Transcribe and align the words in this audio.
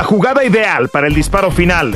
La 0.00 0.06
jugada 0.06 0.42
ideal 0.42 0.88
para 0.88 1.08
el 1.08 1.14
disparo 1.14 1.50
final 1.50 1.92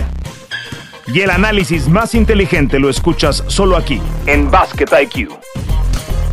y 1.06 1.22
el 1.22 1.30
análisis 1.30 1.88
más 1.88 2.14
inteligente 2.14 2.78
lo 2.78 2.90
escuchas 2.90 3.42
solo 3.46 3.78
aquí, 3.78 3.98
en 4.26 4.50
Basket 4.50 4.88
IQ. 5.04 5.30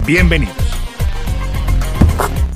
Bienvenidos. 0.05 0.53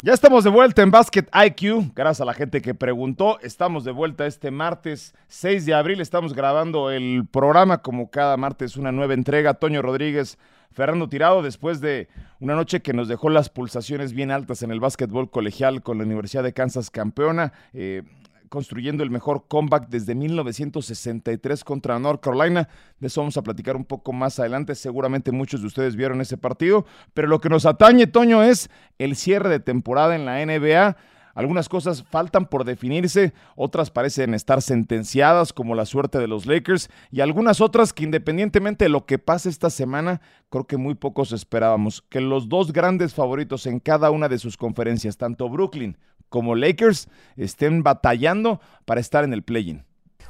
Ya 0.04 0.12
estamos 0.12 0.43
de 0.43 0.49
vuelta 0.49 0.81
en 0.81 0.91
Basket 0.91 1.28
IQ. 1.33 1.93
Gracias 1.96 2.20
a 2.20 2.25
la 2.25 2.33
gente 2.33 2.62
que 2.62 2.75
preguntó. 2.75 3.39
Estamos 3.39 3.86
de 3.86 3.93
vuelta 3.93 4.25
este 4.25 4.51
martes 4.51 5.16
6 5.29 5.66
de 5.66 5.73
abril. 5.73 6.02
Estamos 6.02 6.34
grabando 6.34 6.91
el 6.91 7.25
programa 7.32 7.82
como 7.82 8.11
cada 8.11 8.36
martes, 8.36 8.75
una 8.75 8.91
nueva 8.91 9.13
entrega. 9.13 9.54
Toño 9.54 9.82
Rodríguez, 9.82 10.38
Fernando 10.73 11.07
Tirado, 11.07 11.41
después 11.41 11.79
de 11.79 12.09
una 12.41 12.55
noche 12.55 12.82
que 12.82 12.91
nos 12.91 13.07
dejó 13.07 13.29
las 13.29 13.47
pulsaciones 13.47 14.11
bien 14.11 14.29
altas 14.29 14.61
en 14.61 14.71
el 14.71 14.82
básquetbol 14.82 15.32
colegial 15.32 15.84
con 15.84 16.00
la 16.00 16.04
Universidad 16.04 16.43
de 16.43 16.52
Kansas 16.52 16.89
campeona. 16.89 17.54
Eh, 17.73 18.04
construyendo 18.50 19.04
el 19.04 19.10
mejor 19.10 19.46
comeback 19.47 19.88
desde 19.89 20.15
1963 20.15 21.64
contra 21.64 22.00
North 22.00 22.21
Carolina. 22.21 22.68
De 23.00 23.07
eso 23.07 23.21
vamos 23.21 23.38
a 23.38 23.43
platicar 23.43 23.75
un 23.75 23.86
poco 23.86 24.14
más 24.14 24.39
adelante. 24.39 24.75
Seguramente 24.75 25.32
muchos 25.32 25.61
de 25.61 25.68
ustedes 25.68 25.96
vieron 25.96 26.21
ese 26.21 26.38
partido. 26.38 26.86
Pero 27.14 27.28
lo 27.28 27.39
que 27.39 27.50
nos 27.50 27.66
atañe, 27.66 28.07
Toño, 28.07 28.43
es 28.43 28.69
el 28.97 29.16
cierre 29.16 29.50
de 29.50 29.60
temporada 29.60 30.16
en 30.16 30.25
la 30.25 30.46
NBA. 30.46 30.96
Algunas 31.36 31.68
cosas 31.68 32.02
faltan 32.02 32.45
por 32.45 32.64
definirse, 32.64 33.33
otras 33.58 33.92
parecen 33.92 34.33
estar 34.33 34.61
sentenciadas, 34.61 35.52
como 35.52 35.75
la 35.75 35.86
suerte 35.86 36.17
de 36.17 36.27
los 36.27 36.45
Lakers, 36.45 36.89
y 37.11 37.19
algunas 37.19 37.59
otras 37.59 37.91
que 37.91 38.05
independientemente 38.05 38.86
de 38.86 38.89
lo 38.89 39.05
que 39.05 39.19
pase 39.19 39.50
esta 39.50 39.69
semana, 39.69 40.22
creo 40.50 40.66
que 40.66 40.77
muy 40.77 40.95
pocos 40.95 41.33
esperábamos. 41.33 42.02
Que 42.08 42.22
los 42.22 42.47
dos 42.47 42.72
grandes 42.72 43.14
favoritos 43.14 43.67
en 43.67 43.81
cada 43.81 44.11
una 44.11 44.30
de 44.30 44.39
sus 44.39 44.55
conferencias, 44.55 45.17
tanto 45.17 45.50
Brooklyn 45.50 45.97
como 46.30 46.56
Lakers, 46.56 47.08
estén 47.38 47.84
batallando 47.84 48.59
para 48.86 49.02
estar 49.02 49.23
en 49.23 49.33
el 49.33 49.44
play-in. 49.44 49.86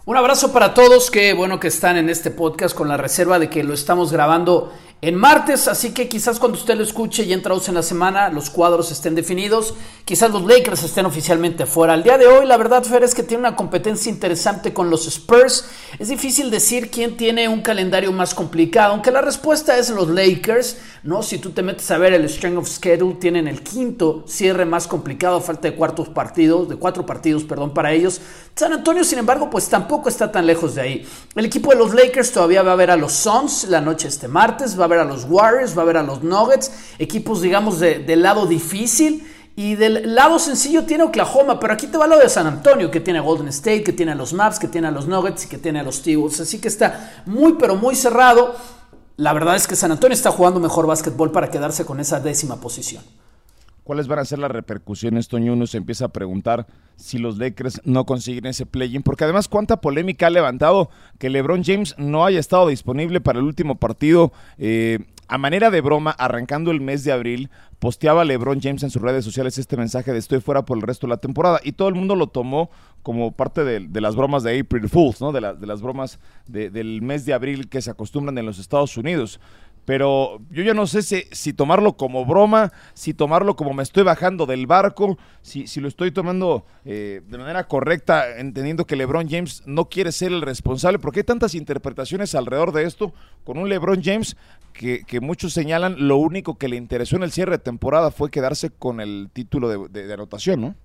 Un 0.07 0.17
abrazo 0.17 0.53
para 0.53 0.75
todos, 0.75 1.09
que 1.09 1.33
bueno 1.33 1.59
que 1.59 1.67
están 1.67 1.97
en 1.97 2.09
este 2.09 2.29
podcast 2.29 2.75
con 2.75 2.87
la 2.87 2.95
reserva 2.95 3.39
de 3.39 3.49
que 3.49 3.63
lo 3.63 3.73
estamos 3.73 4.11
grabando 4.11 4.71
en 5.01 5.15
martes, 5.15 5.67
así 5.67 5.91
que 5.91 6.07
quizás 6.07 6.39
cuando 6.39 6.57
usted 6.57 6.75
lo 6.75 6.83
escuche 6.83 7.23
y 7.23 7.33
entrados 7.33 7.67
en 7.67 7.75
la 7.75 7.83
semana, 7.83 8.29
los 8.29 8.49
cuadros 8.49 8.91
estén 8.91 9.13
definidos, 9.13 9.75
quizás 10.03 10.31
los 10.31 10.45
Lakers 10.45 10.83
estén 10.83 11.05
oficialmente 11.05 11.65
fuera. 11.65 11.93
Al 11.93 12.01
día 12.01 12.17
de 12.17 12.25
hoy, 12.27 12.45
la 12.47 12.57
verdad, 12.57 12.83
Fer, 12.83 13.03
es 13.03 13.13
que 13.13 13.21
tiene 13.21 13.41
una 13.41 13.55
competencia 13.55 14.09
interesante 14.09 14.73
con 14.73 14.89
los 14.89 15.05
Spurs. 15.05 15.65
Es 15.99 16.07
difícil 16.07 16.49
decir 16.49 16.89
quién 16.89 17.17
tiene 17.17 17.47
un 17.49 17.61
calendario 17.61 18.11
más 18.13 18.33
complicado, 18.33 18.93
aunque 18.93 19.11
la 19.11 19.21
respuesta 19.21 19.77
es 19.77 19.89
los 19.89 20.09
Lakers, 20.09 20.77
¿no? 21.03 21.21
Si 21.21 21.37
tú 21.37 21.51
te 21.51 21.61
metes 21.61 21.91
a 21.91 21.97
ver 21.99 22.13
el 22.13 22.27
Strength 22.27 22.57
of 22.57 22.67
Schedule, 22.67 23.15
tienen 23.15 23.47
el 23.47 23.61
quinto 23.61 24.23
cierre 24.27 24.65
más 24.65 24.87
complicado, 24.87 25.39
falta 25.39 25.69
de 25.69 25.75
cuartos 25.75 26.09
partidos, 26.09 26.67
de 26.67 26.77
cuatro 26.77 27.05
partidos, 27.05 27.43
perdón, 27.43 27.73
para 27.73 27.91
ellos. 27.91 28.21
San 28.55 28.73
Antonio, 28.73 29.03
sin 29.03 29.19
embargo, 29.19 29.49
pues 29.49 29.67
tampoco 29.67 30.09
está 30.09 30.31
tan 30.31 30.47
lejos 30.47 30.75
de 30.75 30.81
ahí. 30.81 31.07
El 31.35 31.45
equipo 31.45 31.71
de 31.71 31.75
los 31.75 31.93
Lakers 31.93 32.31
todavía 32.31 32.63
va 32.63 32.71
a 32.71 32.75
ver 32.75 32.89
a 32.89 32.95
los 32.95 33.11
Suns 33.13 33.65
la 33.65 33.81
noche 33.81 34.07
este 34.07 34.27
martes, 34.27 34.79
va 34.79 34.84
a 34.85 34.89
ver 34.89 34.99
a 34.99 35.05
los 35.05 35.25
Warriors, 35.29 35.77
va 35.77 35.81
a 35.81 35.85
ver 35.85 35.97
a 35.97 36.03
los 36.03 36.23
Nuggets, 36.23 36.71
equipos, 36.99 37.41
digamos, 37.41 37.79
del 37.79 38.21
lado 38.21 38.45
difícil. 38.45 39.31
Y 39.57 39.75
del 39.75 40.13
lado 40.13 40.37
sencillo 40.37 40.83
tiene 40.83 41.05
Oklahoma, 41.05 41.61
pero 41.61 41.73
aquí 41.73 41.87
te 41.87 41.97
va 41.97 42.07
lo 42.07 42.17
de 42.19 42.27
San 42.27 42.45
Antonio, 42.45 42.91
que 42.91 42.99
tiene 42.99 43.19
a 43.19 43.21
Golden 43.21 43.47
State, 43.47 43.83
que 43.83 43.93
tiene 43.93 44.11
a 44.11 44.15
los 44.15 44.33
Maps, 44.33 44.59
que 44.59 44.67
tiene 44.67 44.87
a 44.87 44.91
los 44.91 45.07
Nuggets 45.07 45.45
y 45.45 45.47
que 45.47 45.57
tiene 45.57 45.79
a 45.79 45.83
los 45.83 46.01
T-Wolves. 46.01 46.41
Así 46.41 46.59
que 46.59 46.67
está 46.67 47.23
muy, 47.25 47.53
pero 47.53 47.77
muy 47.77 47.95
cerrado. 47.95 48.53
La 49.15 49.31
verdad 49.31 49.55
es 49.55 49.65
que 49.65 49.77
San 49.77 49.93
Antonio 49.93 50.13
está 50.13 50.29
jugando 50.29 50.59
mejor 50.59 50.87
básquetbol 50.87 51.31
para 51.31 51.49
quedarse 51.49 51.85
con 51.85 52.01
esa 52.01 52.19
décima 52.19 52.57
posición. 52.57 53.01
¿Cuáles 53.85 54.07
van 54.07 54.17
a 54.17 54.25
ser 54.25 54.39
las 54.39 54.49
repercusiones, 54.49 55.27
Toño? 55.27 55.53
Uno 55.53 55.67
se 55.67 55.77
empieza 55.77 56.05
a 56.05 56.07
preguntar 56.07 56.65
si 56.95 57.19
los 57.19 57.37
Lakers 57.37 57.81
no 57.85 58.07
consiguen 58.07 58.47
ese 58.47 58.65
play-in, 58.65 59.03
porque 59.03 59.25
además 59.25 59.47
cuánta 59.47 59.79
polémica 59.79 60.25
ha 60.25 60.31
levantado 60.31 60.89
que 61.19 61.29
LeBron 61.29 61.63
James 61.63 61.93
no 61.99 62.25
haya 62.25 62.39
estado 62.39 62.67
disponible 62.67 63.21
para 63.21 63.37
el 63.37 63.45
último 63.45 63.75
partido. 63.75 64.33
Eh, 64.57 65.05
a 65.27 65.37
manera 65.37 65.69
de 65.69 65.81
broma, 65.81 66.09
arrancando 66.09 66.71
el 66.71 66.81
mes 66.81 67.03
de 67.03 67.11
abril, 67.11 67.51
posteaba 67.77 68.25
LeBron 68.25 68.59
James 68.59 68.81
en 68.81 68.89
sus 68.89 69.03
redes 69.03 69.23
sociales 69.23 69.59
este 69.59 69.77
mensaje 69.77 70.11
de 70.11 70.17
estoy 70.17 70.41
fuera 70.41 70.65
por 70.65 70.77
el 70.77 70.81
resto 70.81 71.05
de 71.05 71.11
la 71.11 71.17
temporada 71.17 71.59
y 71.63 71.73
todo 71.73 71.87
el 71.87 71.93
mundo 71.93 72.15
lo 72.15 72.25
tomó 72.25 72.71
como 73.03 73.33
parte 73.33 73.63
de, 73.63 74.01
las 74.01 74.15
bromas 74.15 74.41
de 74.41 74.59
April 74.59 74.89
Fools, 74.89 75.21
¿no? 75.21 75.31
de, 75.31 75.41
de 75.41 75.67
las 75.67 75.83
bromas 75.83 76.19
del 76.47 77.03
mes 77.03 77.23
de 77.27 77.35
abril 77.35 77.69
que 77.69 77.83
se 77.83 77.91
acostumbran 77.91 78.35
en 78.39 78.47
los 78.47 78.57
Estados 78.57 78.97
Unidos 78.97 79.39
pero 79.85 80.39
yo 80.49 80.63
ya 80.63 80.73
no 80.73 80.87
sé 80.87 81.01
si, 81.03 81.53
tomarlo 81.53 81.95
como 81.95 82.25
broma, 82.25 82.73
si 82.93 83.13
tomarlo 83.13 83.55
como 83.55 83.73
me 83.73 83.83
estoy 83.83 84.03
bajando 84.03 84.45
del 84.45 84.67
barco, 84.67 85.17
si, 85.41 85.67
si 85.67 85.79
lo 85.79 85.87
estoy 85.87 86.11
tomando 86.11 86.65
eh, 86.83 87.21
de 87.27 87.37
manera 87.37 87.67
correcta, 87.67 88.37
entendiendo 88.37 88.85
que 88.85 88.95
LeBron 88.95 89.29
James 89.29 89.63
no 89.65 89.87
quiere 89.89 90.11
ser 90.11 90.31
el 90.31 90.41
responsable, 90.41 90.99
porque 90.99 91.19
hay 91.19 91.25
tantas 91.25 91.55
interpretaciones 91.55 92.33
alrededor 92.35 92.71
de 92.71 92.83
esto, 92.83 93.13
con 93.43 93.57
un 93.57 93.69
LeBron 93.69 94.01
James 94.03 94.35
que, 94.73 95.03
que 95.05 95.21
muchos 95.21 95.53
señalan 95.53 96.07
lo 96.07 96.17
único 96.17 96.57
que 96.57 96.67
le 96.67 96.75
interesó 96.75 97.15
en 97.15 97.23
el 97.23 97.31
cierre 97.31 97.53
de 97.53 97.63
temporada 97.63 98.11
fue 98.11 98.31
quedarse 98.31 98.71
con 98.71 98.99
el 98.99 99.29
título 99.31 99.87
de 99.87 100.13
anotación, 100.13 100.61
¿no? 100.61 100.75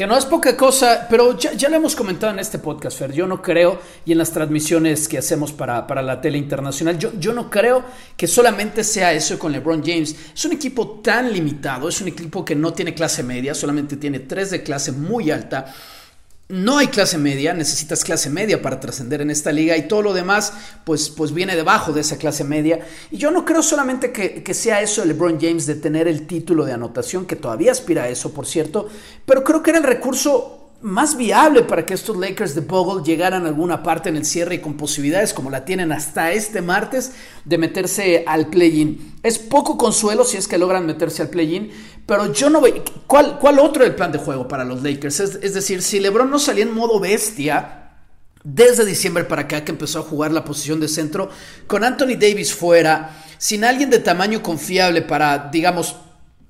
Que 0.00 0.06
no 0.06 0.16
es 0.16 0.24
poca 0.24 0.56
cosa, 0.56 1.06
pero 1.10 1.36
ya, 1.36 1.68
lo 1.68 1.76
hemos 1.76 1.94
comentado 1.94 2.32
en 2.32 2.38
este 2.38 2.58
podcast, 2.58 2.98
Fer. 2.98 3.12
Yo 3.12 3.26
no 3.26 3.42
creo, 3.42 3.78
y 4.06 4.12
en 4.12 4.16
las 4.16 4.30
transmisiones 4.30 5.06
que 5.06 5.18
hacemos 5.18 5.52
para, 5.52 5.86
para 5.86 6.00
la 6.00 6.22
tele 6.22 6.38
internacional, 6.38 6.98
yo, 6.98 7.10
yo 7.18 7.34
no 7.34 7.50
creo 7.50 7.84
que 8.16 8.26
solamente 8.26 8.82
sea 8.82 9.12
eso 9.12 9.38
con 9.38 9.52
LeBron 9.52 9.82
James. 9.84 10.16
Es 10.34 10.42
un 10.46 10.52
equipo 10.52 11.00
tan 11.02 11.30
limitado, 11.30 11.86
es 11.86 12.00
un 12.00 12.08
equipo 12.08 12.42
que 12.42 12.54
no 12.54 12.72
tiene 12.72 12.94
clase 12.94 13.22
media, 13.22 13.54
solamente 13.54 13.98
tiene 13.98 14.20
tres 14.20 14.50
de 14.50 14.62
clase 14.62 14.90
muy 14.92 15.30
alta 15.30 15.70
no 16.50 16.78
hay 16.78 16.88
clase 16.88 17.16
media, 17.16 17.54
necesitas 17.54 18.04
clase 18.04 18.28
media 18.28 18.60
para 18.60 18.80
trascender 18.80 19.20
en 19.20 19.30
esta 19.30 19.52
liga 19.52 19.76
y 19.76 19.88
todo 19.88 20.02
lo 20.02 20.12
demás 20.12 20.52
pues, 20.84 21.08
pues 21.08 21.32
viene 21.32 21.56
debajo 21.56 21.92
de 21.92 22.00
esa 22.00 22.18
clase 22.18 22.44
media. 22.44 22.80
Y 23.10 23.16
yo 23.16 23.30
no 23.30 23.44
creo 23.44 23.62
solamente 23.62 24.12
que, 24.12 24.42
que, 24.42 24.54
sea 24.54 24.80
eso 24.80 25.04
LeBron 25.04 25.40
James 25.40 25.66
de 25.66 25.76
tener 25.76 26.08
el 26.08 26.26
título 26.26 26.64
de 26.64 26.72
anotación, 26.72 27.26
que 27.26 27.36
todavía 27.36 27.72
aspira 27.72 28.04
a 28.04 28.08
eso, 28.08 28.32
por 28.32 28.46
cierto, 28.46 28.88
pero 29.24 29.44
creo 29.44 29.62
que 29.62 29.70
era 29.70 29.78
el 29.78 29.84
recurso 29.84 30.60
más 30.82 31.16
viable 31.16 31.62
para 31.62 31.84
que 31.84 31.92
estos 31.92 32.16
Lakers 32.16 32.54
de 32.54 32.62
Bogle 32.62 33.04
llegaran 33.04 33.44
a 33.44 33.48
alguna 33.48 33.82
parte 33.82 34.08
en 34.08 34.16
el 34.16 34.24
cierre 34.24 34.56
y 34.56 34.58
con 34.60 34.78
posibilidades 34.78 35.34
como 35.34 35.50
la 35.50 35.64
tienen 35.64 35.92
hasta 35.92 36.32
este 36.32 36.62
martes 36.62 37.12
de 37.44 37.58
meterse 37.58 38.24
al 38.26 38.46
play-in. 38.46 39.16
Es 39.22 39.38
poco 39.38 39.76
consuelo 39.76 40.24
si 40.24 40.38
es 40.38 40.48
que 40.48 40.56
logran 40.56 40.86
meterse 40.86 41.20
al 41.20 41.28
play-in, 41.28 41.70
pero 42.10 42.32
yo 42.32 42.50
no 42.50 42.60
veo... 42.60 42.82
¿Cuál, 43.06 43.38
¿Cuál 43.38 43.60
otro 43.60 43.84
el 43.84 43.94
plan 43.94 44.10
de 44.10 44.18
juego 44.18 44.48
para 44.48 44.64
los 44.64 44.82
Lakers? 44.82 45.20
Es, 45.20 45.38
es 45.42 45.54
decir, 45.54 45.80
si 45.80 46.00
LeBron 46.00 46.28
no 46.28 46.40
salía 46.40 46.64
en 46.64 46.74
modo 46.74 46.98
bestia, 46.98 47.92
desde 48.42 48.84
diciembre 48.84 49.22
para 49.22 49.42
acá 49.42 49.64
que 49.64 49.70
empezó 49.70 50.00
a 50.00 50.02
jugar 50.02 50.32
la 50.32 50.44
posición 50.44 50.80
de 50.80 50.88
centro, 50.88 51.30
con 51.68 51.84
Anthony 51.84 52.16
Davis 52.18 52.52
fuera, 52.52 53.22
sin 53.38 53.62
alguien 53.62 53.90
de 53.90 54.00
tamaño 54.00 54.42
confiable 54.42 55.02
para, 55.02 55.50
digamos, 55.52 55.94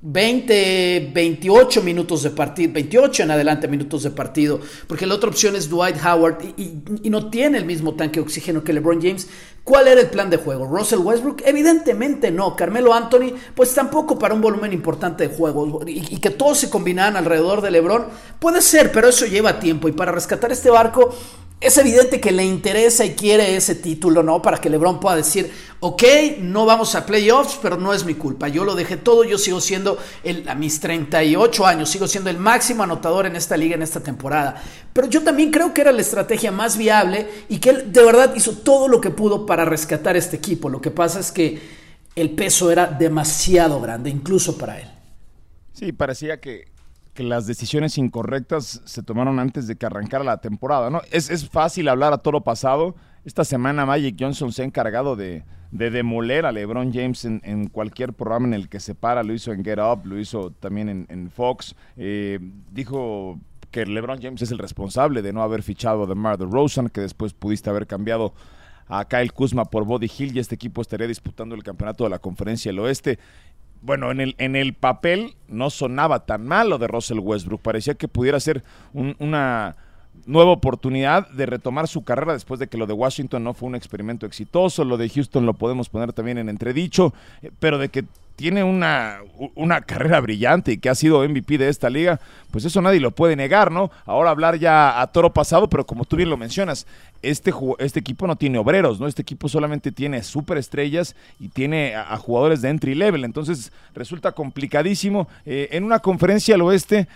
20, 0.03 1.11
28 1.13 1.83
minutos 1.83 2.23
de 2.23 2.31
partido, 2.31 2.73
28 2.73 3.23
en 3.23 3.31
adelante 3.33 3.69
minutos 3.69 4.03
de 4.03 4.11
partido, 4.11 4.59
porque 4.87 5.05
la 5.05 5.15
otra 5.15 5.29
opción 5.29 5.57
es 5.57 5.69
Dwight 5.69 5.97
Howard 6.03 6.39
y, 6.57 7.11
no 7.11 7.29
tiene 7.29 7.59
el 7.59 7.67
mismo 7.67 7.95
tanque 7.95 8.21
de 8.21 8.25
oxígeno 8.25 8.65
que 8.65 8.73
LeBron 8.73 9.03
James. 9.03 9.29
¿Cuál 9.63 9.89
era 9.89 10.01
el 10.01 10.09
plan 10.09 10.31
de 10.31 10.39
juego? 10.39 10.65
¿Russell 10.65 11.01
Westbrook? 11.01 11.43
Evidentemente 11.45 12.31
no. 12.31 12.57
Carmelo 12.57 12.95
Anthony, 12.95 13.35
pues 13.55 13.75
tampoco 13.75 14.19
para 14.19 14.33
un 14.35 14.41
volumen 14.41 14.73
importante 14.73 15.29
de 15.29 15.35
juego 15.35 15.83
y, 15.87 16.15
y 16.15 16.17
que 16.17 16.31
todos 16.31 16.59
se 16.59 16.71
combinaran 16.71 17.17
alrededor 17.17 17.61
de 17.61 17.71
LeBron, 17.71 18.07
puede 18.39 18.63
ser, 18.63 18.91
pero 18.93 19.09
eso 19.09 19.27
lleva 19.27 19.61
tiempo 19.61 19.87
y 19.89 19.93
para 19.93 20.13
rescatar 20.13 20.51
este 20.51 20.71
barco 20.71 21.15
es 21.61 21.77
evidente 21.77 22.21
que 22.21 22.33
le 22.33 22.43
interesa 22.43 23.05
y 23.05 23.11
quiere 23.11 23.55
ese 23.55 23.75
título, 23.75 24.23
¿no? 24.23 24.41
Para 24.41 24.59
que 24.59 24.71
LeBron 24.71 24.99
pueda 24.99 25.17
decir, 25.17 25.53
ok, 25.81 26.03
no 26.39 26.65
vamos 26.65 26.95
a 26.95 27.05
playoffs, 27.05 27.59
pero 27.61 27.77
no 27.77 27.93
es 27.93 28.07
mi 28.07 28.15
culpa. 28.15 28.49
Yo 28.49 28.65
lo 28.65 28.75
dejé 28.75 28.97
todo, 28.97 29.25
yo 29.25 29.37
sigo 29.37 29.61
siendo, 29.61 29.99
el, 30.25 30.49
a 30.49 30.55
mis 30.55 30.81
38 30.81 31.67
años, 31.67 31.91
sigo 31.91 32.09
siendo 32.09 32.31
el 32.31 32.39
máximo 32.39 32.83
anotador 32.83 33.27
en 33.27 33.37
esta 33.37 33.59
liga, 33.59 33.75
en 33.75 33.83
esta 33.83 34.01
temporada. 34.01 34.63
Pero 34.95 35.07
yo 35.09 35.23
también 35.23 35.51
creo 35.51 35.75
que 35.75 35.83
era 35.83 35.93
la 35.93 36.01
estrategia 36.01 36.51
más 36.51 36.79
viable 36.79 37.29
y 37.51 37.59
que 37.59 37.71
él 37.71 37.93
de 37.93 38.05
verdad 38.05 38.35
hizo 38.35 38.53
todo 38.53 38.89
lo 38.89 38.99
que 38.99 39.11
pudo 39.11 39.45
para 39.45 39.67
rescatar 39.67 40.17
este 40.17 40.37
equipo. 40.37 40.71
Lo 40.71 40.81
que 40.81 40.91
pasa 40.91 41.21
es 41.21 41.31
que 41.31 41.61
el 42.17 42.31
peso 42.31 42.71
era 42.71 42.87
demasiado 42.87 43.83
grande, 43.83 44.09
incluso 44.09 44.57
para 44.57 44.81
él. 44.81 44.89
Sí, 45.75 45.93
parecía 45.93 46.41
que, 46.41 46.69
que 47.15 47.23
las 47.23 47.47
decisiones 47.47 47.99
incorrectas 47.99 48.83
se 48.85 49.03
tomaron 49.03 49.39
antes 49.39 49.67
de 49.67 49.77
que 49.77 49.87
arrancara 49.87 50.25
la 50.25 50.41
temporada, 50.41 50.91
¿no? 50.91 51.03
Es, 51.11 51.31
es 51.31 51.49
fácil 51.49 51.89
hablar 51.89 52.13
a 52.13 52.19
todo 52.19 52.33
lo 52.33 52.41
pasado. 52.43 52.95
Esta 53.25 53.45
semana 53.45 53.85
Magic 53.85 54.17
Johnson 54.19 54.53
se 54.53 54.63
ha 54.63 54.65
encargado 54.65 55.17
de, 55.17 55.45
de 55.71 55.91
demoler 55.91 56.47
a 56.47 56.53
LeBron 56.53 56.93
James 56.93 57.25
en, 57.25 57.69
cualquier 57.69 58.13
programa 58.13 58.47
en 58.49 58.55
el 58.55 58.69
que 58.69 58.81
se 58.81 58.95
para. 58.95 59.23
Lo 59.23 59.33
hizo 59.33 59.53
en 59.53 59.65
Get 59.65 59.79
Up, 59.79 60.07
lo 60.07 60.19
hizo 60.19 60.53
también 60.53 60.89
en, 60.89 61.07
en 61.09 61.31
Fox. 61.31 61.75
Eh, 61.97 62.39
dijo 62.73 63.39
que 63.71 63.87
LeBron 63.87 64.21
James 64.21 64.43
es 64.43 64.51
el 64.51 64.59
responsable 64.59 65.23
de 65.23 65.33
no 65.33 65.43
haber 65.43 65.63
fichado 65.63 66.05
a 66.05 66.07
DeMar 66.07 66.39
DeRozan, 66.39 66.89
que 66.89 67.01
después 67.01 67.35
pudiste 67.35 67.71
haber 67.71 67.87
cambiado 67.87 68.35
a 68.89 69.05
Kyle 69.05 69.33
Kuzma 69.33 69.65
por 69.65 69.85
Body 69.85 70.11
Hill 70.19 70.37
y 70.37 70.41
este 70.41 70.57
equipo 70.57 70.83
estaría 70.83 71.07
disputando 71.07 71.55
el 71.55 71.63
campeonato 71.63 72.03
de 72.03 72.11
la 72.11 72.19
Conferencia 72.19 72.71
del 72.71 72.81
Oeste 72.81 73.21
bueno, 73.83 74.11
en 74.11 74.21
el, 74.21 74.35
en 74.39 74.57
el 74.57 74.75
papel 74.75 75.35
no 75.49 75.71
sonaba 75.71 76.27
tan 76.27 76.47
mal 76.47 76.71
lo 76.71 76.79
de 76.79 76.87
Russell 76.87 77.19
Westbrook. 77.19 77.63
Parecía 77.63 77.95
que 77.95 78.09
pudiera 78.09 78.39
ser 78.41 78.63
una, 78.93 79.77
nueva 80.27 80.51
oportunidad 80.53 81.29
de 81.31 81.47
retomar 81.47 81.89
su 81.89 82.05
carrera 82.05 82.33
después 82.33 82.61
de 82.61 82.69
que 82.69 82.79
lo 82.79 82.87
de 82.87 82.93
Washington 82.93 83.43
no 83.43 83.55
fue 83.55 83.69
un 83.69 83.75
experimento 83.75 84.27
exitoso, 84.27 84.85
lo 84.85 84.97
de 84.97 85.09
Houston 85.09 85.47
lo 85.47 85.55
podemos 85.55 85.89
poner 85.89 86.13
también 86.13 86.39
en 86.39 86.49
entredicho, 86.49 87.15
eh, 87.43 87.51
pero 87.59 87.79
de 87.79 87.89
que 87.89 88.05
tiene 88.41 88.65
una, 88.65 89.19
una 89.55 89.83
carrera 89.83 90.19
brillante 90.19 90.73
y 90.73 90.79
que 90.79 90.89
ha 90.89 90.95
sido 90.95 91.29
MVP 91.29 91.59
de 91.59 91.69
esta 91.69 91.91
liga, 91.91 92.19
pues 92.51 92.65
eso 92.65 92.81
nadie 92.81 92.99
lo 92.99 93.11
puede 93.11 93.37
negar, 93.37 93.71
¿no? 93.71 93.91
Ahora 94.07 94.31
hablar 94.31 94.59
ya 94.59 94.99
a 94.99 95.07
toro 95.09 95.35
pasado, 95.35 95.69
pero 95.69 95.85
como 95.85 96.07
tú 96.07 96.17
bien 96.17 96.31
lo 96.31 96.39
mencionas, 96.39 96.87
este, 97.21 97.53
este 97.81 98.01
equipo 98.01 98.27
no 98.27 98.37
tiene 98.37 98.57
obreros, 98.57 98.99
¿no? 98.99 99.07
Este 99.07 99.21
equipo 99.21 99.51
solamente 99.51 99.93
tiene 99.93 100.23
superestrellas 100.23 101.17
y 101.39 101.49
tiene 101.49 101.95
a, 101.95 102.17
jugadores 102.17 102.63
de 102.63 102.71
entry 102.71 102.95
level, 102.95 103.25
entonces 103.25 103.73
resulta 103.95 104.33
complicadísimo. 104.33 105.29
Eh, 105.45 105.69
en 105.73 105.85
una 105.85 105.99
conferencia 105.99 106.55
al 106.55 106.63
oeste 106.63 107.09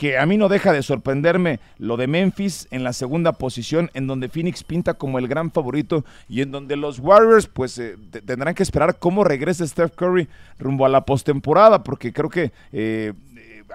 que 0.00 0.16
a 0.16 0.24
mí 0.24 0.38
no 0.38 0.48
deja 0.48 0.72
de 0.72 0.82
sorprenderme 0.82 1.60
lo 1.76 1.98
de 1.98 2.06
Memphis 2.06 2.66
en 2.70 2.84
la 2.84 2.94
segunda 2.94 3.32
posición, 3.32 3.90
en 3.92 4.06
donde 4.06 4.30
Phoenix 4.30 4.64
pinta 4.64 4.94
como 4.94 5.18
el 5.18 5.28
gran 5.28 5.50
favorito 5.50 6.06
y 6.26 6.40
en 6.40 6.50
donde 6.50 6.74
los 6.76 7.00
Warriors 7.00 7.48
pues 7.48 7.76
eh, 7.76 7.98
tendrán 8.24 8.54
que 8.54 8.62
esperar 8.62 8.96
cómo 8.98 9.24
regrese 9.24 9.68
Steph 9.68 9.94
Curry 9.94 10.26
rumbo 10.58 10.86
a 10.86 10.88
la 10.88 11.04
postemporada, 11.04 11.82
porque 11.82 12.14
creo 12.14 12.30
que 12.30 12.50
eh, 12.72 13.12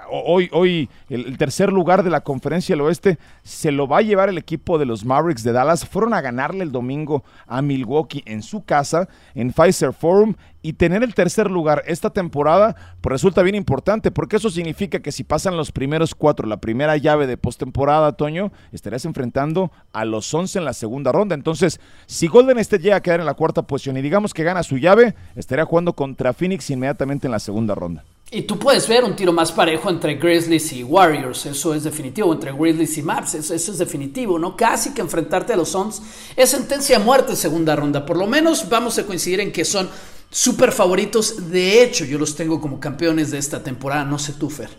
hoy, 0.09 0.49
hoy 0.51 0.89
el, 1.09 1.37
tercer 1.37 1.71
lugar 1.71 2.03
de 2.03 2.09
la 2.09 2.21
conferencia 2.21 2.73
del 2.73 2.81
oeste 2.81 3.17
se 3.43 3.71
lo 3.71 3.87
va 3.87 3.99
a 3.99 4.01
llevar 4.01 4.29
el 4.29 4.37
equipo 4.37 4.77
de 4.77 4.85
los 4.85 5.05
Mavericks 5.05 5.43
de 5.43 5.51
Dallas. 5.51 5.85
Fueron 5.85 6.13
a 6.13 6.21
ganarle 6.21 6.63
el 6.63 6.71
domingo 6.71 7.23
a 7.47 7.61
Milwaukee 7.61 8.23
en 8.25 8.41
su 8.41 8.63
casa, 8.63 9.07
en 9.33 9.51
Pfizer 9.51 9.93
Forum, 9.93 10.35
y 10.61 10.73
tener 10.73 11.03
el 11.03 11.13
tercer 11.13 11.51
lugar 11.51 11.83
esta 11.85 12.09
temporada 12.09 12.75
pues 13.01 13.11
resulta 13.11 13.43
bien 13.43 13.55
importante, 13.55 14.09
porque 14.09 14.37
eso 14.37 14.49
significa 14.49 14.99
que 14.99 15.11
si 15.11 15.23
pasan 15.23 15.57
los 15.57 15.71
primeros 15.71 16.15
cuatro, 16.15 16.47
la 16.47 16.57
primera 16.57 16.97
llave 16.97 17.27
de 17.27 17.37
postemporada, 17.37 18.13
Toño, 18.13 18.51
estarías 18.71 19.05
enfrentando 19.05 19.71
a 19.93 20.05
los 20.05 20.33
11 20.33 20.59
en 20.59 20.65
la 20.65 20.73
segunda 20.73 21.11
ronda. 21.11 21.35
Entonces, 21.35 21.79
si 22.07 22.27
Golden 22.27 22.57
State 22.57 22.81
llega 22.81 22.95
a 22.95 23.01
quedar 23.01 23.19
en 23.19 23.27
la 23.27 23.35
cuarta 23.35 23.61
posición 23.61 23.97
y 23.97 24.01
digamos 24.01 24.33
que 24.33 24.43
gana 24.43 24.63
su 24.63 24.77
llave, 24.77 25.13
estaría 25.35 25.65
jugando 25.65 25.93
contra 25.93 26.33
Phoenix 26.33 26.69
inmediatamente 26.71 27.27
en 27.27 27.31
la 27.31 27.39
segunda 27.39 27.75
ronda. 27.75 28.03
Y 28.31 28.41
tú 28.41 28.57
puedes 28.57 28.87
ver 28.87 29.03
un 29.03 29.15
tiro 29.15 29.31
más 29.31 29.51
parejo 29.51 29.89
entre 29.89 30.15
Grizzlies 30.15 30.73
y 30.73 30.83
Warriors, 30.83 31.45
eso 31.45 31.75
es 31.75 31.83
definitivo, 31.83 32.33
entre 32.33 32.51
Grizzlies 32.51 32.97
y 32.97 33.03
Maps, 33.03 33.35
eso, 33.35 33.53
es 33.53 33.77
definitivo, 33.77 34.39
¿no? 34.39 34.57
Casi 34.57 34.93
que 34.93 35.01
enfrentarte 35.01 35.53
a 35.53 35.55
los 35.55 35.69
Suns 35.69 36.01
es 36.35 36.49
sentencia 36.49 36.97
a 36.97 36.99
muerte 36.99 37.35
segunda 37.35 37.75
ronda, 37.75 38.03
por 38.03 38.17
lo 38.17 38.25
menos 38.25 38.67
vamos 38.67 38.97
a 38.97 39.05
coincidir 39.05 39.41
en 39.41 39.51
que 39.51 39.63
son 39.63 39.87
súper 40.31 40.71
favoritos, 40.71 41.51
de 41.51 41.83
hecho 41.83 42.03
yo 42.03 42.17
los 42.17 42.35
tengo 42.35 42.59
como 42.59 42.79
campeones 42.79 43.29
de 43.29 43.37
esta 43.37 43.61
temporada, 43.61 44.03
no 44.03 44.17
sé 44.17 44.33
tú, 44.33 44.49
Fer. 44.49 44.69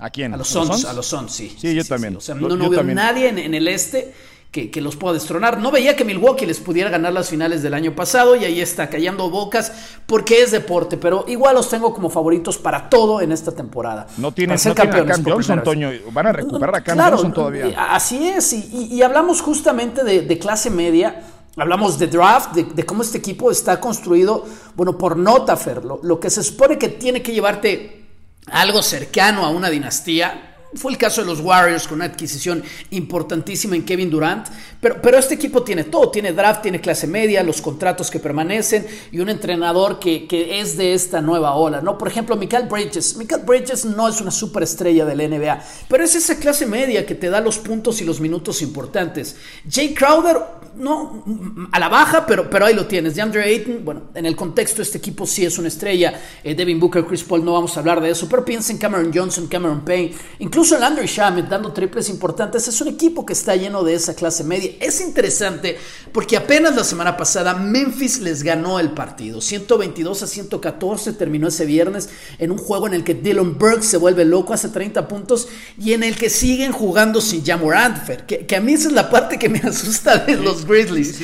¿A 0.00 0.10
quién? 0.10 0.34
A 0.34 0.36
los 0.36 0.48
Suns, 0.48 0.84
a 0.84 0.92
los 0.92 1.06
Suns, 1.06 1.32
sí. 1.32 1.56
Sí, 1.58 1.74
yo 1.74 1.84
también. 1.84 2.16
O 2.16 2.20
sea, 2.20 2.34
no, 2.34 2.48
no 2.48 2.68
veo 2.68 2.82
nadie 2.84 3.28
en, 3.28 3.38
en 3.38 3.54
el 3.54 3.66
este 3.68 4.12
que, 4.50 4.80
los 4.80 4.96
pueda 4.96 5.14
destronar. 5.14 5.60
No 5.60 5.70
veía 5.70 5.94
que 5.94 6.04
Milwaukee 6.04 6.46
les 6.46 6.58
pudiera 6.58 6.90
ganar 6.90 7.12
las 7.12 7.28
finales 7.28 7.62
del 7.62 7.74
año 7.74 7.94
pasado 7.94 8.34
y 8.34 8.44
ahí 8.44 8.60
está 8.60 8.88
callando 8.88 9.30
bocas 9.30 9.72
porque 10.06 10.42
es 10.42 10.50
deporte, 10.50 10.96
pero 10.96 11.24
igual 11.28 11.54
los 11.54 11.68
tengo 11.68 11.92
como 11.94 12.10
favoritos 12.10 12.58
para 12.58 12.88
todo 12.88 13.20
en 13.20 13.32
esta 13.32 13.52
temporada. 13.52 14.06
No 14.16 14.32
tienen, 14.32 14.58
no 14.64 14.74
campeones, 14.74 15.18
a 15.18 15.22
Cam 15.22 15.32
Johnson, 15.32 15.62
Toño. 15.62 15.90
Van 16.12 16.26
a 16.26 16.32
recuperar 16.32 16.74
a 16.76 16.80
Cam 16.82 16.98
Johnson 16.98 17.32
todavía. 17.32 17.94
Así 17.94 18.26
es, 18.28 18.52
y, 18.52 19.02
hablamos 19.02 19.40
justamente 19.40 20.02
de, 20.02 20.38
clase 20.38 20.70
media. 20.70 21.22
Hablamos 21.56 21.98
de 21.98 22.06
draft, 22.06 22.54
de, 22.54 22.86
cómo 22.86 23.02
este 23.02 23.18
equipo 23.18 23.50
está 23.50 23.80
construido, 23.80 24.46
bueno, 24.76 24.96
por 24.96 25.16
nota, 25.16 25.56
Fer. 25.56 25.84
lo 25.84 26.20
que 26.20 26.30
se 26.30 26.42
supone 26.44 26.78
que 26.78 26.88
tiene 26.88 27.20
que 27.20 27.32
llevarte 27.32 28.06
algo 28.50 28.82
cercano 28.82 29.44
a 29.44 29.50
una 29.50 29.68
dinastía, 29.68 30.56
fue 30.74 30.92
el 30.92 30.98
caso 30.98 31.22
de 31.22 31.26
los 31.26 31.40
Warriors 31.40 31.88
con 31.88 31.96
una 31.96 32.06
adquisición 32.06 32.62
importantísima 32.90 33.74
en 33.76 33.84
Kevin 33.84 34.10
Durant, 34.10 34.46
pero, 34.80 35.00
pero 35.00 35.18
este 35.18 35.34
equipo 35.34 35.62
tiene 35.62 35.84
todo, 35.84 36.10
tiene 36.10 36.32
draft, 36.32 36.62
tiene 36.62 36.80
clase 36.80 37.06
media, 37.06 37.42
los 37.42 37.62
contratos 37.62 38.10
que 38.10 38.18
permanecen 38.18 38.86
y 39.10 39.20
un 39.20 39.28
entrenador 39.28 39.98
que, 39.98 40.26
que 40.26 40.60
es 40.60 40.76
de 40.76 40.94
esta 40.94 41.20
nueva 41.20 41.54
ola, 41.54 41.80
¿no? 41.80 41.96
Por 41.96 42.08
ejemplo, 42.08 42.36
Michael 42.36 42.68
Bridges. 42.68 43.16
Michael 43.16 43.42
Bridges 43.44 43.84
no 43.84 44.08
es 44.08 44.20
una 44.20 44.30
superestrella 44.30 45.04
del 45.04 45.30
NBA, 45.30 45.62
pero 45.88 46.04
es 46.04 46.14
esa 46.14 46.38
clase 46.38 46.66
media 46.66 47.06
que 47.06 47.14
te 47.14 47.30
da 47.30 47.40
los 47.40 47.58
puntos 47.58 48.00
y 48.00 48.04
los 48.04 48.20
minutos 48.20 48.62
importantes. 48.62 49.36
Jay 49.68 49.94
Crowder, 49.94 50.36
no, 50.76 51.24
a 51.72 51.80
la 51.80 51.88
baja, 51.88 52.26
pero, 52.26 52.48
pero 52.48 52.66
ahí 52.66 52.74
lo 52.74 52.86
tienes. 52.86 53.14
DeAndre 53.14 53.42
Ayton, 53.44 53.84
bueno, 53.84 54.02
en 54.14 54.26
el 54.26 54.36
contexto 54.36 54.82
este 54.82 54.98
equipo 54.98 55.26
sí 55.26 55.44
es 55.44 55.58
una 55.58 55.68
estrella. 55.68 56.20
Eh, 56.44 56.54
Devin 56.54 56.78
Booker, 56.78 57.04
Chris 57.04 57.24
Paul, 57.24 57.44
no 57.44 57.54
vamos 57.54 57.76
a 57.76 57.80
hablar 57.80 58.00
de 58.00 58.10
eso, 58.10 58.28
pero 58.28 58.44
piensa 58.44 58.72
en 58.72 58.78
Cameron 58.78 59.10
Johnson, 59.14 59.46
Cameron 59.46 59.84
Payne, 59.84 60.14
incluso 60.38 60.57
Incluso 60.58 60.76
el 60.76 60.82
Andrew 60.82 61.06
Shamet 61.06 61.46
dando 61.46 61.72
triples 61.72 62.08
importantes 62.08 62.66
es 62.66 62.80
un 62.80 62.88
equipo 62.88 63.24
que 63.24 63.32
está 63.32 63.54
lleno 63.54 63.84
de 63.84 63.94
esa 63.94 64.14
clase 64.14 64.42
media. 64.42 64.72
Es 64.80 65.00
interesante 65.00 65.78
porque 66.10 66.36
apenas 66.36 66.74
la 66.74 66.82
semana 66.82 67.16
pasada 67.16 67.54
Memphis 67.54 68.18
les 68.18 68.42
ganó 68.42 68.80
el 68.80 68.90
partido. 68.90 69.40
122 69.40 70.24
a 70.24 70.26
114 70.26 71.12
terminó 71.12 71.46
ese 71.46 71.64
viernes 71.64 72.08
en 72.40 72.50
un 72.50 72.58
juego 72.58 72.88
en 72.88 72.94
el 72.94 73.04
que 73.04 73.14
Dylan 73.14 73.56
Burke 73.56 73.84
se 73.84 73.98
vuelve 73.98 74.24
loco, 74.24 74.52
hace 74.52 74.70
30 74.70 75.06
puntos 75.06 75.46
y 75.78 75.92
en 75.92 76.02
el 76.02 76.16
que 76.16 76.28
siguen 76.28 76.72
jugando 76.72 77.20
sin 77.20 77.44
Jamorant, 77.44 78.26
que, 78.26 78.44
que 78.44 78.56
a 78.56 78.60
mí 78.60 78.72
esa 78.72 78.88
es 78.88 78.94
la 78.94 79.10
parte 79.10 79.38
que 79.38 79.48
me 79.48 79.58
asusta 79.64 80.18
de 80.18 80.34
los 80.38 80.66
Grizzlies. 80.66 81.20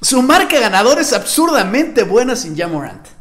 Su 0.00 0.22
marca 0.22 0.58
ganador 0.58 0.98
es 0.98 1.12
absurdamente 1.12 2.04
buena 2.04 2.34
sin 2.34 2.56
Jamorant. 2.56 3.17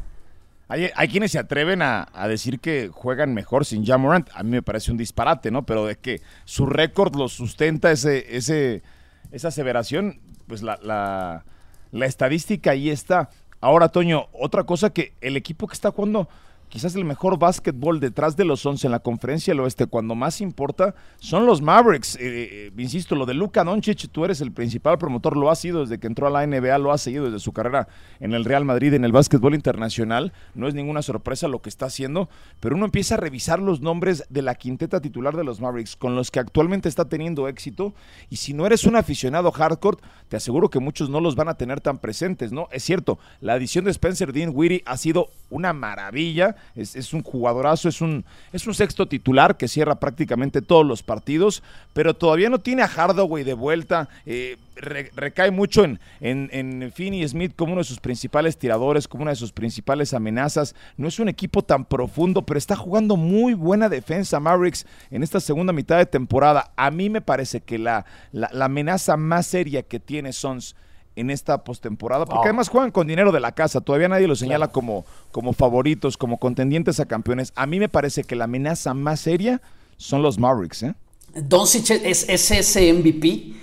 Hay, 0.70 1.08
quienes 1.08 1.32
se 1.32 1.40
atreven 1.40 1.82
a, 1.82 2.10
decir 2.28 2.60
que 2.60 2.90
juegan 2.92 3.34
mejor 3.34 3.66
sin 3.66 3.86
Jamorant. 3.86 4.30
A 4.34 4.44
mí 4.44 4.50
me 4.50 4.62
parece 4.62 4.92
un 4.92 4.98
disparate, 4.98 5.50
¿no? 5.50 5.66
Pero 5.66 5.86
de 5.86 5.96
que 5.96 6.22
su 6.44 6.66
récord 6.66 7.16
lo 7.16 7.30
sustenta 7.30 7.90
ese, 7.92 8.36
ese, 8.36 8.84
esa 9.32 9.48
aseveración, 9.48 10.20
pues 10.46 10.64
la, 10.64 10.78
la, 10.84 11.46
la 11.92 12.06
estadística 12.06 12.72
ahí 12.72 12.90
está. 12.90 13.30
Ahora, 13.62 13.90
Toño, 13.90 14.28
otra 14.34 14.66
cosa 14.66 14.92
que 14.92 15.14
el 15.22 15.38
equipo 15.38 15.68
que 15.68 15.74
está 15.74 15.92
jugando 15.92 16.28
quizás 16.70 16.96
el 16.96 17.06
mejor 17.06 17.40
básquetbol 17.40 18.00
detrás 18.00 18.36
de 18.36 18.46
los 18.46 18.66
11 18.66 18.88
en 18.88 18.92
la 18.92 19.00
conferencia 19.00 19.54
del 19.54 19.62
oeste, 19.62 19.88
cuando 19.88 20.16
más 20.16 20.42
importa, 20.42 20.96
son 21.20 21.46
los 21.46 21.62
Mavericks. 21.62 22.16
Eh, 22.16 22.20
eh, 22.68 22.72
insisto, 22.78 23.16
lo 23.16 23.26
de 23.26 23.34
Luka 23.34 23.64
Doncic, 23.64 24.10
tú 24.12 24.26
eres 24.26 24.42
el 24.42 24.52
principal 24.52 24.98
promotor, 24.98 25.38
lo 25.38 25.50
ha 25.50 25.56
sido 25.56 25.82
desde 25.82 26.00
que 26.00 26.08
entró 26.08 26.28
a 26.28 26.30
la 26.30 26.46
NBA, 26.46 26.78
lo 26.78 26.92
ha 26.92 26.98
seguido 26.98 27.26
desde 27.26 27.40
su 27.40 27.54
carrera 27.54 27.88
en 28.20 28.34
el 28.34 28.46
Real 28.46 28.66
Madrid, 28.66 28.94
en 28.94 29.06
el 29.06 29.12
básquetbol 29.12 29.56
internacional. 29.56 30.34
No 30.56 30.68
es 30.68 30.74
ninguna 30.74 31.02
sorpresa 31.02 31.48
lo 31.48 31.62
que 31.62 31.70
está 31.70 31.86
haciendo, 31.86 32.30
pero 32.60 32.76
uno 32.76 32.86
empieza 32.86 33.16
a 33.16 33.18
revisar 33.18 33.60
los 33.60 33.82
nombres 33.82 34.26
de 34.30 34.42
la 34.42 34.56
quinteta 34.56 35.02
titular 35.02 35.36
de 35.36 35.44
los 35.44 35.62
Mavericks, 35.62 35.96
con 35.96 36.16
los 36.16 36.32
que 36.32 36.40
actualmente 36.40 36.90
está 36.90 37.06
teniendo 37.06 37.48
éxito. 37.48 37.94
Y 38.30 38.38
si 38.38 38.54
no 38.54 38.66
eres 38.66 38.86
un 38.86 38.96
aficionado 38.96 39.52
hardcore, 39.52 39.98
te 40.28 40.38
aseguro 40.38 40.70
que 40.70 40.80
muchos 40.80 41.10
no 41.10 41.22
los 41.22 41.36
van 41.36 41.50
a 41.50 41.56
tener 41.56 41.82
tan 41.82 42.00
presentes, 42.00 42.52
¿no? 42.52 42.68
Es 42.72 42.84
cierto, 42.84 43.20
la 43.42 43.54
adición 43.54 43.86
de 43.86 43.92
Spencer 43.92 44.34
Dean 44.34 44.52
Weary 44.54 44.84
ha 44.86 44.98
sido 44.98 45.30
una 45.50 45.74
maravilla 45.74 46.56
es, 46.76 47.14
un 47.14 47.24
jugadorazo, 47.24 47.90
es 47.90 48.02
un, 48.02 48.26
es 48.52 48.68
un 48.68 48.74
sexto 48.74 49.08
titular 49.08 49.58
que 49.58 49.68
cierra 49.68 50.00
prácticamente 50.00 50.62
todos 50.62 50.86
los 50.86 51.04
partidos, 51.04 51.64
pero 51.94 52.14
todavía 52.14 52.50
no 52.50 52.60
tiene 52.60 52.84
a 52.84 52.88
Hardaway 52.88 53.44
de 53.44 53.54
vuelta. 53.54 54.10
Eh, 54.26 54.58
recae 54.76 55.50
mucho 55.50 55.84
en, 55.84 56.00
en, 56.20 56.50
en 56.52 56.92
Finney 56.92 57.28
Smith 57.28 57.54
como 57.56 57.74
uno 57.74 57.82
de 57.82 57.88
sus 57.88 58.00
principales 58.00 58.58
tiradores, 58.58 59.08
como 59.08 59.24
una 59.24 59.32
de 59.32 59.38
sus 59.38 59.52
principales 59.52 60.14
amenazas. 60.14 60.76
No 60.98 61.08
es 61.08 61.20
un 61.20 61.30
equipo 61.30 61.64
tan 61.64 61.86
profundo, 61.86 62.46
pero 62.46 62.58
está 62.58 62.76
jugando 62.76 63.16
muy 63.16 63.54
buena 63.54 63.90
defensa 63.90 64.40
Mavericks 64.40 64.86
en 65.10 65.24
esta 65.24 65.40
segunda 65.40 65.74
mitad 65.74 65.98
de 65.98 66.06
temporada. 66.06 66.72
A 66.76 66.92
mí 66.92 67.10
me 67.10 67.22
parece 67.22 67.62
que 67.62 67.80
la, 67.80 68.06
la, 68.32 68.50
la 68.54 68.66
amenaza 68.66 69.18
más 69.18 69.48
seria 69.48 69.82
que 69.82 70.00
tiene 70.00 70.34
Sons 70.34 70.76
en 71.18 71.32
esta 71.32 71.64
postemporada, 71.64 72.26
porque 72.26 72.48
además 72.48 72.70
juegan 72.70 72.92
con 72.92 73.08
dinero 73.08 73.32
de 73.32 73.40
la 73.40 73.52
casa, 73.52 73.82
todavía 73.82 74.08
nadie 74.08 74.28
los 74.28 74.40
señala 74.40 74.70
como, 74.70 75.06
como 75.32 75.52
favoritos, 75.52 76.16
como 76.16 76.38
contendientes 76.38 77.00
a 77.00 77.06
campeones. 77.06 77.52
A 77.56 77.66
mí 77.66 77.80
me 77.80 77.90
parece 77.90 78.24
que 78.24 78.36
la 78.36 78.46
amenaza 78.46 78.94
más 78.94 79.20
seria 79.20 79.62
son 79.98 80.22
los 80.22 80.38
Mavericks. 80.38 80.84
¿eh? 80.84 80.94
Doncic 81.34 81.90
es, 81.90 82.30
es 82.30 82.52
ese 82.52 82.94
MVP 82.94 83.54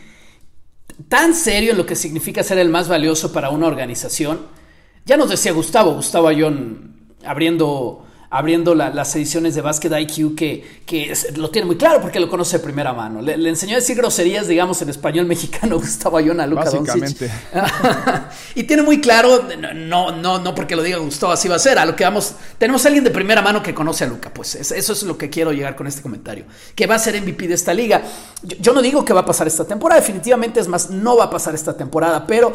tan 1.09 1.35
serio 1.35 1.73
en 1.73 1.79
lo 1.79 1.87
que 1.87 1.97
significa 1.97 2.43
ser 2.43 2.59
el 2.59 2.69
más 2.69 2.89
valioso 2.89 3.33
para 3.33 3.51
una 3.51 3.67
organización. 3.67 4.41
Ya 5.07 5.17
nos 5.17 5.31
decía 5.31 5.53
Gustavo, 5.53 5.95
Gustavo 5.95 6.29
Ayón 6.29 7.15
abriendo 7.25 8.05
abriendo 8.35 8.75
las 8.75 9.15
ediciones 9.15 9.55
de 9.55 9.61
Basket 9.61 9.97
IQ 9.97 10.35
que, 10.35 10.81
que 10.85 11.17
lo 11.37 11.51
tiene 11.51 11.67
muy 11.67 11.77
claro 11.77 12.01
porque 12.01 12.19
lo 12.19 12.29
conoce 12.29 12.59
de 12.59 12.65
primera 12.65 12.93
mano. 12.93 13.23
Le, 13.23 13.49
enseñó 13.49 13.75
a 13.75 13.77
decir 13.77 13.97
groserías, 13.97 14.49
digamos, 14.49 14.83
en 14.83 14.89
español 14.89 15.27
mexicano 15.27 15.77
Gustavo 15.79 16.17
Ayón 16.17 16.41
a 16.41 16.47
Luca 16.49 16.65
Básicamente. 16.65 17.31
y 18.57 18.65
tiene 18.65 18.83
muy 18.83 19.01
claro, 19.01 19.47
no, 19.77 20.11
no, 20.11 20.41
no 20.41 20.53
porque 20.53 20.75
lo 20.75 20.83
diga 20.83 20.99
Gustavo, 20.99 21.33
así 21.33 21.47
va 21.47 21.55
a 21.55 21.61
ser. 21.61 21.79
A 21.79 21.87
lo 21.87 21.95
que 21.95 22.03
vamos, 22.03 22.35
tenemos 22.59 22.85
a 22.85 22.89
alguien 22.89 23.05
de 23.05 23.13
primera 23.13 23.41
mano 23.41 23.63
que 23.63 23.73
conoce 23.73 24.03
a 24.03 24.09
Luca. 24.09 24.35
Pues 24.35 24.57
eso 24.57 24.93
es 24.93 25.03
lo 25.05 25.17
que 25.17 25.31
quiero 25.31 25.53
llegar 25.53 25.77
con 25.77 25.87
este 25.87 26.03
comentario. 26.03 26.45
Que 26.75 26.89
va 26.89 26.97
a 26.97 26.99
ser 26.99 27.21
MVP 27.23 27.47
de 27.47 27.55
esta 27.55 27.73
liga. 27.73 28.03
Yo, 28.43 28.57
yo 28.59 28.73
no 28.73 28.83
digo 28.83 29.05
que 29.05 29.13
va 29.13 29.21
a 29.21 29.27
pasar 29.27 29.47
esta 29.47 29.65
temporada, 29.65 30.01
definitivamente 30.01 30.59
es 30.59 30.67
más, 30.67 30.91
no 30.91 31.17
va 31.17 31.27
a 31.27 31.31
pasar 31.31 31.55
esta 31.55 31.77
temporada, 31.77 32.27
pero 32.27 32.53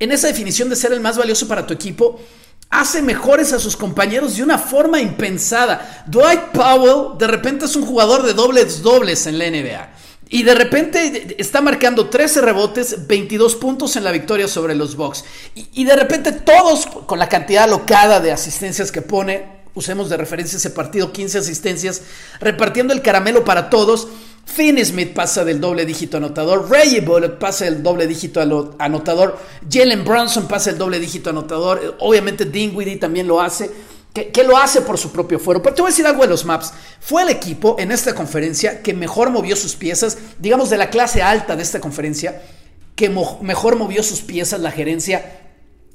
en 0.00 0.10
esa 0.10 0.26
definición 0.26 0.68
de 0.68 0.74
ser 0.74 0.92
el 0.92 0.98
más 0.98 1.16
valioso 1.16 1.46
para 1.46 1.64
tu 1.64 1.72
equipo, 1.72 2.18
hace 2.70 3.02
mejores 3.02 3.52
a 3.52 3.58
sus 3.58 3.76
compañeros 3.76 4.36
de 4.36 4.44
una 4.44 4.56
forma 4.56 5.00
impensada. 5.00 6.04
Dwight 6.06 6.52
Powell 6.52 7.18
de 7.18 7.26
repente 7.26 7.64
es 7.64 7.76
un 7.76 7.84
jugador 7.84 8.22
de 8.22 8.32
dobles 8.32 8.82
dobles 8.82 9.26
en 9.26 9.38
la 9.38 9.50
NBA. 9.50 9.90
Y 10.32 10.44
de 10.44 10.54
repente 10.54 11.34
está 11.38 11.60
marcando 11.60 12.08
13 12.08 12.40
rebotes, 12.40 13.08
22 13.08 13.56
puntos 13.56 13.96
en 13.96 14.04
la 14.04 14.12
victoria 14.12 14.46
sobre 14.46 14.76
los 14.76 14.94
Bucks. 14.94 15.24
Y, 15.56 15.82
de 15.84 15.96
repente 15.96 16.30
todos, 16.30 16.86
con 16.86 17.18
la 17.18 17.28
cantidad 17.28 17.64
alocada 17.64 18.20
de 18.20 18.30
asistencias 18.30 18.92
que 18.92 19.02
pone, 19.02 19.60
usemos 19.74 20.08
de 20.08 20.16
referencia 20.16 20.56
ese 20.56 20.70
partido, 20.70 21.12
15 21.12 21.38
asistencias, 21.38 22.02
repartiendo 22.38 22.94
el 22.94 23.02
caramelo 23.02 23.44
para 23.44 23.70
todos. 23.70 24.06
Finn 24.44 24.84
Smith 24.84 25.12
pasa 25.14 25.44
del 25.44 25.60
doble 25.60 25.86
dígito 25.86 26.16
anotador, 26.16 26.68
Reggie 26.70 27.00
Bullock 27.00 27.38
pasa 27.38 27.66
del 27.66 27.82
doble 27.82 28.06
dígito 28.06 28.40
anotador, 28.78 29.38
Jalen 29.70 30.04
Brunson 30.04 30.48
pasa 30.48 30.70
el 30.70 30.78
doble 30.78 30.98
dígito 30.98 31.30
anotador, 31.30 31.96
obviamente 32.00 32.44
Dinwiddie 32.44 32.96
también 32.96 33.28
lo 33.28 33.40
hace 33.40 33.70
que, 34.12 34.44
lo 34.44 34.56
hace 34.56 34.80
por 34.82 34.98
su 34.98 35.12
propio 35.12 35.38
fuero. 35.38 35.62
Pero 35.62 35.74
te 35.74 35.82
voy 35.82 35.90
a 35.90 35.92
decir 35.92 36.06
algo 36.06 36.22
de 36.22 36.28
los 36.28 36.44
Maps. 36.44 36.72
Fue 37.00 37.22
el 37.22 37.28
equipo 37.28 37.76
en 37.78 37.92
esta 37.92 38.14
conferencia 38.14 38.82
que 38.82 38.92
mejor 38.92 39.30
movió 39.30 39.56
sus 39.56 39.76
piezas, 39.76 40.18
digamos 40.38 40.70
de 40.70 40.78
la 40.78 40.90
clase 40.90 41.22
alta 41.22 41.56
de 41.56 41.62
esta 41.62 41.80
conferencia, 41.80 42.42
que 42.96 43.08
mejor 43.08 43.76
movió 43.76 44.02
sus 44.02 44.20
piezas 44.20 44.60
la 44.60 44.70
gerencia 44.70 45.39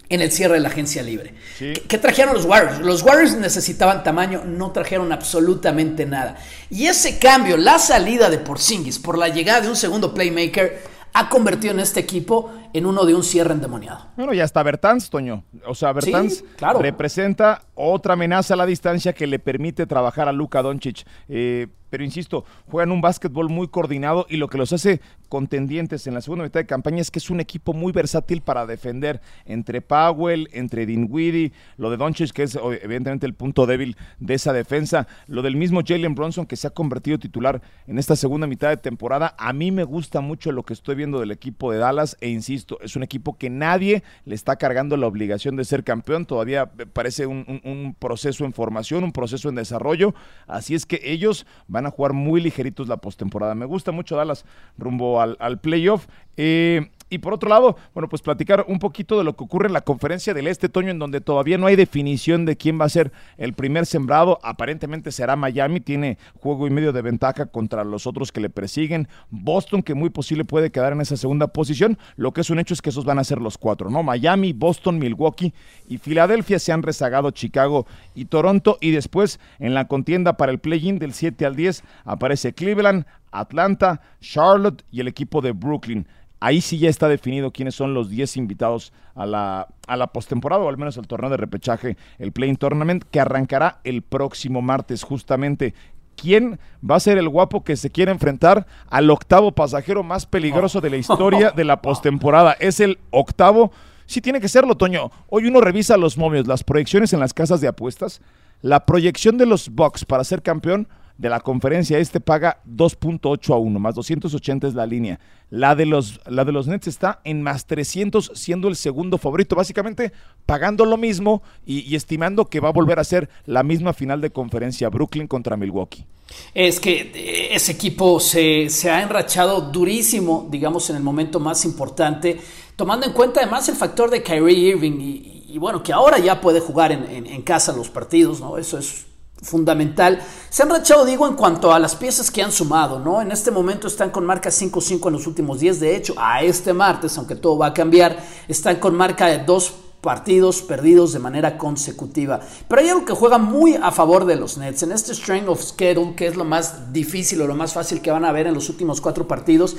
en 0.10 0.22
el 0.22 0.32
cierre 0.32 0.56
de 0.56 0.60
la 0.60 0.70
agencia 0.70 1.02
libre. 1.02 1.34
¿Qué, 1.58 1.98
trajeron 1.98 2.34
los 2.34 2.46
Warriors? 2.46 2.80
Los 2.80 3.02
Warriors 3.04 3.36
necesitaban 3.36 4.04
tamaño, 4.04 4.44
no 4.46 4.72
trajeron 4.72 5.12
absolutamente 5.12 6.06
nada. 6.06 6.38
Y 6.70 6.86
ese 6.86 7.18
cambio, 7.18 7.58
la 7.58 7.80
salida 7.80 8.30
de 8.30 8.38
Porzingis 8.38 9.00
por 9.00 9.18
la 9.18 9.30
llegada 9.30 9.62
de 9.62 9.70
un 9.70 9.76
segundo 9.76 10.14
playmaker, 10.14 10.96
ha 11.14 11.30
convertido 11.30 11.74
en 11.74 11.80
este 11.80 12.02
equipo 12.02 12.52
en 12.74 12.86
uno 12.86 13.06
de 13.06 13.16
un 13.16 13.24
cierre 13.24 13.54
endemoniado. 13.54 14.08
Bueno, 14.18 14.34
ya 14.34 14.44
está 14.44 14.62
Bertans, 14.64 15.10
Toño. 15.10 15.46
O 15.66 15.74
sea, 15.74 15.94
Bertans 15.94 16.44
representa 16.80 17.62
otra 17.75 18.13
amenaza 18.13 18.55
a 18.55 18.58
la 18.58 18.65
distancia 18.65 19.13
que 19.13 19.27
le 19.27 19.39
permite 19.39 19.86
trabajar 19.86 20.27
a 20.27 20.32
Luka 20.32 20.62
Doncic. 20.62 21.05
Eh, 21.29 21.67
pero 21.96 22.03
insisto, 22.03 22.44
juegan 22.70 22.91
un 22.91 23.00
básquetbol 23.00 23.48
muy 23.48 23.70
coordinado 23.70 24.25
y 24.27 24.36
lo 24.36 24.50
que 24.50 24.58
los 24.58 24.74
hace 24.74 25.00
contendientes 25.29 26.08
en 26.08 26.13
la 26.13 26.20
segunda 26.20 26.44
mitad 26.44 26.60
de 26.60 26.65
campaña 26.65 27.00
es 27.00 27.10
que 27.10 27.20
es 27.20 27.29
un 27.29 27.39
equipo 27.39 27.72
muy 27.72 27.94
versátil 27.94 28.41
para 28.41 28.65
defender 28.65 29.22
entre 29.46 29.82
Powell, 29.82 30.50
entre 30.51 30.86
Dinwiddie, 30.86 31.53
lo 31.77 31.89
de 31.89 31.96
Doncic 31.96 32.32
que 32.32 32.44
es 32.44 32.55
evidentemente 32.55 33.25
el 33.25 33.34
punto 33.34 33.65
débil 33.65 33.96
de 34.20 34.34
esa 34.34 34.51
defensa, 34.51 35.08
lo 35.27 35.41
del 35.41 35.55
mismo 35.55 35.82
Jalen 35.86 36.15
Bronson 36.15 36.46
que 36.46 36.58
se 36.58 36.67
ha 36.67 36.72
convertido 36.72 37.17
titular 37.17 37.62
en 37.88 37.98
esta 37.98 38.17
segunda 38.17 38.46
mitad 38.46 38.67
de 38.70 38.77
temporada. 38.77 39.34
A 39.38 39.53
mí 39.53 39.72
me 39.72 39.86
gusta 39.86 40.20
mucho 40.20 40.51
lo 40.51 40.63
que 40.63 40.74
estoy 40.74 40.96
viendo 40.96 41.22
del 41.22 41.32
equipo 41.32 41.72
de 41.72 41.77
Dallas 41.77 42.17
e 42.20 42.27
insisto, 42.27 42.77
es 42.82 42.98
un 42.98 43.03
equipo 43.03 43.38
que 43.38 43.50
nadie 43.50 44.03
le 44.25 44.36
está 44.36 44.58
cargando 44.58 44.98
la 44.98 45.08
obligación 45.08 45.55
de 45.55 45.63
ser 45.63 45.86
campeón, 45.86 46.25
todavía 46.25 46.65
parece 46.65 47.25
un, 47.25 47.46
un 47.48 47.64
proceso 48.00 48.45
en 48.45 48.53
formación, 48.53 49.03
un 49.03 49.12
proceso 49.12 49.50
en 49.50 49.55
desarrollo, 49.55 50.13
así 50.48 50.75
es 50.75 50.86
que 50.86 51.01
ellos 51.03 51.45
van 51.67 51.86
a 51.86 51.91
jugar 51.91 52.13
muy 52.13 52.41
ligeritos 52.41 52.88
la 52.88 52.98
postemporada. 52.98 53.55
Me 53.55 53.65
gusta 53.65 53.91
mucho 53.91 54.15
Dallas 54.15 54.45
rumbo 54.77 55.22
al, 55.22 55.38
al 55.39 55.60
playoff. 55.60 56.07
Eh, 56.38 56.91
y 57.08 57.20
por 57.20 57.34
otro 57.34 57.50
lado, 57.50 57.78
bueno, 57.94 58.10
pues 58.10 58.24
platicar 58.24 58.66
un 58.68 58.80
poquito 58.80 59.18
de 59.18 59.24
lo 59.24 59.36
que 59.36 59.44
ocurre 59.44 59.68
en 59.68 59.74
la 59.74 59.82
conferencia 59.82 60.34
del 60.34 60.48
Este, 60.48 60.70
Toño, 60.70 60.90
en 60.90 60.98
donde 60.98 61.22
todavía 61.22 61.58
no 61.58 61.68
hay 61.68 61.76
definición 61.76 62.46
de 62.46 62.58
quién 62.58 62.82
va 62.82 62.86
a 62.86 62.90
ser 62.90 63.12
el 63.38 63.54
primer 63.54 63.86
sembrado. 63.86 64.40
Aparentemente 64.42 65.12
será 65.12 65.36
Miami, 65.36 65.82
tiene 65.82 66.18
juego 66.40 66.66
y 66.66 66.72
medio 66.72 66.94
de 66.94 67.04
ventaja 67.04 67.46
contra 67.46 67.84
los 67.84 68.08
otros 68.08 68.32
que 68.32 68.42
le 68.42 68.50
persiguen. 68.50 69.08
Boston, 69.30 69.84
que 69.84 69.94
muy 69.94 70.10
posible 70.10 70.46
puede 70.46 70.72
quedar 70.72 70.94
en 70.94 71.02
esa 71.02 71.16
segunda 71.16 71.48
posición. 71.48 72.00
Lo 72.16 72.34
que 72.34 72.42
es 72.42 72.50
un 72.50 72.58
hecho 72.58 72.74
es 72.74 72.82
que 72.82 72.90
esos 72.90 73.06
van 73.06 73.20
a 73.20 73.24
ser 73.24 73.40
los 73.40 73.60
cuatro, 73.60 73.92
¿no? 73.92 74.02
Miami, 74.02 74.54
Boston, 74.54 74.98
Milwaukee 74.98 75.54
y 75.88 76.00
Filadelfia 76.00 76.58
se 76.58 76.72
han 76.72 76.82
rezagado 76.82 77.30
Chicago 77.30 77.86
y 78.16 78.26
Toronto. 78.26 78.80
Y 78.82 78.90
después, 78.90 79.40
en 79.60 79.76
la 79.76 79.88
contienda 79.88 80.38
para 80.38 80.52
el 80.52 80.58
play-in 80.58 80.98
del 80.98 81.14
7 81.14 81.46
al 81.46 81.56
10, 81.56 81.84
aparece 82.04 82.54
Cleveland, 82.54 83.06
Atlanta, 83.32 84.02
Charlotte 84.22 84.84
y 84.92 85.02
el 85.02 85.08
equipo 85.08 85.42
de 85.42 85.52
Brooklyn. 85.52 86.08
Ahí 86.39 86.62
sí 86.62 86.77
ya 86.77 86.89
está 86.89 87.08
definido 87.08 87.51
quiénes 87.51 87.75
son 87.75 87.94
los 87.94 88.10
10 88.10 88.38
invitados 88.38 88.94
a 89.15 89.25
la, 89.25 89.68
a 89.88 89.98
la 89.98 90.08
postemporada 90.08 90.63
o 90.63 90.70
al 90.70 90.77
menos 90.77 90.98
al 90.98 91.08
torneo 91.08 91.30
de 91.30 91.38
repechaje, 91.38 91.98
el 92.20 92.32
Playing 92.32 92.58
Tournament, 92.58 93.04
que 93.10 93.20
arrancará 93.20 93.80
el 93.84 94.01
próximo 94.01 94.62
martes 94.62 95.04
justamente. 95.04 95.74
¿Quién 96.15 96.60
va 96.89 96.96
a 96.96 97.00
ser 97.00 97.18
el 97.18 97.30
guapo 97.30 97.63
que 97.63 97.75
se 97.75 97.89
quiere 97.89 98.12
enfrentar 98.12 98.65
al 98.89 99.10
octavo 99.10 99.51
pasajero 99.51 100.04
más 100.04 100.25
peligroso 100.25 100.82
de 100.82 100.89
la 100.89 100.98
historia 100.98 101.51
de 101.51 101.65
la 101.65 101.82
postemporada? 101.82 102.54
Es 102.54 102.80
el 102.80 103.00
octavo. 103.12 103.72
Sí, 104.06 104.22
tiene 104.22 104.39
que 104.39 104.48
serlo, 104.48 104.75
Toño. 104.75 105.12
Hoy 105.30 105.46
uno 105.48 105.62
revisa 105.62 105.98
los 105.98 106.18
momios, 106.18 106.48
las 106.48 106.63
proyecciones 106.63 107.12
en 107.13 107.20
las 107.20 107.34
casas 107.34 107.60
de 107.60 107.68
apuestas. 107.68 108.22
La 108.62 108.86
proyección 108.86 109.38
de 109.38 109.46
los 109.46 109.70
Bucks 109.70 110.06
para 110.06 110.24
ser 110.24 110.42
campeón 110.42 110.88
de 111.17 111.29
la 111.29 111.39
conferencia 111.39 111.98
este 111.98 112.19
paga 112.19 112.62
2.8 112.67 113.53
a 113.53 113.57
1, 113.57 113.79
más 113.79 113.95
280 113.95 114.67
es 114.67 114.74
la 114.74 114.86
línea. 114.86 115.19
La 115.50 115.75
de, 115.75 115.86
los, 115.86 116.19
la 116.25 116.43
de 116.43 116.51
los 116.51 116.67
Nets 116.67 116.88
está 116.88 117.22
en 117.24 117.41
más 117.41 117.65
300, 117.65 118.31
siendo 118.34 118.67
el 118.67 118.75
segundo 118.75 119.17
favorito, 119.17 119.55
básicamente 119.55 120.12
pagando 120.45 120.86
lo 120.86 120.98
mismo 120.98 121.43
y, 121.65 121.95
estimando 121.95 122.45
que 122.45 122.60
va 122.60 122.69
a 122.69 122.74
volver 122.74 123.00
a 123.00 123.03
ser 123.03 123.29
la 123.45 123.63
misma 123.63 123.93
final 123.93 124.22
de 124.22 124.31
conferencia 124.31 124.89
Brooklyn 124.89 125.27
contra 125.27 125.55
Milwaukee. 125.55 126.05
Es 126.53 126.79
que 126.79 127.12
eh, 127.13 127.55
ese 127.55 127.72
equipo 127.72 128.19
se, 128.19 128.67
ha 128.89 129.03
enrachado 129.03 129.62
durísimo, 129.62 130.48
digamos, 130.50 130.89
en 130.89 130.98
el 130.98 131.03
momento 131.03 131.39
más 131.39 131.63
importante, 131.63 132.39
tomando 132.75 133.05
en 133.05 133.13
cuenta 133.13 133.39
además 133.39 133.69
el 133.69 133.75
factor 133.75 134.10
de 134.10 134.24
Kyrie 134.24 134.69
Irving 134.72 135.00
y, 135.00 135.57
bueno, 135.60 135.81
que 135.81 135.93
ahora 135.93 136.17
ya 136.17 136.41
puede 136.41 136.60
jugar 136.60 136.91
en, 136.91 137.27
en 137.27 137.41
casa 137.43 137.72
los 137.72 137.89
partidos, 137.89 138.41
¿no? 138.41 138.57
Eso 138.57 138.77
es 138.77 139.05
fundamental. 139.42 140.22
Se 140.50 140.63
han 140.63 140.70
rachado, 140.70 141.06
digo, 141.06 141.27
en 141.27 141.36
cuanto 141.36 141.74
a 141.74 141.80
las 141.80 141.96
piezas 141.96 142.32
que 142.32 142.42
han 142.42 142.51
sumado, 142.51 143.00
¿no? 143.00 143.22
En 143.22 143.32
este 143.32 143.51
momento 143.51 143.88
están 143.88 144.10
con 144.10 144.25
marca 144.25 144.50
5-5 144.50 145.08
en 145.08 145.13
los 145.13 145.27
últimos 145.27 145.60
10. 145.60 145.80
De 145.80 145.96
hecho, 145.96 146.13
a 146.18 146.42
este 146.42 146.74
martes, 146.74 147.18
aunque 147.18 147.36
todo 147.36 147.58
va 147.58 147.68
a 147.68 147.74
cambiar, 147.74 148.18
están 148.48 148.77
con 148.77 148.96
marca 148.96 149.27
de 149.27 149.39
dos 149.39 149.74
partidos 150.01 150.62
perdidos 150.62 151.13
de 151.13 151.20
manera 151.20 151.58
consecutiva. 151.58 152.39
Pero 152.68 152.82
hay 152.82 152.89
algo 152.89 153.06
que 153.06 153.13
juega 153.13 153.39
muy 153.39 153.75
a 153.75 153.92
favor 153.92 154.25
de 154.25 154.36
los 154.36 154.58
Nets. 154.58 154.84
En 154.84 154.92
este 154.92 155.15
strength 155.15 155.50
of 155.50 155.63
schedule, 155.63 156.15
que 156.15 156.27
es 156.27 156.36
lo 156.36 156.46
más 156.46 156.94
difícil 156.94 157.42
o 157.42 157.48
lo 157.48 157.56
más 157.56 157.74
fácil 157.74 158.01
que 158.01 158.12
van 158.12 158.24
a 158.24 158.32
ver 158.32 158.48
en 158.48 158.54
los 158.54 158.70
últimos 158.70 159.01
cuatro 159.01 159.27
partidos, 159.27 159.75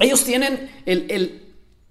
ellos 0.00 0.24
tienen 0.24 0.70
el 0.84 1.47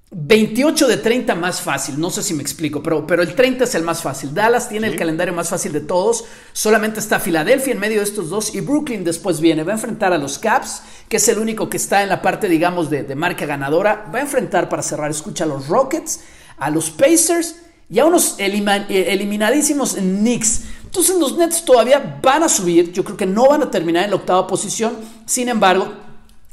28 0.10 0.88
de 0.88 0.98
30 0.98 1.36
más 1.36 1.60
fácil, 1.60 2.00
no 2.00 2.10
sé 2.10 2.24
si 2.24 2.34
me 2.34 2.42
explico, 2.42 2.82
pero, 2.82 3.06
pero 3.06 3.22
el 3.22 3.36
30 3.36 3.66
es 3.66 3.76
el 3.76 3.84
más 3.84 4.02
fácil. 4.02 4.34
Dallas 4.34 4.70
tiene 4.70 4.88
el 4.88 4.96
calendario 4.96 5.34
más 5.34 5.50
fácil 5.50 5.74
de 5.74 5.82
todos, 5.82 6.24
solamente 6.54 7.02
está 7.02 7.20
Filadelfia 7.20 7.74
en 7.74 7.80
medio 7.80 7.98
de 7.98 8.06
estos 8.06 8.30
dos 8.30 8.56
y 8.56 8.62
Brooklyn 8.62 9.04
después 9.04 9.42
viene. 9.42 9.64
Va 9.64 9.74
a 9.74 9.76
enfrentar 9.76 10.14
a 10.14 10.18
los 10.18 10.40
Caps, 10.40 10.82
que 11.10 11.18
es 11.18 11.28
el 11.28 11.40
único 11.40 11.70
que 11.70 11.76
está 11.76 12.04
en 12.04 12.10
la 12.10 12.22
parte, 12.22 12.48
digamos, 12.48 12.90
de, 12.90 13.04
marca 13.16 13.46
ganadora. 13.46 14.10
Va 14.14 14.20
a 14.20 14.22
enfrentar 14.22 14.70
para 14.70 14.82
cerrar, 14.82 15.12
escucha, 15.12 15.44
a 15.44 15.48
los 15.48 15.68
Rockets, 15.68 16.22
a 16.58 16.70
los 16.70 16.90
Pacers 16.90 17.58
y 17.90 18.00
a 18.00 18.06
unos 18.06 18.36
eh, 18.40 19.08
eliminadísimos 19.10 19.96
Knicks. 19.96 20.62
Entonces 20.86 21.18
los 21.18 21.38
Nets 21.38 21.66
todavía 21.66 22.20
van 22.24 22.44
a 22.44 22.50
subir, 22.50 22.94
yo 22.94 23.04
creo 23.04 23.18
que 23.18 23.26
no 23.26 23.50
van 23.50 23.62
a 23.62 23.70
terminar 23.70 24.06
en 24.06 24.12
la 24.12 24.16
octava 24.16 24.48
posición, 24.48 24.96
sin 25.26 25.50
embargo, 25.50 26.07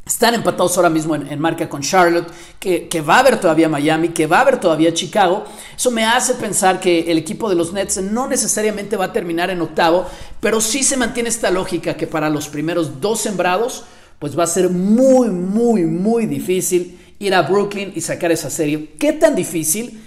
están 0.07 0.35
empatados 0.35 0.77
ahora 0.77 0.91
mismo 0.91 1.15
en, 1.15 1.39
marca 1.41 1.69
con 1.69 1.81
Charlotte, 1.81 2.29
que, 2.59 3.01
va 3.01 3.17
a 3.17 3.19
haber 3.21 3.41
todavía 3.41 3.69
Miami, 3.69 4.09
que 4.09 4.27
va 4.27 4.39
a 4.39 4.41
haber 4.43 4.61
todavía 4.61 4.93
Chicago. 4.93 5.45
Eso 5.77 5.91
me 5.91 6.05
hace 6.05 6.35
pensar 6.35 6.79
que 6.79 7.11
el 7.11 7.17
equipo 7.17 7.49
de 7.49 7.55
los 7.55 7.73
Nets 7.73 8.03
no 8.03 8.29
necesariamente 8.29 8.97
va 8.97 9.07
a 9.07 9.13
terminar 9.13 9.51
en 9.51 9.63
octavo, 9.63 10.07
pero 10.41 10.61
sí 10.61 10.83
se 10.83 10.99
mantiene 10.99 11.31
esta 11.31 11.51
lógica 11.51 11.95
que 11.95 12.07
para 12.07 12.29
los 12.29 12.49
primeros 12.49 13.01
dos 13.01 13.21
sembrados, 13.21 13.85
pues 14.19 14.39
va 14.39 14.45
a 14.45 14.49
ser 14.49 14.69
muy, 14.69 15.31
muy, 15.31 15.85
muy 15.85 16.27
difícil 16.27 17.01
ir 17.19 17.35
a 17.35 17.43
Brooklyn 17.43 17.93
y 17.95 18.01
sacar 18.03 18.31
esa 18.31 18.51
serie. 18.51 18.91
¿Qué 18.99 19.15
tan 19.15 19.35
difícil? 19.35 20.03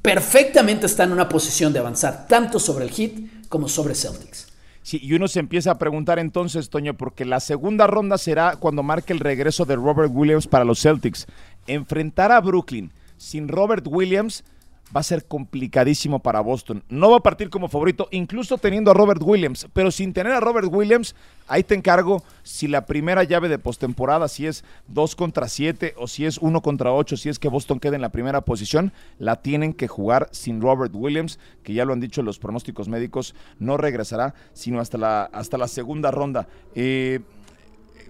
Perfectamente 0.00 0.86
está 0.86 1.04
en 1.04 1.12
una 1.12 1.28
posición 1.28 1.72
de 1.72 1.80
avanzar 1.80 2.26
tanto 2.28 2.60
sobre 2.60 2.84
el 2.84 2.90
Heat 2.90 3.48
como 3.48 3.68
sobre 3.68 3.94
Celtics. 3.94 4.49
Sí, 4.82 4.98
y 5.02 5.12
uno 5.12 5.28
se 5.28 5.40
empieza 5.40 5.72
a 5.72 5.78
preguntar 5.78 6.18
entonces, 6.18 6.70
Toño, 6.70 6.94
porque 6.94 7.24
la 7.24 7.40
segunda 7.40 7.86
ronda 7.86 8.16
será 8.18 8.56
cuando 8.56 8.82
marque 8.82 9.12
el 9.12 9.20
regreso 9.20 9.64
de 9.64 9.76
Robert 9.76 10.10
Williams 10.12 10.46
para 10.46 10.64
los 10.64 10.80
Celtics. 10.80 11.26
Enfrentar 11.66 12.32
a 12.32 12.40
Brooklyn 12.40 12.90
sin 13.18 13.48
Robert 13.48 13.86
Williams 13.86 14.44
va 14.94 15.00
a 15.00 15.04
ser 15.04 15.26
complicadísimo 15.26 16.18
para 16.20 16.40
Boston. 16.40 16.82
No 16.88 17.10
va 17.10 17.18
a 17.18 17.22
partir 17.22 17.50
como 17.50 17.68
favorito, 17.68 18.08
incluso 18.10 18.58
teniendo 18.58 18.90
a 18.90 18.94
Robert 18.94 19.22
Williams, 19.22 19.68
pero 19.72 19.90
sin 19.90 20.12
tener 20.12 20.32
a 20.32 20.40
Robert 20.40 20.68
Williams, 20.70 21.14
ahí 21.46 21.62
te 21.62 21.74
encargo 21.74 22.22
si 22.42 22.66
la 22.66 22.86
primera 22.86 23.24
llave 23.24 23.48
de 23.48 23.58
postemporada, 23.58 24.28
si 24.28 24.46
es 24.46 24.64
2 24.88 25.16
contra 25.16 25.48
7 25.48 25.94
o 25.96 26.08
si 26.08 26.26
es 26.26 26.38
1 26.38 26.60
contra 26.60 26.92
8, 26.92 27.16
si 27.16 27.28
es 27.28 27.38
que 27.38 27.48
Boston 27.48 27.78
queda 27.78 27.96
en 27.96 28.02
la 28.02 28.10
primera 28.10 28.40
posición, 28.40 28.92
la 29.18 29.36
tienen 29.36 29.72
que 29.72 29.88
jugar 29.88 30.28
sin 30.32 30.60
Robert 30.60 30.94
Williams, 30.94 31.38
que 31.62 31.74
ya 31.74 31.84
lo 31.84 31.92
han 31.92 32.00
dicho 32.00 32.22
los 32.22 32.38
pronósticos 32.38 32.88
médicos, 32.88 33.34
no 33.58 33.76
regresará 33.76 34.34
sino 34.52 34.80
hasta 34.80 34.98
la, 34.98 35.22
hasta 35.24 35.56
la 35.58 35.68
segunda 35.68 36.10
ronda. 36.10 36.48
Eh, 36.74 37.20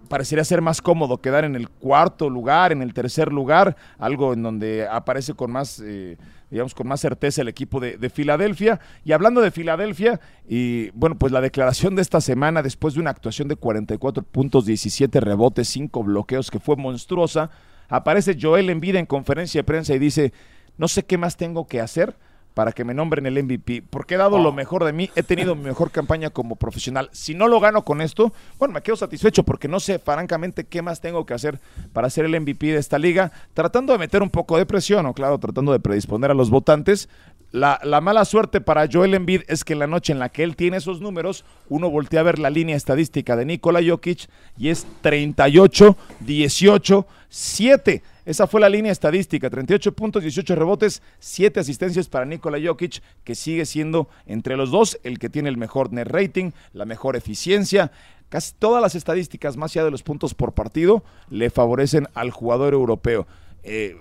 parecería 0.08 0.44
ser 0.44 0.60
más 0.60 0.82
cómodo 0.82 1.18
quedar 1.18 1.44
en 1.44 1.54
el 1.54 1.68
cuarto 1.68 2.28
lugar, 2.28 2.72
en 2.72 2.82
el 2.82 2.94
tercer 2.94 3.32
lugar, 3.32 3.76
algo 3.98 4.32
en 4.32 4.42
donde 4.42 4.88
aparece 4.88 5.34
con 5.34 5.52
más... 5.52 5.80
Eh, 5.84 6.16
digamos, 6.50 6.74
con 6.74 6.88
más 6.88 7.00
certeza 7.00 7.42
el 7.42 7.48
equipo 7.48 7.80
de, 7.80 7.96
de, 7.96 8.10
Filadelfia. 8.10 8.80
Y 9.04 9.12
hablando 9.12 9.40
de 9.40 9.50
Filadelfia, 9.50 10.20
y 10.48 10.90
bueno, 10.90 11.16
pues 11.16 11.32
la 11.32 11.40
declaración 11.40 11.94
de 11.96 12.02
esta 12.02 12.20
semana, 12.20 12.62
después 12.62 12.94
de 12.94 13.00
una 13.00 13.10
actuación 13.10 13.48
de 13.48 13.56
44 13.56 14.22
puntos, 14.22 14.66
17 14.66 15.20
rebotes, 15.20 15.68
5 15.68 16.02
bloqueos, 16.02 16.50
que 16.50 16.58
fue 16.58 16.76
monstruosa, 16.76 17.50
aparece 17.88 18.36
Joel 18.40 18.70
Embiid 18.70 18.96
en 18.96 19.06
conferencia 19.06 19.60
de 19.60 19.64
prensa 19.64 19.94
y 19.94 19.98
dice, 19.98 20.32
no 20.76 20.88
sé 20.88 21.04
qué 21.04 21.18
más 21.18 21.36
tengo 21.36 21.66
que 21.66 21.80
hacer 21.80 22.16
para 22.54 22.72
que 22.72 22.84
me 22.84 22.94
nombren 22.94 23.26
el 23.26 23.42
MVP, 23.42 23.82
porque 23.88 24.14
he 24.14 24.18
dado 24.18 24.38
lo 24.38 24.52
mejor 24.52 24.84
de 24.84 24.92
mí, 24.92 25.10
he 25.14 25.22
tenido 25.22 25.54
mi 25.54 25.64
mejor 25.64 25.90
campaña 25.90 26.30
como 26.30 26.56
profesional. 26.56 27.08
Si 27.12 27.34
no 27.34 27.48
lo 27.48 27.60
gano 27.60 27.84
con 27.84 28.00
esto, 28.00 28.32
bueno, 28.58 28.74
me 28.74 28.82
quedo 28.82 28.96
satisfecho 28.96 29.44
porque 29.44 29.68
no 29.68 29.80
sé 29.80 29.98
francamente 29.98 30.64
qué 30.64 30.82
más 30.82 31.00
tengo 31.00 31.26
que 31.26 31.34
hacer 31.34 31.60
para 31.92 32.10
ser 32.10 32.24
el 32.24 32.40
MVP 32.40 32.66
de 32.66 32.78
esta 32.78 32.98
liga, 32.98 33.32
tratando 33.54 33.92
de 33.92 33.98
meter 33.98 34.22
un 34.22 34.30
poco 34.30 34.56
de 34.58 34.66
presión, 34.66 35.06
o 35.06 35.14
claro, 35.14 35.38
tratando 35.38 35.72
de 35.72 35.80
predisponer 35.80 36.30
a 36.30 36.34
los 36.34 36.50
votantes. 36.50 37.08
La, 37.52 37.80
la, 37.82 38.00
mala 38.00 38.24
suerte 38.24 38.60
para 38.60 38.88
Joel 38.90 39.14
Embiid 39.14 39.42
es 39.48 39.64
que 39.64 39.72
en 39.72 39.80
la 39.80 39.88
noche 39.88 40.12
en 40.12 40.20
la 40.20 40.28
que 40.28 40.44
él 40.44 40.54
tiene 40.54 40.76
esos 40.76 41.00
números, 41.00 41.44
uno 41.68 41.90
voltea 41.90 42.20
a 42.20 42.22
ver 42.22 42.38
la 42.38 42.48
línea 42.48 42.76
estadística 42.76 43.34
de 43.34 43.44
Nikola 43.44 43.80
Jokic 43.84 44.28
y 44.56 44.68
es 44.68 44.86
38, 45.00 45.96
18, 46.20 47.06
7. 47.28 48.02
Esa 48.24 48.46
fue 48.46 48.60
la 48.60 48.68
línea 48.68 48.92
estadística, 48.92 49.50
38 49.50 49.92
puntos, 49.92 50.22
18 50.22 50.54
rebotes, 50.54 51.02
7 51.18 51.58
asistencias 51.58 52.08
para 52.08 52.24
Nikola 52.24 52.58
Jokic, 52.64 53.02
que 53.24 53.34
sigue 53.34 53.66
siendo 53.66 54.08
entre 54.26 54.56
los 54.56 54.70
dos 54.70 55.00
el 55.02 55.18
que 55.18 55.28
tiene 55.28 55.48
el 55.48 55.56
mejor 55.56 55.92
net 55.92 56.06
rating, 56.06 56.52
la 56.72 56.84
mejor 56.84 57.16
eficiencia. 57.16 57.90
Casi 58.28 58.52
todas 58.56 58.80
las 58.80 58.94
estadísticas, 58.94 59.56
más 59.56 59.72
allá 59.72 59.84
de 59.84 59.90
los 59.90 60.04
puntos 60.04 60.34
por 60.34 60.52
partido, 60.52 61.02
le 61.30 61.50
favorecen 61.50 62.06
al 62.14 62.30
jugador 62.30 62.74
europeo. 62.74 63.26
Eh, 63.62 63.96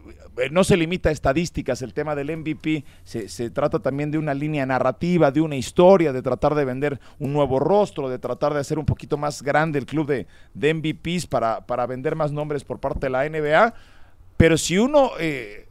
no 0.51 0.63
se 0.63 0.77
limita 0.77 1.09
a 1.09 1.11
estadísticas, 1.11 1.81
el 1.81 1.93
tema 1.93 2.15
del 2.15 2.35
MVP 2.37 2.85
se, 3.03 3.49
trata 3.49 3.79
también 3.79 4.09
de 4.09 4.17
una 4.17 4.33
línea 4.33 4.65
narrativa, 4.65 5.31
de 5.31 5.41
una 5.41 5.57
historia, 5.57 6.13
de 6.13 6.21
tratar 6.21 6.55
de 6.55 6.65
vender 6.65 6.99
un 7.19 7.33
nuevo 7.33 7.59
rostro, 7.59 8.09
de 8.09 8.19
tratar 8.19 8.53
de 8.53 8.61
hacer 8.61 8.79
un 8.79 8.85
poquito 8.85 9.17
más 9.17 9.41
grande 9.41 9.79
el 9.79 9.85
club 9.85 10.07
de, 10.07 10.27
de 10.53 10.73
MVPs 10.73 11.27
para, 11.27 11.65
para 11.65 11.85
vender 11.85 12.15
más 12.15 12.31
nombres 12.31 12.63
por 12.63 12.79
parte 12.79 13.07
de 13.07 13.09
la 13.09 13.27
NBA. 13.27 13.73
Pero 14.37 14.57
si 14.57 14.77
uno, 14.77 15.11
eh, 15.19 15.67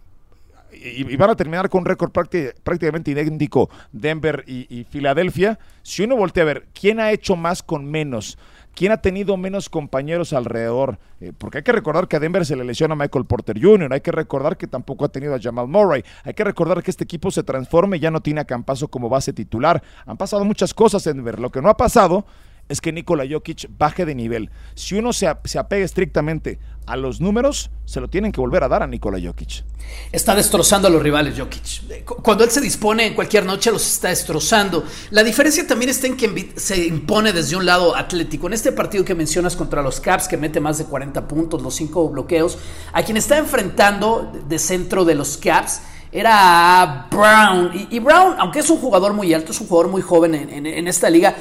y, 0.73 1.17
van 1.17 1.31
a 1.31 1.37
terminar 1.37 1.69
con 1.69 1.81
un 1.81 1.87
récord 1.87 2.11
prácticamente 2.13 3.11
idéntico 3.11 3.71
Denver 3.93 4.45
y, 4.47 4.85
Filadelfia, 4.91 5.59
si 5.83 6.05
uno 6.05 6.17
voltea 6.17 6.43
a 6.43 6.47
ver 6.47 6.67
quién 6.79 7.01
ha 7.01 7.11
hecho 7.11 7.37
más 7.37 7.63
con 7.63 7.87
menos, 7.87 8.39
quién 8.79 8.93
ha 8.93 8.99
tenido 8.99 9.37
menos 9.37 9.69
compañeros 9.69 10.33
alrededor, 10.33 11.01
eh, 11.21 11.33
porque 11.37 11.59
hay 11.59 11.65
que 11.65 11.73
recordar 11.73 12.07
que 12.07 12.15
a 12.15 12.21
Denver 12.21 12.47
se 12.47 12.55
le 12.55 12.63
lesiona 12.63 12.93
a 12.93 12.97
Michael 12.97 13.25
Porter 13.25 13.61
Jr., 13.61 13.93
hay 13.93 14.03
que 14.03 14.13
recordar 14.13 14.57
que 14.57 14.69
tampoco 14.69 15.05
ha 15.05 15.09
tenido 15.09 15.35
a 15.35 15.41
Jamal 15.41 15.67
Murray, 15.67 16.05
hay 16.23 16.33
que 16.33 16.45
recordar 16.45 16.81
que 16.81 16.93
este 16.93 17.03
equipo 17.03 17.33
se 17.33 17.43
transforme 17.43 17.97
y 17.97 18.01
ya 18.01 18.13
no 18.13 18.21
tiene 18.21 18.41
a 18.41 18.45
Campazo 18.45 18.87
como 18.87 19.09
base 19.09 19.33
titular. 19.33 19.83
Han 20.07 20.17
pasado 20.17 20.45
muchas 20.45 20.75
cosas 20.75 21.05
en 21.09 21.17
Denver, 21.17 21.41
lo 21.41 21.51
que 21.51 21.61
no 21.61 21.71
ha 21.71 21.77
pasado 21.77 22.25
es 22.69 22.81
que 22.81 22.93
Nikola 22.93 23.25
Jokic 23.29 23.69
baje 23.77 24.05
de 24.05 24.15
nivel. 24.15 24.51
Si 24.75 24.97
uno 24.97 25.13
se, 25.13 25.27
apega 25.27 25.85
estrictamente 25.85 26.59
a 26.87 26.97
los 26.97 27.21
números, 27.21 27.71
se 27.85 28.01
lo 28.01 28.09
tienen 28.09 28.33
que 28.33 28.41
volver 28.41 28.63
a 28.63 28.69
dar 28.69 28.83
a 28.83 28.87
Nikola 28.87 29.19
Jokic. 29.23 29.65
Está 30.13 30.35
destrozando 30.35 30.89
a 30.89 30.91
los 30.91 31.03
rivales 31.03 31.39
Jokic. 31.39 32.05
Cuando 32.23 32.45
él 32.45 32.51
se 32.51 32.61
dispone 32.61 33.07
en 33.07 33.15
cualquier 33.15 33.45
noche, 33.47 33.71
los 33.73 33.87
está 33.87 34.09
destrozando. 34.09 34.85
La 35.11 35.23
diferencia 35.23 35.67
también 35.67 35.91
está 35.91 36.07
en 36.07 36.17
que 36.17 36.53
se 36.57 36.87
impone 36.87 37.33
desde 37.33 37.57
un 37.57 37.65
lado 37.65 37.97
atlético. 37.97 38.47
En 38.47 38.53
este 38.53 38.73
partido 38.73 39.05
que 39.05 39.15
mencionas 39.15 39.57
contra 39.57 39.83
los 39.83 40.01
Caps, 40.01 40.29
que 40.29 40.37
mete 40.37 40.61
más 40.61 40.79
de 40.79 40.85
40 40.85 41.27
puntos, 41.27 41.63
los 41.63 41.75
5 41.75 42.11
bloqueos, 42.11 42.59
a 42.93 43.03
quien 43.03 43.17
está 43.17 43.39
enfrentando 43.39 44.31
de 44.47 44.59
centro 44.59 45.05
de 45.05 45.15
los 45.15 45.39
Caps 45.39 45.81
era 46.11 47.07
Brown. 47.11 47.71
Y, 47.91 47.99
Brown, 47.99 48.37
aunque 48.39 48.61
es 48.61 48.71
un 48.71 48.79
jugador 48.79 49.13
muy 49.13 49.33
alto, 49.35 49.53
es 49.53 49.61
un 49.61 49.67
jugador 49.69 49.91
muy 49.91 50.01
joven 50.01 50.35
en 50.35 50.89
esta 50.89 51.11
liga, 51.11 51.35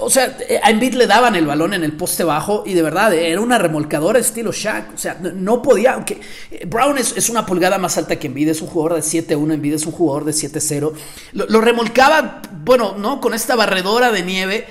o 0.00 0.10
sea, 0.10 0.36
a 0.62 0.70
Embiid 0.70 0.94
le 0.94 1.06
daban 1.06 1.36
el 1.36 1.46
balón 1.46 1.74
en 1.74 1.84
el 1.84 1.92
poste 1.92 2.24
bajo 2.24 2.64
y 2.66 2.74
de 2.74 2.82
verdad 2.82 3.12
era 3.14 3.40
una 3.40 3.58
remolcadora 3.58 4.18
estilo 4.18 4.52
Shaq. 4.52 4.94
O 4.94 4.98
sea, 4.98 5.18
no, 5.20 5.62
podía, 5.62 5.94
aunque 5.94 6.20
eh, 6.50 6.64
Brown 6.66 6.98
es, 6.98 7.28
una 7.28 7.46
pulgada 7.46 7.78
más 7.78 7.96
alta 7.98 8.18
que 8.18 8.26
Embiid, 8.26 8.48
es 8.48 8.62
un 8.62 8.68
jugador 8.68 8.94
de 8.94 9.02
7-1, 9.02 9.54
Embiid 9.54 9.74
es 9.74 9.86
un 9.86 9.92
jugador 9.92 10.24
de 10.24 10.32
7-0. 10.32 10.92
Lo, 11.32 11.46
lo, 11.46 11.60
remolcaba, 11.60 12.42
bueno, 12.64 12.96
¿no? 12.98 13.20
Con 13.20 13.34
esta 13.34 13.56
barredora 13.56 14.10
de 14.10 14.22
nieve 14.22 14.66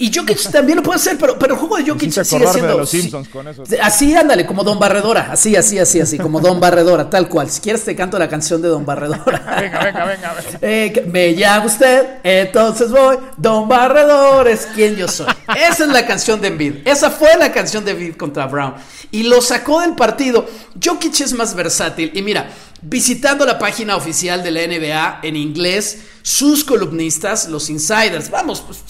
y 0.00 0.12
Jokic 0.14 0.52
también 0.52 0.76
lo 0.76 0.82
puede 0.84 0.96
hacer, 0.96 1.18
pero, 1.18 1.36
pero 1.36 1.54
el 1.54 1.60
juego 1.60 1.76
de 1.76 1.90
Jokic 1.90 2.12
sigue 2.12 2.46
siendo. 2.46 2.68
De 2.68 2.78
los 2.78 2.88
Simpsons 2.88 3.28
con 3.28 3.48
eso. 3.48 3.64
Así, 3.82 4.14
ándale, 4.14 4.46
como 4.46 4.62
Don 4.62 4.78
Barredora. 4.78 5.32
Así, 5.32 5.56
así, 5.56 5.76
así, 5.76 6.00
así, 6.00 6.18
como 6.18 6.40
Don 6.40 6.60
Barredora, 6.60 7.10
tal 7.10 7.28
cual. 7.28 7.50
Si 7.50 7.60
quieres, 7.60 7.84
te 7.84 7.96
canto 7.96 8.16
la 8.16 8.28
canción 8.28 8.62
de 8.62 8.68
Don 8.68 8.86
Barredora. 8.86 9.56
venga, 9.60 9.84
venga, 9.84 10.04
venga. 10.04 10.36
Eh, 10.62 11.04
me 11.10 11.34
llama 11.34 11.66
usted, 11.66 12.18
entonces 12.22 12.92
voy. 12.92 13.16
Don 13.36 13.68
Barredor 13.68 14.46
es 14.46 14.66
quien 14.66 14.94
yo 14.94 15.08
soy. 15.08 15.26
Esa 15.48 15.82
es 15.82 15.90
la 15.90 16.06
canción 16.06 16.40
de 16.40 16.46
Embiid. 16.46 16.74
Esa 16.86 17.10
fue 17.10 17.36
la 17.36 17.50
canción 17.50 17.84
de 17.84 17.90
Embiid 17.90 18.14
contra 18.14 18.46
Brown. 18.46 18.74
Y 19.10 19.24
lo 19.24 19.40
sacó 19.40 19.80
del 19.80 19.96
partido. 19.96 20.46
Jokic 20.80 21.22
es 21.22 21.32
más 21.32 21.56
versátil. 21.56 22.12
Y 22.14 22.22
mira, 22.22 22.48
visitando 22.82 23.44
la 23.44 23.58
página 23.58 23.96
oficial 23.96 24.44
de 24.44 24.50
la 24.52 24.60
NBA 24.60 25.20
en 25.24 25.34
inglés, 25.34 25.98
sus 26.28 26.62
columnistas, 26.62 27.48
los 27.48 27.70
insiders, 27.70 28.30
vamos, 28.30 28.60
pues, 28.60 28.84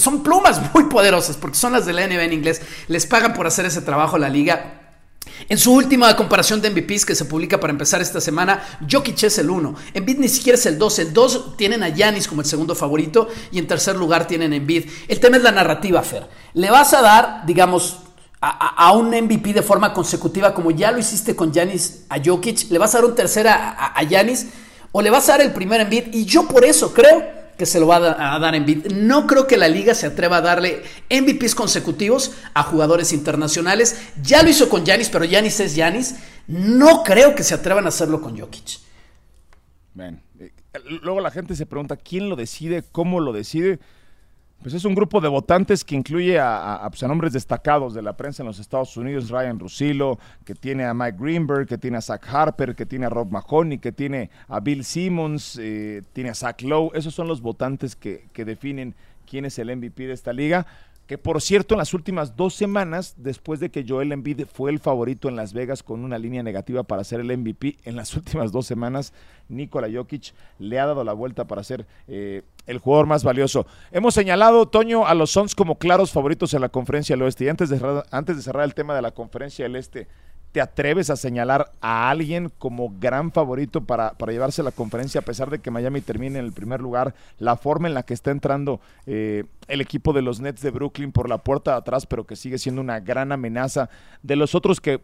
son, 0.00 0.22
plumas 0.22 0.60
muy 0.74 0.84
poderosas 0.84 1.36
porque 1.36 1.56
son 1.56 1.72
las 1.72 1.86
de 1.86 1.92
la 1.92 2.06
NBA 2.06 2.22
en 2.22 2.32
inglés, 2.32 2.62
les 2.86 3.04
pagan 3.04 3.34
por 3.34 3.48
hacer 3.48 3.66
ese 3.66 3.80
trabajo 3.80 4.14
a 4.14 4.20
la 4.20 4.28
liga. 4.28 4.94
En 5.48 5.58
su 5.58 5.72
última 5.72 6.14
comparación 6.14 6.62
de 6.62 6.70
MVPs 6.70 7.04
que 7.04 7.16
se 7.16 7.24
publica 7.24 7.58
para 7.58 7.72
empezar 7.72 8.00
esta 8.00 8.20
semana, 8.20 8.62
Jokic 8.88 9.20
es 9.24 9.38
el 9.38 9.50
1. 9.50 9.74
Embiid 9.92 10.18
ni 10.18 10.28
siquiera 10.28 10.56
es 10.56 10.66
el 10.66 10.78
2. 10.78 10.98
El 11.00 11.12
2 11.12 11.56
tienen 11.56 11.82
a 11.82 11.88
Yanis 11.88 12.28
como 12.28 12.42
el 12.42 12.46
segundo 12.46 12.76
favorito 12.76 13.26
y 13.50 13.58
en 13.58 13.66
tercer 13.66 13.96
lugar 13.96 14.28
tienen 14.28 14.52
a 14.52 14.56
Embiid. 14.56 14.88
El 15.08 15.18
tema 15.18 15.36
es 15.36 15.42
la 15.42 15.50
narrativa, 15.50 16.00
Fer. 16.02 16.28
Le 16.54 16.70
vas 16.70 16.94
a 16.94 17.02
dar, 17.02 17.42
digamos, 17.44 17.98
a, 18.40 18.92
un 18.92 19.08
MVP 19.08 19.52
de 19.52 19.62
forma 19.62 19.92
consecutiva, 19.92 20.54
como 20.54 20.70
ya 20.70 20.92
lo 20.92 21.00
hiciste 21.00 21.34
con 21.34 21.52
Yanis 21.52 22.04
a 22.08 22.18
Jokic, 22.24 22.70
le 22.70 22.78
vas 22.78 22.94
a 22.94 22.98
dar 22.98 23.10
un 23.10 23.16
tercer 23.16 23.48
a 23.48 24.00
Yanis 24.08 24.46
o 24.92 25.02
le 25.02 25.10
vas 25.10 25.28
a 25.28 25.32
dar 25.32 25.40
el 25.42 25.52
primer 25.52 25.80
Embiid. 25.80 26.14
Y 26.14 26.24
yo 26.24 26.46
por 26.48 26.64
eso 26.64 26.92
creo 26.92 27.38
que 27.56 27.66
se 27.66 27.80
lo 27.80 27.88
va 27.88 27.96
a 27.96 28.38
dar 28.38 28.54
Embiid. 28.54 28.92
No 28.92 29.26
creo 29.26 29.46
que 29.46 29.56
la 29.56 29.68
liga 29.68 29.94
se 29.94 30.06
atreva 30.06 30.36
a 30.36 30.40
darle 30.40 30.82
MVPs 31.10 31.54
consecutivos 31.54 32.32
a 32.54 32.62
jugadores 32.62 33.12
internacionales. 33.12 34.00
Ya 34.22 34.42
lo 34.42 34.50
hizo 34.50 34.68
con 34.68 34.84
Yanis, 34.84 35.08
pero 35.08 35.24
Yanis 35.24 35.60
es 35.60 35.74
Yanis. 35.74 36.16
No 36.46 37.02
creo 37.02 37.34
que 37.34 37.42
se 37.42 37.54
atrevan 37.54 37.86
a 37.86 37.88
hacerlo 37.88 38.20
con 38.20 38.38
Jokic. 38.38 38.78
Eh, 39.98 40.52
luego 41.02 41.20
la 41.20 41.30
gente 41.30 41.56
se 41.56 41.66
pregunta 41.66 41.96
quién 41.96 42.28
lo 42.28 42.36
decide, 42.36 42.84
cómo 42.92 43.20
lo 43.20 43.32
decide. 43.32 43.80
Pues 44.62 44.74
es 44.74 44.84
un 44.84 44.94
grupo 44.94 45.20
de 45.20 45.28
votantes 45.28 45.84
que 45.84 45.94
incluye 45.94 46.32
pues, 46.88 47.02
a, 47.02 47.08
nombres 47.08 47.32
destacados 47.32 47.94
de 47.94 48.02
la 48.02 48.16
prensa 48.16 48.42
en 48.42 48.48
los 48.48 48.58
Estados 48.58 48.96
Unidos, 48.96 49.30
Ryan 49.30 49.58
Russillo, 49.58 50.18
que 50.44 50.56
tiene 50.56 50.84
a 50.84 50.92
Mike 50.92 51.16
Greenberg, 51.18 51.68
que 51.68 51.78
tiene 51.78 51.98
a 51.98 52.00
Zach 52.00 52.26
Harper, 52.28 52.74
que 52.74 52.84
tiene 52.84 53.06
a 53.06 53.08
Rob 53.08 53.30
Mahoney, 53.30 53.78
que 53.78 53.92
tiene 53.92 54.30
a 54.48 54.58
Bill 54.58 54.84
Simmons, 54.84 55.58
eh, 55.62 56.02
tiene 56.12 56.30
a 56.30 56.34
Zach 56.34 56.60
Lowe. 56.62 56.90
Esos 56.94 57.14
son 57.14 57.28
los 57.28 57.40
votantes 57.40 57.94
que, 57.94 58.26
que 58.32 58.44
definen 58.44 58.96
quién 59.26 59.44
es 59.44 59.58
el 59.60 59.74
MVP 59.76 60.08
de 60.08 60.12
esta 60.12 60.32
liga 60.32 60.66
que 61.08 61.16
por 61.16 61.40
cierto 61.40 61.74
en 61.74 61.78
las 61.78 61.94
últimas 61.94 62.36
dos 62.36 62.54
semanas, 62.54 63.14
después 63.16 63.60
de 63.60 63.70
que 63.70 63.82
Joel 63.88 64.12
Embiid 64.12 64.44
fue 64.44 64.70
el 64.70 64.78
favorito 64.78 65.30
en 65.30 65.36
Las 65.36 65.54
Vegas 65.54 65.82
con 65.82 66.04
una 66.04 66.18
línea 66.18 66.42
negativa 66.42 66.82
para 66.82 67.02
ser 67.02 67.20
el 67.20 67.36
MVP, 67.36 67.78
en 67.84 67.96
las 67.96 68.14
últimas 68.16 68.52
dos 68.52 68.66
semanas 68.66 69.14
Nikola 69.48 69.88
Jokic 69.90 70.34
le 70.58 70.78
ha 70.78 70.84
dado 70.84 71.04
la 71.04 71.14
vuelta 71.14 71.46
para 71.46 71.64
ser 71.64 71.86
eh, 72.08 72.42
el 72.66 72.78
jugador 72.78 73.06
más 73.06 73.24
valioso. 73.24 73.66
Hemos 73.90 74.12
señalado, 74.12 74.68
Toño, 74.68 75.06
a 75.06 75.14
los 75.14 75.30
Suns 75.30 75.54
como 75.54 75.78
claros 75.78 76.12
favoritos 76.12 76.52
en 76.52 76.60
la 76.60 76.68
conferencia 76.68 77.16
del 77.16 77.22
oeste. 77.22 77.46
Y 77.46 77.48
antes 77.48 77.70
antes 78.10 78.36
de 78.36 78.42
cerrar 78.42 78.64
el 78.64 78.74
tema 78.74 78.94
de 78.94 79.00
la 79.00 79.12
conferencia 79.12 79.64
del 79.64 79.76
este, 79.76 80.08
¿Te 80.52 80.60
atreves 80.60 81.10
a 81.10 81.16
señalar 81.16 81.72
a 81.80 82.10
alguien 82.10 82.50
como 82.58 82.94
gran 82.98 83.32
favorito 83.32 83.84
para, 83.84 84.12
para, 84.12 84.32
llevarse 84.32 84.62
la 84.62 84.70
conferencia, 84.70 85.20
a 85.20 85.24
pesar 85.24 85.50
de 85.50 85.58
que 85.58 85.70
Miami 85.70 86.00
termine 86.00 86.38
en 86.38 86.44
el 86.44 86.52
primer 86.52 86.80
lugar? 86.80 87.14
La 87.38 87.56
forma 87.56 87.88
en 87.88 87.94
la 87.94 88.02
que 88.02 88.14
está 88.14 88.30
entrando 88.30 88.80
eh, 89.06 89.44
el 89.68 89.80
equipo 89.80 90.12
de 90.12 90.22
los 90.22 90.40
Nets 90.40 90.62
de 90.62 90.70
Brooklyn 90.70 91.12
por 91.12 91.28
la 91.28 91.38
puerta 91.38 91.72
de 91.72 91.76
atrás, 91.78 92.06
pero 92.06 92.26
que 92.26 92.36
sigue 92.36 92.58
siendo 92.58 92.80
una 92.80 93.00
gran 93.00 93.32
amenaza 93.32 93.90
de 94.22 94.36
los 94.36 94.54
otros 94.54 94.80
que 94.80 95.02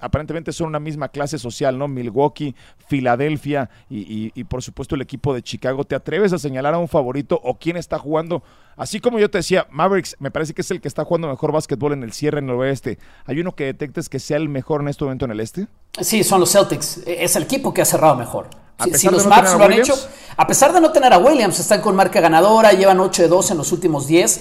aparentemente 0.00 0.52
son 0.52 0.68
una 0.68 0.80
misma 0.80 1.08
clase 1.08 1.38
social, 1.38 1.78
¿no? 1.78 1.88
Milwaukee, 1.88 2.54
Filadelfia 2.86 3.70
y, 3.88 4.44
por 4.44 4.62
supuesto 4.62 4.94
el 4.94 5.02
equipo 5.02 5.34
de 5.34 5.42
Chicago. 5.42 5.84
¿Te 5.84 5.94
atreves 5.94 6.32
a 6.32 6.38
señalar 6.38 6.74
a 6.74 6.78
un 6.78 6.88
favorito 6.88 7.40
o 7.42 7.58
quién 7.58 7.76
está 7.76 7.98
jugando? 7.98 8.42
Así 8.76 9.00
como 9.00 9.18
yo 9.18 9.30
te 9.30 9.38
decía, 9.38 9.66
Mavericks 9.70 10.16
me 10.18 10.30
parece 10.30 10.54
que 10.54 10.62
es 10.62 10.70
el 10.70 10.80
que 10.80 10.88
está 10.88 11.04
jugando 11.04 11.28
mejor 11.28 11.52
básquetbol 11.52 11.92
en 11.92 12.02
el 12.02 12.12
cierre 12.12 12.38
en 12.38 12.48
el 12.48 12.56
oeste. 12.56 12.98
¿Hay 13.26 13.40
uno 13.40 13.54
que 13.54 13.64
detectes 13.64 14.08
que 14.08 14.18
sea 14.18 14.36
el 14.36 14.48
mejor 14.48 14.80
en 14.80 14.88
este 14.88 15.04
momento 15.04 15.24
en 15.24 15.32
el 15.32 15.40
este? 15.40 15.68
Sí, 16.00 16.24
son 16.24 16.40
los 16.40 16.52
Celtics. 16.52 17.02
E-, 17.06 17.24
es 17.24 17.36
el 17.36 17.44
equipo 17.44 17.72
que 17.72 17.82
ha 17.82 17.86
cerrado 17.86 18.16
mejor. 18.16 18.48
Si, 18.94 19.08
los 19.08 19.26
Mavs 19.26 19.56
lo 19.56 19.64
han 19.64 19.72
hecho, 19.74 19.94
a 20.36 20.46
pesar 20.46 20.72
de 20.72 20.80
no 20.80 20.90
tener 20.90 21.12
a 21.12 21.18
Williams, 21.18 21.60
están 21.60 21.80
con 21.80 21.94
marca 21.94 22.20
ganadora, 22.20 22.72
llevan 22.72 22.98
8 22.98 23.22
de 23.22 23.28
2 23.28 23.52
en 23.52 23.58
los 23.58 23.70
últimos 23.70 24.08
10 24.08 24.40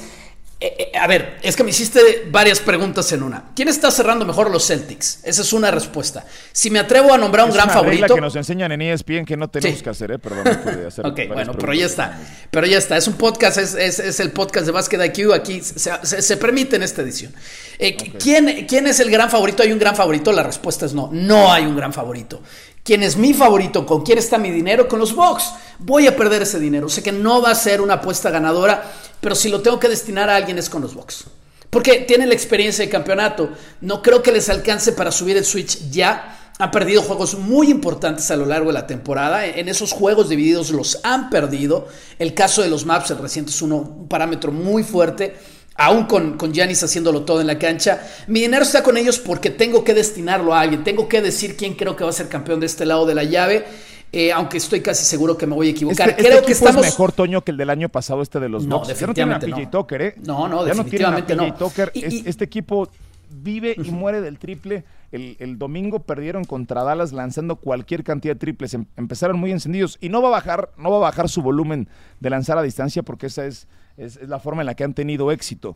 Eh, 0.64 0.92
eh, 0.94 0.98
a 0.98 1.08
ver, 1.08 1.40
es 1.42 1.56
que 1.56 1.64
me 1.64 1.72
hiciste 1.72 2.28
varias 2.30 2.60
preguntas 2.60 3.12
en 3.14 3.24
una. 3.24 3.46
¿Quién 3.56 3.68
está 3.68 3.90
cerrando 3.90 4.28
mejor 4.28 4.52
los 4.52 4.68
Celtics? 4.68 5.22
Esa 5.24 5.42
es 5.42 5.54
una 5.54 5.72
respuesta. 5.72 6.24
Si 6.52 6.70
me 6.70 6.78
atrevo 6.78 7.12
a 7.12 7.18
nombrar 7.18 7.48
un 7.48 7.52
gran 7.52 7.66
una 7.66 7.74
favorito. 7.74 8.14
que 8.14 8.22
nos 8.22 8.36
enseñan 8.36 8.72
en 8.72 8.84
ESPN 8.84 9.26
que 9.26 9.36
no 9.36 9.50
tenemos 9.50 9.82
que 9.82 9.90
hacer, 9.90 10.12
¿eh? 10.12 10.20
Perdón, 10.20 10.44
no 10.46 10.88
hacer. 10.88 11.04
ok, 11.08 11.20
bueno, 11.34 11.54
pero 11.54 11.74
ya 11.74 11.88
está. 11.88 12.20
Pero 12.52 12.68
ya 12.68 12.78
está. 12.78 12.96
Es 12.96 13.08
un 13.08 13.16
podcast, 13.16 13.58
es, 13.58 13.74
es, 13.74 14.20
el 14.20 14.34
podcast 14.34 14.68
de 14.68 14.72
Basket 14.72 15.04
IQ. 15.04 15.34
Aquí 15.34 15.62
se, 15.62 16.22
se, 16.22 16.38
permite 16.38 16.76
en 16.76 16.84
esta 16.84 17.02
edición. 17.02 17.34
Eh, 17.80 17.98
¿quién, 18.20 18.68
¿Quién 18.68 18.86
es 18.86 19.00
el 19.00 19.10
gran 19.10 19.32
favorito? 19.32 19.64
¿Hay 19.64 19.72
un 19.72 19.80
gran 19.80 19.96
favorito? 19.96 20.32
La 20.32 20.44
respuesta 20.44 20.86
es 20.86 20.94
no. 20.94 21.10
No 21.12 21.52
hay 21.52 21.66
un 21.66 21.76
gran 21.76 21.92
favorito. 21.92 22.40
¿Quién 22.84 23.04
es 23.04 23.16
mi 23.16 23.34
favorito? 23.34 23.86
¿Con 23.86 24.04
quién 24.04 24.18
está 24.18 24.40
mi 24.40 24.50
dinero? 24.50 24.88
Con 24.88 25.00
los 25.00 25.14
Bucks. 25.14 25.52
Voy 25.78 26.08
a 26.08 26.16
perder 26.16 26.42
ese 26.42 26.60
dinero. 26.60 26.90
Sé 26.90 27.04
que 27.04 27.12
no 27.12 27.42
va 27.42 27.52
a 27.52 27.56
ser 27.56 27.80
una 27.80 27.96
apuesta 27.96 28.32
ganadora, 28.32 28.92
pero 29.20 29.36
si 29.36 29.50
lo 29.50 29.62
tengo 29.62 29.80
que 29.80 29.88
destinar 29.88 30.30
a 30.30 30.36
alguien 30.36 30.58
es 30.58 30.70
con 30.70 30.82
los 30.82 30.96
Bucks. 30.96 31.26
Porque 31.70 32.00
tienen 32.00 32.30
la 32.30 32.34
experiencia 32.36 32.84
de 32.84 32.90
campeonato. 32.90 33.50
No 33.82 34.02
creo 34.02 34.24
que 34.24 34.32
les 34.32 34.50
alcance 34.50 34.94
para 34.94 35.12
subir 35.12 35.38
el 35.38 35.46
switch 35.46 35.92
ya. 35.92 36.54
Han 36.58 36.72
perdido 36.72 37.04
juegos 37.04 37.38
muy 37.38 37.70
importantes 37.70 38.30
a 38.32 38.36
lo 38.36 38.48
largo 38.48 38.68
de 38.68 38.74
la 38.74 38.88
temporada. 38.88 39.46
En 39.46 39.70
esos 39.70 39.92
juegos 39.92 40.28
divididos 40.28 40.72
los 40.72 41.00
han 41.04 41.30
perdido. 41.30 41.88
El 42.18 42.34
caso 42.34 42.64
de 42.64 42.70
los 42.70 42.86
Maps, 42.86 43.12
el 43.12 43.20
reciente, 43.20 43.52
es 43.52 43.62
uno, 43.62 43.78
un 43.78 44.08
parámetro 44.08 44.52
muy 44.52 44.84
fuerte 44.84 45.36
aún 45.76 46.06
con, 46.06 46.38
con 46.38 46.54
Giannis 46.54 46.84
haciéndolo 46.84 47.24
todo 47.24 47.42
en 47.42 47.48
la 47.48 47.58
cancha. 47.58 48.02
Mi 48.28 48.42
dinero 48.42 48.64
está 48.64 48.84
con 48.84 48.98
ellos 48.98 49.20
porque 49.20 49.50
tengo 49.50 49.84
que 49.84 49.94
destinarlo 49.94 50.54
a 50.54 50.62
alguien, 50.62 50.84
tengo 50.84 51.08
que 51.08 51.22
decir 51.22 51.56
quién 51.58 51.76
creo 51.76 51.96
que 51.96 52.04
va 52.04 52.10
a 52.10 52.14
ser 52.14 52.30
campeón 52.30 52.60
de 52.60 52.66
este 52.66 52.86
lado 52.86 53.06
de 53.06 53.16
la 53.16 53.24
llave. 53.24 53.66
Eh, 54.14 54.34
aunque 54.34 54.58
estoy 54.58 54.82
casi 54.82 55.06
seguro 55.06 55.38
que 55.38 55.48
me 55.48 55.56
voy 55.56 55.70
a 55.70 55.72
equivocar. 55.72 56.10
Este, 56.10 56.24
creo 56.24 56.36
este 56.36 56.48
que 56.48 56.52
estamos 56.52 56.86
es 56.86 56.92
mejor 56.92 57.14
Toño 57.14 57.44
que 57.44 57.52
el 57.52 57.58
del 57.58 57.70
año 57.70 57.88
pasado, 57.88 58.22
este 58.22 58.42
de 58.42 58.50
los 58.50 58.66
no, 58.66 58.84
Definitivamente 58.86 59.46
ya 59.46 59.52
no 59.52 59.56
tiene 59.56 59.68
a 59.68 59.72
PJ 59.72 59.96
¿eh? 59.96 60.16
No, 60.26 60.50
no, 60.50 60.66
definitivamente 60.66 61.34
no. 61.34 61.56
este 61.94 62.44
equipo 62.44 62.90
vive 63.30 63.76
y 63.82 63.92
muere 63.92 64.20
del 64.20 64.38
triple. 64.38 64.84
El, 65.14 65.38
el, 65.40 65.58
domingo 65.58 66.00
perdieron 66.00 66.44
contra 66.44 66.84
Dallas 66.84 67.14
lanzando 67.14 67.56
cualquier 67.56 68.04
cantidad 68.04 68.34
de 68.34 68.40
triples. 68.40 68.74
Em, 68.74 68.86
empezaron 68.98 69.40
muy 69.40 69.52
encendidos 69.52 69.98
y 70.02 70.10
no 70.10 70.22
va 70.22 70.28
a 70.28 70.32
bajar, 70.32 70.72
no 70.78 70.92
va 70.92 70.98
a 70.98 71.00
bajar 71.02 71.30
su 71.30 71.42
volumen 71.42 71.88
de 72.20 72.30
lanzar 72.30 72.58
a 72.58 72.62
distancia 72.62 73.04
porque 73.04 73.28
esa 73.28 73.46
es, 73.46 73.68
es, 73.98 74.22
la 74.28 74.40
forma 74.40 74.62
en 74.62 74.68
la 74.68 74.76
que 74.76 74.84
han 74.84 74.94
tenido 74.94 75.32
éxito 75.32 75.76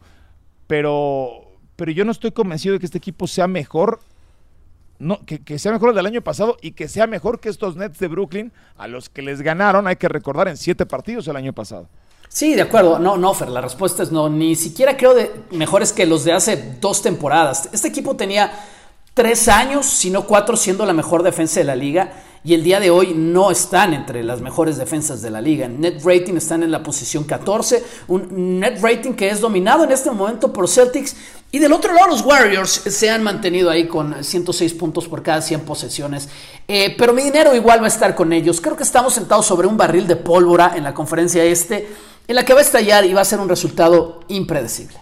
pero, 0.67 1.41
pero 1.75 1.91
yo 1.91 2.05
no 2.05 2.11
estoy 2.11 2.31
convencido 2.31 2.73
de 2.73 2.79
que 2.79 2.85
este 2.85 2.97
equipo 2.97 3.27
sea 3.27 3.47
mejor 3.47 3.99
no, 4.97 5.19
que, 5.25 5.59
sea 5.59 5.73
mejor 5.73 5.89
el 5.89 5.95
del 5.95 6.05
año 6.05 6.21
pasado 6.21 6.57
y 6.61 6.71
que 6.71 6.87
sea 6.87 7.05
mejor 7.05 7.39
que 7.39 7.49
estos 7.49 7.75
Nets 7.75 7.99
de 7.99 8.07
Brooklyn 8.07 8.53
a 8.77 8.87
los 8.87 9.09
que 9.09 9.21
les 9.21 9.41
ganaron, 9.41 9.87
hay 9.87 9.97
que 9.97 10.07
recordar, 10.07 10.47
en 10.47 10.57
siete 10.57 10.85
partidos 10.85 11.27
el 11.27 11.35
año 11.35 11.51
pasado. 11.53 11.89
Sí, 12.29 12.55
de 12.55 12.61
acuerdo. 12.61 12.97
No, 12.99 13.17
no, 13.17 13.33
Fer, 13.33 13.49
la 13.49 13.61
respuesta 13.61 14.03
es 14.03 14.11
no. 14.11 14.29
Ni 14.29 14.55
siquiera 14.55 14.97
creo 14.97 15.13
de 15.13 15.31
mejores 15.51 15.93
que 15.93 16.05
los 16.05 16.23
de 16.23 16.33
hace 16.33 16.77
dos 16.79 17.01
temporadas. 17.01 17.69
Este 17.71 17.87
equipo 17.87 18.15
tenía 18.15 18.51
tres 19.13 19.47
años, 19.47 19.85
si 19.85 20.09
no 20.09 20.25
cuatro, 20.25 20.57
siendo 20.57 20.85
la 20.85 20.93
mejor 20.93 21.23
defensa 21.23 21.59
de 21.59 21.65
la 21.65 21.75
liga 21.75 22.11
y 22.45 22.53
el 22.53 22.63
día 22.63 22.79
de 22.79 22.91
hoy 22.91 23.15
no 23.15 23.49
están 23.49 23.95
entre 23.95 24.23
las 24.23 24.39
mejores 24.39 24.77
defensas 24.77 25.23
de 25.23 25.31
la 25.31 25.41
liga. 25.41 25.65
En 25.65 25.81
net 25.81 25.99
rating 26.05 26.35
están 26.35 26.61
en 26.61 26.69
la 26.69 26.83
posición 26.83 27.23
14, 27.23 27.83
un 28.07 28.59
net 28.59 28.79
rating 28.83 29.13
que 29.13 29.29
es 29.29 29.41
dominado 29.41 29.83
en 29.83 29.91
este 29.91 30.11
momento 30.11 30.53
por 30.53 30.69
Celtics. 30.69 31.15
Y 31.51 31.57
del 31.57 31.73
otro 31.73 31.91
lado, 31.91 32.09
los 32.09 32.21
Warriors 32.21 32.69
se 32.69 33.09
han 33.09 33.23
mantenido 33.23 33.71
ahí 33.71 33.87
con 33.87 34.23
106 34.23 34.75
puntos 34.75 35.07
por 35.07 35.23
cada 35.23 35.41
100 35.41 35.61
posesiones. 35.61 36.29
Eh, 36.67 36.93
pero 36.95 37.13
mi 37.13 37.23
dinero 37.23 37.55
igual 37.55 37.81
va 37.81 37.85
a 37.85 37.87
estar 37.87 38.13
con 38.13 38.31
ellos. 38.31 38.61
Creo 38.61 38.77
que 38.77 38.83
estamos 38.83 39.15
sentados 39.15 39.47
sobre 39.47 39.65
un 39.65 39.75
barril 39.75 40.05
de 40.05 40.15
pólvora 40.15 40.73
en 40.75 40.83
la 40.83 40.93
conferencia 40.93 41.43
este, 41.43 41.87
en 42.27 42.35
la 42.35 42.45
que 42.45 42.53
va 42.53 42.59
a 42.59 42.63
estallar 42.63 43.05
y 43.05 43.13
va 43.13 43.21
a 43.21 43.25
ser 43.25 43.39
un 43.39 43.49
resultado 43.49 44.19
impredecible. 44.27 44.97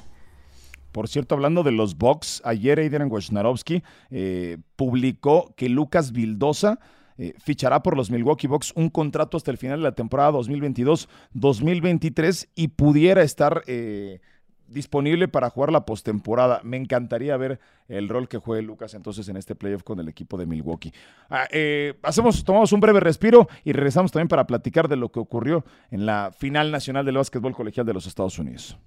Por 0.93 1.09
cierto, 1.09 1.35
hablando 1.35 1.63
de 1.63 1.73
los 1.73 1.97
Bucks, 1.97 2.41
ayer 2.45 2.79
Adrian 2.79 3.11
Wojnarowski 3.11 3.83
eh, 4.11 4.59
publicó 4.77 5.53
que 5.57 5.67
Lucas 5.67 6.13
Vildosa 6.13 6.79
eh, 7.17 7.33
fichará 7.37 7.83
por 7.83 7.97
los 7.97 8.09
Milwaukee 8.11 8.47
Bucks 8.47 8.71
un 8.75 8.89
contrato 8.89 9.37
hasta 9.37 9.51
el 9.51 9.57
final 9.57 9.79
de 9.79 9.83
la 9.83 9.93
temporada 9.93 10.31
2022-2023 10.31 12.49
y 12.55 12.69
pudiera 12.69 13.21
estar 13.23 13.63
eh, 13.67 14.21
disponible 14.67 15.27
para 15.27 15.49
jugar 15.49 15.71
la 15.71 15.85
postemporada. 15.85 16.61
Me 16.63 16.77
encantaría 16.77 17.35
ver 17.37 17.59
el 17.87 18.09
rol 18.09 18.27
que 18.27 18.37
juegue 18.37 18.63
Lucas 18.63 18.93
entonces 18.93 19.27
en 19.29 19.37
este 19.37 19.55
playoff 19.55 19.83
con 19.83 19.99
el 19.99 20.09
equipo 20.09 20.37
de 20.37 20.45
Milwaukee. 20.45 20.93
Ah, 21.29 21.47
eh, 21.51 21.95
hacemos, 22.03 22.43
tomamos 22.43 22.71
un 22.71 22.79
breve 22.79 22.99
respiro 22.99 23.47
y 23.63 23.73
regresamos 23.73 24.11
también 24.11 24.27
para 24.27 24.45
platicar 24.47 24.87
de 24.87 24.95
lo 24.95 25.11
que 25.11 25.19
ocurrió 25.19 25.65
en 25.91 26.05
la 26.05 26.31
final 26.37 26.71
nacional 26.71 27.05
del 27.05 27.17
básquetbol 27.17 27.53
colegial 27.53 27.85
de 27.85 27.93
los 27.93 28.07
Estados 28.07 28.39
Unidos. 28.39 28.77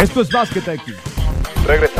Esto 0.00 0.20
es 0.20 0.30
Basket 0.30 0.74
IQ. 0.74 0.94
Regresamos. 1.66 1.95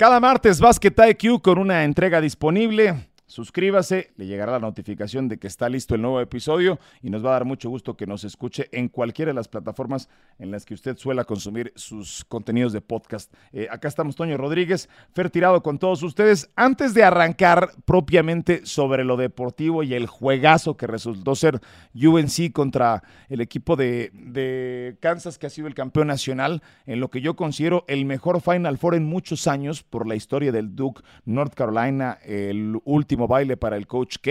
Cada 0.00 0.18
martes 0.18 0.60
Basket 0.60 0.94
IQ 1.10 1.42
con 1.42 1.58
una 1.58 1.84
entrega 1.84 2.22
disponible 2.22 3.09
Suscríbase, 3.30 4.10
le 4.16 4.26
llegará 4.26 4.50
la 4.50 4.58
notificación 4.58 5.28
de 5.28 5.38
que 5.38 5.46
está 5.46 5.68
listo 5.68 5.94
el 5.94 6.02
nuevo 6.02 6.20
episodio 6.20 6.80
y 7.00 7.10
nos 7.10 7.24
va 7.24 7.28
a 7.28 7.34
dar 7.34 7.44
mucho 7.44 7.70
gusto 7.70 7.96
que 7.96 8.04
nos 8.04 8.24
escuche 8.24 8.68
en 8.72 8.88
cualquiera 8.88 9.30
de 9.30 9.34
las 9.34 9.46
plataformas 9.46 10.08
en 10.40 10.50
las 10.50 10.64
que 10.64 10.74
usted 10.74 10.96
suela 10.96 11.22
consumir 11.22 11.72
sus 11.76 12.24
contenidos 12.24 12.72
de 12.72 12.80
podcast. 12.80 13.32
Eh, 13.52 13.68
acá 13.70 13.86
estamos 13.86 14.16
Toño 14.16 14.36
Rodríguez, 14.36 14.88
Fer 15.12 15.30
Tirado 15.30 15.62
con 15.62 15.78
todos 15.78 16.02
ustedes. 16.02 16.50
Antes 16.56 16.92
de 16.92 17.04
arrancar 17.04 17.70
propiamente 17.84 18.66
sobre 18.66 19.04
lo 19.04 19.16
deportivo 19.16 19.84
y 19.84 19.94
el 19.94 20.08
juegazo 20.08 20.76
que 20.76 20.88
resultó 20.88 21.36
ser 21.36 21.60
UNC 21.94 22.50
contra 22.52 23.04
el 23.28 23.40
equipo 23.40 23.76
de, 23.76 24.10
de 24.12 24.96
Kansas 24.98 25.38
que 25.38 25.46
ha 25.46 25.50
sido 25.50 25.68
el 25.68 25.74
campeón 25.74 26.08
nacional, 26.08 26.64
en 26.84 26.98
lo 26.98 27.10
que 27.10 27.20
yo 27.20 27.36
considero 27.36 27.84
el 27.86 28.06
mejor 28.06 28.40
Final 28.40 28.76
Four 28.76 28.96
en 28.96 29.04
muchos 29.04 29.46
años 29.46 29.84
por 29.84 30.08
la 30.08 30.16
historia 30.16 30.50
del 30.50 30.74
Duke 30.74 31.02
North 31.24 31.54
Carolina, 31.54 32.18
el 32.24 32.76
último 32.84 33.19
baile 33.26 33.56
para 33.56 33.76
el 33.76 33.86
coach 33.86 34.16
K, 34.22 34.30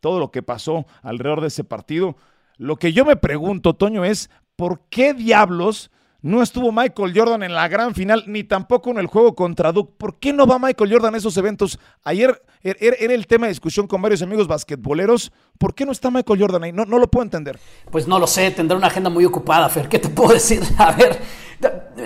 todo 0.00 0.18
lo 0.18 0.30
que 0.30 0.42
pasó 0.42 0.86
alrededor 1.02 1.40
de 1.40 1.48
ese 1.48 1.64
partido. 1.64 2.16
Lo 2.56 2.76
que 2.76 2.92
yo 2.92 3.04
me 3.04 3.16
pregunto, 3.16 3.74
Toño, 3.74 4.04
es 4.04 4.30
¿por 4.56 4.80
qué 4.90 5.14
diablos 5.14 5.90
no 6.20 6.42
estuvo 6.42 6.72
Michael 6.72 7.12
Jordan 7.14 7.42
en 7.42 7.52
la 7.52 7.68
gran 7.68 7.94
final, 7.94 8.24
ni 8.26 8.44
tampoco 8.44 8.90
en 8.90 8.98
el 8.98 9.06
juego 9.06 9.34
contra 9.34 9.72
Duke? 9.72 9.92
¿Por 9.98 10.18
qué 10.18 10.32
no 10.32 10.46
va 10.46 10.58
Michael 10.58 10.90
Jordan 10.90 11.14
a 11.14 11.18
esos 11.18 11.36
eventos? 11.36 11.78
Ayer 12.02 12.42
er, 12.62 12.76
er, 12.80 12.96
era 12.98 13.12
el 13.12 13.26
tema 13.26 13.46
de 13.46 13.52
discusión 13.52 13.86
con 13.86 14.00
varios 14.00 14.22
amigos 14.22 14.46
basquetboleros. 14.46 15.32
¿Por 15.58 15.74
qué 15.74 15.84
no 15.84 15.92
está 15.92 16.10
Michael 16.10 16.40
Jordan 16.40 16.64
ahí? 16.64 16.72
No, 16.72 16.84
no 16.84 16.98
lo 16.98 17.10
puedo 17.10 17.24
entender. 17.24 17.58
Pues 17.90 18.08
no 18.08 18.18
lo 18.18 18.26
sé, 18.26 18.50
tendrá 18.52 18.76
una 18.76 18.86
agenda 18.86 19.10
muy 19.10 19.24
ocupada, 19.24 19.68
Fer. 19.68 19.88
¿Qué 19.88 19.98
te 19.98 20.08
puedo 20.08 20.32
decir? 20.34 20.62
A 20.78 20.92
ver, 20.92 21.20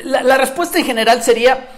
la 0.04 0.37
respuesta 0.37 0.78
en 0.78 0.85
general 0.85 1.22
sería 1.22 1.68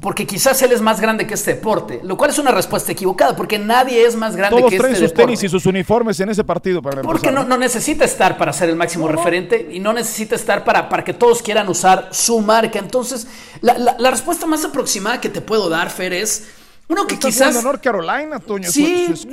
porque 0.00 0.26
quizás 0.26 0.62
él 0.62 0.70
es 0.70 0.80
más 0.80 1.00
grande 1.00 1.26
que 1.26 1.34
este 1.34 1.54
deporte, 1.54 2.00
lo 2.04 2.16
cual 2.16 2.30
es 2.30 2.38
una 2.38 2.52
respuesta 2.52 2.92
equivocada, 2.92 3.34
porque 3.34 3.58
nadie 3.58 4.06
es 4.06 4.14
más 4.14 4.36
grande 4.36 4.56
que 4.56 4.62
este 4.62 4.76
deporte. 4.76 4.92
Todos 4.92 4.98
traen 4.98 5.08
sus 5.08 5.14
tenis 5.14 5.42
y 5.42 5.48
sus 5.48 5.66
uniformes 5.66 6.20
en 6.20 6.28
ese 6.28 6.44
partido 6.44 6.80
para 6.80 7.02
Porque 7.02 7.32
no, 7.32 7.44
no, 7.44 7.58
necesita 7.58 8.04
estar 8.04 8.38
para 8.38 8.52
ser 8.52 8.68
el 8.68 8.76
máximo 8.76 9.08
referente 9.08 9.68
y 9.72 9.80
no 9.80 9.92
necesita 9.92 10.36
estar 10.36 10.62
para, 10.62 10.88
para 10.88 11.02
que 11.02 11.14
todos 11.14 11.42
quieran 11.42 11.68
usar 11.68 12.10
su 12.12 12.40
marca. 12.40 12.78
Entonces, 12.78 13.26
la, 13.60 13.96
la, 13.98 14.10
respuesta 14.10 14.46
más 14.46 14.64
aproximada 14.64 15.20
que 15.20 15.30
te 15.30 15.40
puedo 15.40 15.68
dar, 15.68 15.90
Fer, 15.90 16.12
es 16.12 16.48
uno 16.86 17.04
que 17.06 17.18
quizás... 17.18 17.62
North 17.64 17.82
Carolina, 17.82 18.38
Toño, 18.38 18.70
sí, 18.70 19.16
su, 19.16 19.28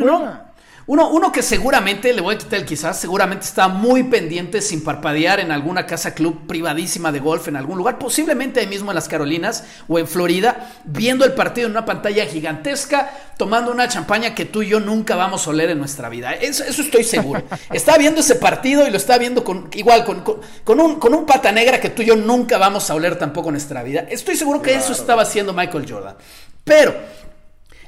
uno, 0.87 1.09
uno, 1.09 1.31
que 1.31 1.41
seguramente, 1.41 2.13
le 2.13 2.21
voy 2.21 2.35
a 2.35 2.37
quitar 2.37 2.59
el 2.59 2.65
quizás, 2.65 2.99
seguramente 2.99 3.45
está 3.45 3.67
muy 3.67 4.03
pendiente 4.03 4.61
sin 4.61 4.83
parpadear 4.83 5.39
en 5.39 5.51
alguna 5.51 5.87
casa 5.87 6.13
club 6.13 6.45
privadísima 6.45 7.11
de 7.11 7.19
golf 7.19 7.47
en 7.47 7.55
algún 7.55 7.79
lugar, 7.79 7.97
posiblemente 7.97 8.59
ahí 8.59 8.67
mismo 8.67 8.91
en 8.91 8.95
las 8.95 9.07
Carolinas 9.07 9.63
o 9.87 9.97
en 9.97 10.07
Florida, 10.07 10.71
viendo 10.85 11.25
el 11.25 11.33
partido 11.33 11.65
en 11.65 11.71
una 11.71 11.85
pantalla 11.85 12.25
gigantesca, 12.27 13.11
tomando 13.35 13.71
una 13.71 13.87
champaña 13.87 14.35
que 14.35 14.45
tú 14.45 14.61
y 14.61 14.69
yo 14.69 14.79
nunca 14.79 15.15
vamos 15.15 15.47
a 15.47 15.49
oler 15.49 15.71
en 15.71 15.79
nuestra 15.79 16.07
vida. 16.07 16.33
Eso, 16.33 16.63
eso 16.63 16.83
estoy 16.83 17.03
seguro. 17.03 17.41
está 17.73 17.97
viendo 17.97 18.21
ese 18.21 18.35
partido 18.35 18.87
y 18.87 18.91
lo 18.91 18.97
está 18.97 19.17
viendo 19.17 19.43
con 19.43 19.69
igual, 19.73 20.05
con, 20.05 20.23
con, 20.63 20.79
un, 20.79 20.99
con 20.99 21.15
un 21.15 21.25
pata 21.25 21.51
negra 21.51 21.79
que 21.79 21.89
tú 21.89 22.03
y 22.03 22.05
yo 22.05 22.15
nunca 22.15 22.59
vamos 22.59 22.91
a 22.91 22.93
oler 22.93 23.17
tampoco 23.17 23.49
en 23.49 23.53
nuestra 23.53 23.81
vida. 23.81 24.05
Estoy 24.09 24.35
seguro 24.35 24.61
que 24.61 24.75
eso 24.75 24.93
estaba 24.93 25.23
haciendo 25.23 25.51
Michael 25.51 25.85
Jordan. 25.89 26.15
Pero 26.63 26.95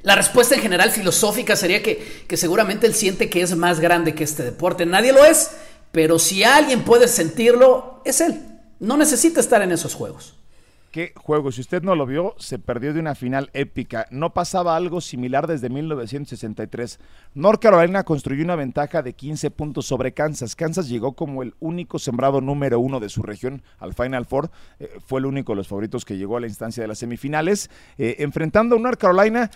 la 0.08 0.16
respuesta 0.16 0.56
en 0.56 0.62
general 0.62 0.90
filosófica 0.92 1.58
sería 1.58 1.84
que, 1.84 2.24
que 2.30 2.38
seguramente 2.38 2.88
él 2.88 2.94
siente 2.94 3.30
que 3.30 3.42
es 3.42 3.54
más 3.58 3.82
grande 3.82 4.16
que 4.16 4.24
este 4.24 4.42
deporte. 4.42 4.86
Nadie 4.86 5.12
lo 5.12 5.26
es, 5.26 5.52
pero 5.92 6.18
si 6.18 6.46
alguien 6.46 6.84
puede 6.84 7.10
sentirlo, 7.10 8.02
es 8.06 8.22
él. 8.22 8.40
No 8.80 8.96
necesita 8.96 9.42
estar 9.42 9.62
en 9.62 9.74
esos 9.74 9.94
juegos. 9.94 10.38
¿Qué 10.92 11.12
juego? 11.18 11.52
Si 11.52 11.60
usted 11.60 11.84
no 11.84 11.94
lo 11.94 12.06
vio, 12.06 12.36
se 12.40 12.58
perdió 12.58 12.94
de 12.94 13.02
una 13.02 13.16
final 13.16 13.50
épica. 13.54 14.08
No 14.10 14.34
pasaba 14.34 14.78
algo 14.78 15.02
similar 15.02 15.46
desde 15.46 15.68
1963. 15.68 17.00
North 17.34 17.62
Carolina 17.62 18.06
construyó 18.06 18.46
una 18.46 18.56
ventaja 18.56 19.02
de 19.02 19.12
15 19.12 19.52
puntos 19.52 19.88
sobre 19.88 20.14
Kansas. 20.14 20.56
Kansas 20.56 20.88
llegó 20.88 21.12
como 21.12 21.44
el 21.44 21.54
único 21.60 22.00
sembrado 22.00 22.40
número 22.40 22.80
uno 22.80 23.02
de 23.02 23.10
su 23.10 23.24
región 23.24 23.62
al 23.78 23.94
Final 23.94 24.26
Four. 24.26 24.50
Eh, 24.80 24.90
fue 25.06 25.20
el 25.20 25.26
único 25.26 25.52
de 25.52 25.58
los 25.58 25.68
favoritos 25.68 26.06
que 26.06 26.18
llegó 26.18 26.38
a 26.38 26.40
la 26.40 26.48
instancia 26.48 26.82
de 26.82 26.88
las 26.88 27.00
semifinales. 27.00 27.70
Eh, 27.98 28.16
enfrentando 28.20 28.78
a 28.78 28.80
North 28.80 29.00
Carolina 29.00 29.52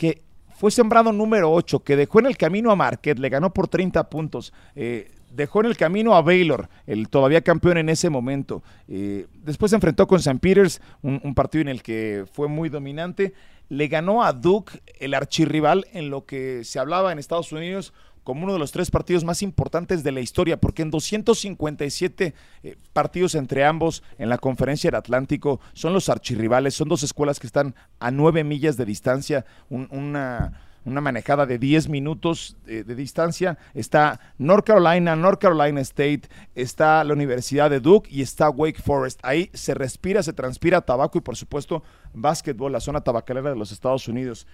que 0.00 0.22
fue 0.56 0.70
sembrado 0.70 1.12
número 1.12 1.52
8, 1.52 1.80
que 1.80 1.94
dejó 1.94 2.20
en 2.20 2.26
el 2.26 2.38
camino 2.38 2.70
a 2.70 2.76
Marquette, 2.76 3.18
le 3.18 3.28
ganó 3.28 3.52
por 3.52 3.68
30 3.68 4.08
puntos. 4.08 4.54
Eh, 4.74 5.10
dejó 5.30 5.60
en 5.60 5.66
el 5.66 5.76
camino 5.76 6.14
a 6.14 6.22
Baylor, 6.22 6.70
el 6.86 7.10
todavía 7.10 7.42
campeón 7.42 7.76
en 7.76 7.90
ese 7.90 8.08
momento. 8.08 8.62
Eh, 8.88 9.26
después 9.44 9.68
se 9.68 9.76
enfrentó 9.76 10.06
con 10.06 10.18
St. 10.18 10.38
Peters, 10.38 10.80
un, 11.02 11.34
partido 11.34 11.60
en 11.60 11.68
el 11.68 11.82
que 11.82 12.24
fue 12.32 12.48
muy 12.48 12.70
dominante. 12.70 13.34
Le 13.68 13.88
ganó 13.88 14.24
a 14.24 14.32
Duke, 14.32 14.80
el 15.00 15.12
archirrival, 15.12 15.86
en 15.92 16.08
lo 16.08 16.24
que 16.24 16.64
se 16.64 16.78
hablaba 16.78 17.12
en 17.12 17.18
Estados 17.18 17.52
Unidos 17.52 17.92
como 18.24 18.44
uno 18.44 18.52
de 18.52 18.58
los 18.58 18.72
tres 18.72 18.90
partidos 18.90 19.24
más 19.24 19.42
importantes 19.42 20.02
de 20.02 20.12
la 20.12 20.20
historia, 20.20 20.60
porque 20.60 20.82
en 20.82 20.90
257 20.90 22.34
eh, 22.62 22.76
partidos 22.92 23.34
entre 23.34 23.64
ambos 23.64 24.02
en 24.18 24.28
la 24.28 24.38
conferencia 24.38 24.90
del 24.90 24.98
Atlántico 24.98 25.60
son 25.72 25.92
los 25.92 26.08
archirrivales, 26.08 26.74
son 26.74 26.88
dos 26.88 27.02
escuelas 27.02 27.40
que 27.40 27.46
están 27.46 27.74
a 27.98 28.10
nueve 28.10 28.44
millas 28.44 28.76
de 28.76 28.84
distancia, 28.84 29.44
una 29.68 30.52
manejada 30.84 31.46
de 31.46 31.58
10 31.58 31.88
minutos 31.88 32.56
de, 32.64 32.82
distancia. 32.94 33.58
Está 33.74 34.20
North 34.38 34.66
Carolina, 34.66 35.16
North 35.16 35.40
Carolina 35.40 35.80
State, 35.80 36.22
está 36.54 37.04
la 37.04 37.12
Universidad 37.12 37.70
de 37.70 37.80
Duke 37.80 38.08
y 38.10 38.22
está 38.22 38.50
Wake 38.50 38.82
Forest. 38.82 39.20
Ahí 39.22 39.50
se 39.52 39.74
respira, 39.74 40.22
se 40.22 40.32
transpira 40.32 40.80
tabaco 40.80 41.18
y 41.18 41.20
por 41.20 41.36
supuesto 41.36 41.82
básquetbol, 42.12 42.72
la 42.72 42.80
zona 42.80 43.00
tabacalera 43.00 43.50
de 43.50 43.56
los 43.56 43.72
Estados 43.72 44.08
Unidos. 44.08 44.46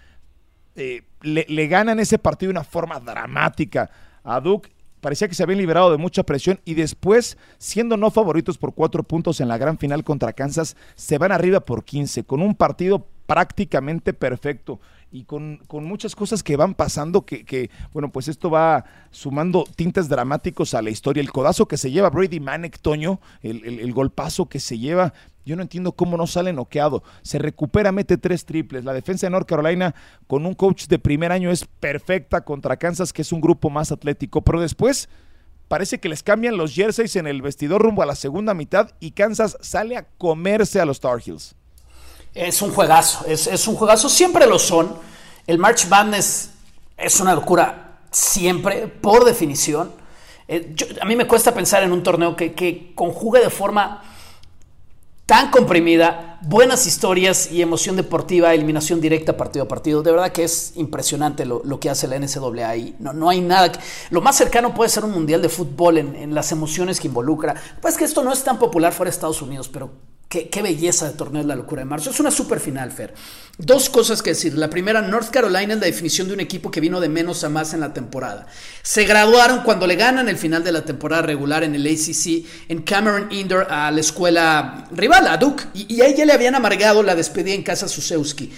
Eh, 0.77 1.03
le, 1.23 1.67
ganan 1.67 1.99
ese 1.99 2.19
partido 2.19 2.51
de 2.51 2.59
una 2.59 2.65
forma 2.65 3.01
dramática 3.01 3.91
a 4.23 4.41
Duke 4.41 4.71
parecía 5.01 5.29
que 5.29 5.35
se 5.35 5.43
habían 5.43 5.59
liberado 5.61 5.91
de 5.93 5.99
mucha 5.99 6.25
presión 6.25 6.61
y 6.65 6.75
después, 6.75 7.39
siendo 7.59 7.97
no 7.97 8.11
favoritos 8.11 8.59
por 8.59 8.75
cuatro 8.75 9.05
puntos 9.05 9.41
en 9.41 9.47
la 9.47 9.57
gran 9.57 9.79
final 9.79 10.03
contra 10.03 10.33
Kansas, 10.33 10.77
se 10.97 11.17
van 11.17 11.31
arriba 11.31 11.61
por 11.61 11.85
15, 11.85 12.25
con 12.25 12.43
un 12.43 12.57
partido 12.57 13.07
prácticamente 13.27 14.13
perfecto 14.13 14.81
y 15.13 15.25
con, 15.25 15.61
muchas 15.71 16.17
cosas 16.17 16.43
que 16.43 16.57
van 16.57 16.75
pasando 16.75 17.25
que, 17.25 17.71
bueno, 17.93 18.11
pues 18.11 18.29
esto 18.29 18.51
va 18.51 18.85
sumando 19.11 19.65
tintes 19.77 20.09
dramáticos 20.09 20.75
a 20.75 20.83
la 20.83 20.91
historia. 20.91 21.21
El 21.21 21.31
codazo 21.31 21.67
que 21.67 21.77
se 21.77 21.91
lleva 21.91 22.11
Brady 22.11 22.41
Manek, 22.41 22.81
Toño, 22.81 23.21
el, 23.43 23.93
golpazo 23.93 24.49
que 24.49 24.61
se 24.61 24.79
lleva, 24.79 25.15
yo 25.47 25.55
no 25.55 25.63
entiendo 25.63 25.93
cómo 25.93 26.17
no 26.17 26.27
sale 26.27 26.53
noqueado. 26.53 27.05
Se 27.23 27.39
recupera, 27.39 27.93
mete 27.93 28.19
tres 28.19 28.45
triples. 28.45 28.85
La 28.85 28.93
defensa 28.93 29.27
de 29.27 29.31
North 29.31 29.47
Carolina 29.47 29.95
con 30.27 30.45
un 30.45 30.55
coach 30.55 30.89
de 30.89 30.99
primer 30.99 31.31
año 31.31 31.53
es 31.53 31.65
perfecta 31.65 32.45
contra 32.45 32.77
Kansas, 32.77 33.13
que 33.13 33.23
es 33.23 33.31
un 33.31 33.41
grupo 33.41 33.71
más 33.71 33.93
atlético, 33.93 34.43
pero 34.43 34.61
después 34.61 35.09
parece 35.69 36.01
que 36.01 36.09
les 36.09 36.25
cambian 36.25 36.57
los 36.57 36.75
jerseys 36.75 37.15
en 37.15 37.29
el 37.29 37.43
vestidor 37.43 37.81
rumbo 37.81 38.03
a 38.03 38.07
la 38.07 38.17
segunda 38.17 38.55
mitad 38.55 38.91
y 38.99 39.13
Kansas 39.13 39.57
sale 39.61 39.97
a 39.97 40.09
comerse 40.19 40.81
a 40.81 40.85
los 40.85 40.99
Tar 40.99 41.21
Heels. 41.25 41.55
Es 42.35 42.61
un 42.61 42.73
juegazo, 42.73 43.25
es, 43.27 43.69
un 43.69 43.77
juegazo, 43.77 44.09
siempre 44.09 44.49
lo 44.49 44.59
son. 44.59 44.97
El 45.47 45.59
March 45.59 45.87
Madness 45.89 46.51
es 46.97 47.21
una 47.21 47.37
locura 47.37 48.01
siempre, 48.11 48.89
por 48.89 49.25
definición. 49.25 49.93
Eh, 50.49 50.75
a 51.01 51.05
mí 51.05 51.15
me 51.15 51.29
cuesta 51.29 51.55
pensar 51.55 51.85
en 51.85 51.93
un 51.93 52.03
torneo 52.03 52.35
que, 52.35 52.53
que 52.53 52.93
conjugue 52.97 53.41
de 53.41 53.51
forma 53.51 54.03
tan 55.27 55.51
comprimida, 55.51 56.39
buenas 56.43 56.87
historias 56.87 57.51
y 57.51 57.61
emoción 57.61 57.97
deportiva, 57.97 58.55
eliminación 58.55 59.01
directa 59.01 59.37
partido 59.37 59.65
a 59.65 59.69
partido. 59.69 60.05
De 60.05 60.13
verdad 60.13 60.31
que 60.31 60.45
es 60.45 60.73
impresionante 60.77 61.45
lo, 61.45 61.81
que 61.81 61.91
hace 61.91 62.07
la 62.07 62.17
NCAA 62.17 62.77
y 62.77 62.97
no, 63.01 63.13
no 63.13 63.29
hay 63.29 63.41
nada. 63.41 63.73
lo 64.11 64.21
más 64.21 64.37
cercano 64.37 64.73
puede 64.73 64.89
ser 64.89 65.05
un 65.05 65.11
mundial 65.11 65.43
de 65.43 65.49
fútbol 65.49 65.99
en, 65.99 66.15
en 66.15 66.33
las 66.33 66.53
emociones 66.53 67.01
que 67.01 67.09
involucra. 67.09 67.57
Pues 67.83 67.97
que 67.97 68.05
esto 68.05 68.23
no 68.23 68.33
es 68.33 68.45
tan 68.45 68.61
popular 68.61 68.93
fuera 68.93 69.11
de 69.11 69.15
Estados 69.15 69.43
Unidos, 69.43 69.69
pero 69.69 69.91
Qué, 70.45 70.63
belleza 70.63 71.09
de 71.09 71.17
torneo 71.17 71.41
es 71.41 71.47
la 71.47 71.57
locura 71.57 71.81
de 71.81 71.87
marzo. 71.87 72.11
Es 72.11 72.21
una 72.21 72.31
super 72.31 72.61
final, 72.61 72.93
Fer. 72.93 73.15
Dos 73.57 73.89
cosas 73.89 74.23
que 74.23 74.31
decir. 74.31 74.53
La 74.55 74.69
primera, 74.69 75.01
North 75.01 75.31
Carolina 75.31 75.73
es 75.73 75.81
la 75.81 75.87
definición 75.87 76.29
de 76.29 76.35
un 76.35 76.41
equipo 76.41 76.71
que 76.71 76.81
vino 76.81 77.01
de 77.01 77.09
menos 77.09 77.43
a 77.45 77.49
más 77.49 77.73
en 77.73 77.81
la 77.81 77.95
temporada. 77.95 78.47
Se 78.83 79.05
graduaron 79.05 79.63
cuando 79.63 79.87
le 79.87 79.97
ganan 79.97 80.29
el 80.29 80.37
final 80.37 80.63
de 80.63 80.73
la 80.73 80.85
temporada 80.85 81.23
regular 81.23 81.65
en 81.65 81.75
el 81.75 81.87
ACC 81.87 82.45
en 82.69 82.83
Cameron 82.83 83.33
Indoor 83.33 83.67
a 83.71 83.91
la 83.91 84.01
escuela 84.01 84.87
rival, 84.93 85.27
a 85.27 85.39
Duke. 85.39 85.65
Y, 85.73 86.01
a 86.03 86.07
ella 86.07 86.27
le 86.27 86.33
habían 86.35 86.55
amargado 86.55 87.03
la 87.03 87.15
despedida 87.15 87.55
en 87.55 87.63
casa 87.63 87.89
Susewski. 87.89 88.53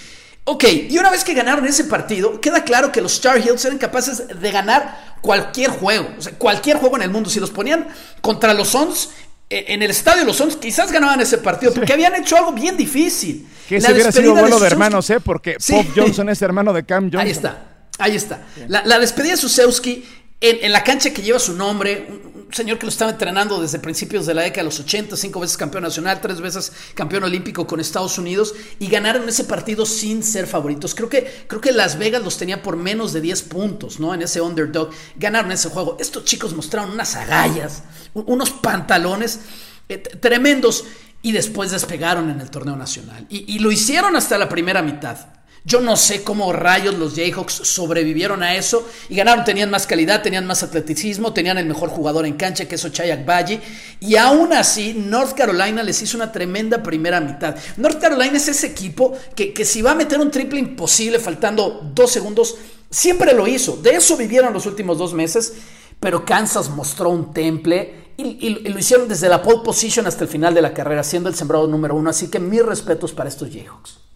Ok, 0.44 0.64
y 0.88 0.98
una 0.98 1.10
vez 1.10 1.24
que 1.24 1.34
ganaron 1.34 1.66
ese 1.66 1.84
partido, 1.84 2.40
queda 2.40 2.64
claro 2.64 2.90
que 2.90 3.02
los 3.02 3.12
Star 3.14 3.36
Heels 3.38 3.64
eran 3.66 3.78
capaces 3.78 4.40
de 4.40 4.50
ganar 4.50 5.16
cualquier 5.20 5.70
juego, 5.70 6.08
o 6.18 6.22
sea, 6.22 6.32
cualquier 6.32 6.78
juego 6.78 6.96
en 6.96 7.02
el 7.02 7.10
mundo. 7.10 7.28
Si 7.28 7.38
los 7.38 7.50
ponían 7.50 7.86
contra 8.22 8.54
los 8.54 8.68
Suns, 8.68 9.10
en 9.50 9.82
el 9.82 9.90
estadio 9.90 10.24
los 10.24 10.36
Suns 10.36 10.56
quizás 10.56 10.92
ganaban 10.92 11.20
ese 11.20 11.38
partido 11.38 11.72
porque 11.72 11.92
habían 11.92 12.14
hecho 12.14 12.36
algo 12.36 12.52
bien 12.52 12.76
difícil. 12.76 13.46
Que 13.68 13.80
se 13.80 13.92
hubiera 13.92 14.12
sido 14.12 14.34
vuelo 14.34 14.58
de, 14.58 14.66
hermanos, 14.66 15.08
¿eh? 15.10 15.20
Porque 15.20 15.56
Pop 15.66 15.86
Johnson 15.94 16.28
es 16.28 16.40
hermano 16.42 16.72
de 16.72 16.84
Cam 16.84 17.04
Johnson. 17.04 17.20
Ahí 17.20 17.30
está, 17.30 17.66
ahí 17.98 18.16
está. 18.16 18.42
La, 18.68 18.98
despedida 18.98 19.32
de 19.32 19.36
Susewski 19.38 20.04
en, 20.40 20.70
la 20.70 20.84
cancha 20.84 21.12
que 21.12 21.22
lleva 21.22 21.38
su 21.40 21.54
nombre, 21.54 22.06
un, 22.08 22.48
señor 22.52 22.78
que 22.78 22.86
lo 22.86 22.90
estaba 22.90 23.10
entrenando 23.10 23.60
desde 23.60 23.78
principios 23.80 24.24
de 24.24 24.34
la 24.34 24.42
década 24.42 24.62
de 24.62 24.66
los 24.66 24.78
80, 24.80 25.16
cinco 25.16 25.40
veces 25.40 25.56
campeón 25.56 25.82
nacional, 25.82 26.20
tres 26.20 26.40
veces 26.40 26.72
campeón 26.94 27.24
olímpico 27.24 27.66
con 27.66 27.80
Estados 27.80 28.18
Unidos 28.18 28.54
y 28.78 28.86
ganaron 28.86 29.28
ese 29.28 29.44
partido 29.44 29.84
sin 29.84 30.22
ser 30.22 30.46
favoritos. 30.46 30.94
Creo 30.94 31.08
que, 31.08 31.44
creo 31.46 31.60
que 31.60 31.72
Las 31.72 31.98
Vegas 31.98 32.22
los 32.22 32.38
tenía 32.38 32.62
por 32.62 32.76
menos 32.76 33.12
de 33.12 33.20
10 33.20 33.42
puntos, 33.42 33.98
¿no? 33.98 34.14
En 34.14 34.22
ese 34.22 34.40
underdog. 34.40 34.90
Ganaron 35.16 35.50
ese 35.52 35.68
juego. 35.70 35.96
Estos 35.98 36.24
chicos 36.24 36.54
mostraron 36.54 36.92
unas 36.92 37.16
agallas, 37.16 37.82
unos 38.14 38.50
pantalones 38.50 39.40
eh, 39.88 39.98
tremendos 39.98 40.84
y 41.20 41.32
después 41.32 41.72
despegaron 41.72 42.30
en 42.30 42.40
el 42.40 42.48
torneo 42.48 42.76
nacional. 42.76 43.26
y 43.28 43.58
lo 43.58 43.72
hicieron 43.72 44.14
hasta 44.14 44.38
la 44.38 44.48
primera 44.48 44.82
mitad. 44.82 45.37
Yo 45.68 45.82
no 45.82 45.98
sé 45.98 46.22
cómo 46.22 46.50
rayos 46.50 46.94
los 46.94 47.14
Jayhawks 47.14 47.52
sobrevivieron 47.52 48.42
a 48.42 48.54
eso 48.54 48.88
y 49.10 49.16
ganaron, 49.16 49.44
tenían 49.44 49.70
más 49.70 49.86
calidad, 49.86 50.22
tenían 50.22 50.46
más 50.46 50.62
atleticismo, 50.62 51.34
tenían 51.34 51.58
el 51.58 51.66
mejor 51.66 51.90
jugador 51.90 52.24
en 52.24 52.38
cancha 52.38 52.66
que 52.66 52.76
es 52.76 52.84
Ochayak 52.86 53.26
Baji 53.26 53.60
y 54.00 54.16
aún 54.16 54.54
así 54.54 54.94
North 54.94 55.34
Carolina 55.34 55.82
les 55.82 56.00
hizo 56.00 56.16
una 56.16 56.32
tremenda 56.32 56.82
primera 56.82 57.20
mitad. 57.20 57.54
North 57.76 58.00
Carolina 58.00 58.38
es 58.38 58.48
ese 58.48 58.68
equipo 58.68 59.12
que, 59.34 59.62
si 59.66 59.82
va 59.82 59.90
a 59.90 59.94
meter 59.94 60.18
un 60.18 60.30
triple 60.30 60.58
imposible 60.58 61.18
faltando 61.18 61.90
dos 61.94 62.12
segundos, 62.12 62.56
siempre 62.88 63.34
lo 63.34 63.46
hizo. 63.46 63.76
De 63.76 63.90
eso 63.90 64.16
vivieron 64.16 64.54
los 64.54 64.64
últimos 64.64 64.96
dos 64.96 65.12
meses, 65.12 65.52
pero 66.00 66.24
Kansas 66.24 66.70
mostró 66.70 67.10
un 67.10 67.34
temple 67.34 68.14
y, 68.16 68.48
lo 68.70 68.78
hicieron 68.78 69.06
desde 69.06 69.28
la 69.28 69.42
pole 69.42 69.60
position 69.62 70.06
hasta 70.06 70.24
el 70.24 70.30
final 70.30 70.54
de 70.54 70.62
la 70.62 70.72
carrera, 70.72 71.04
siendo 71.04 71.28
el 71.28 71.34
sembrado 71.34 71.66
número 71.66 71.94
uno. 71.94 72.08
Así 72.08 72.28
que 72.28 72.38
mis 72.38 72.64
respetos 72.64 73.12
para 73.12 73.28
estos 73.28 73.50
Jayhawks 73.50 74.07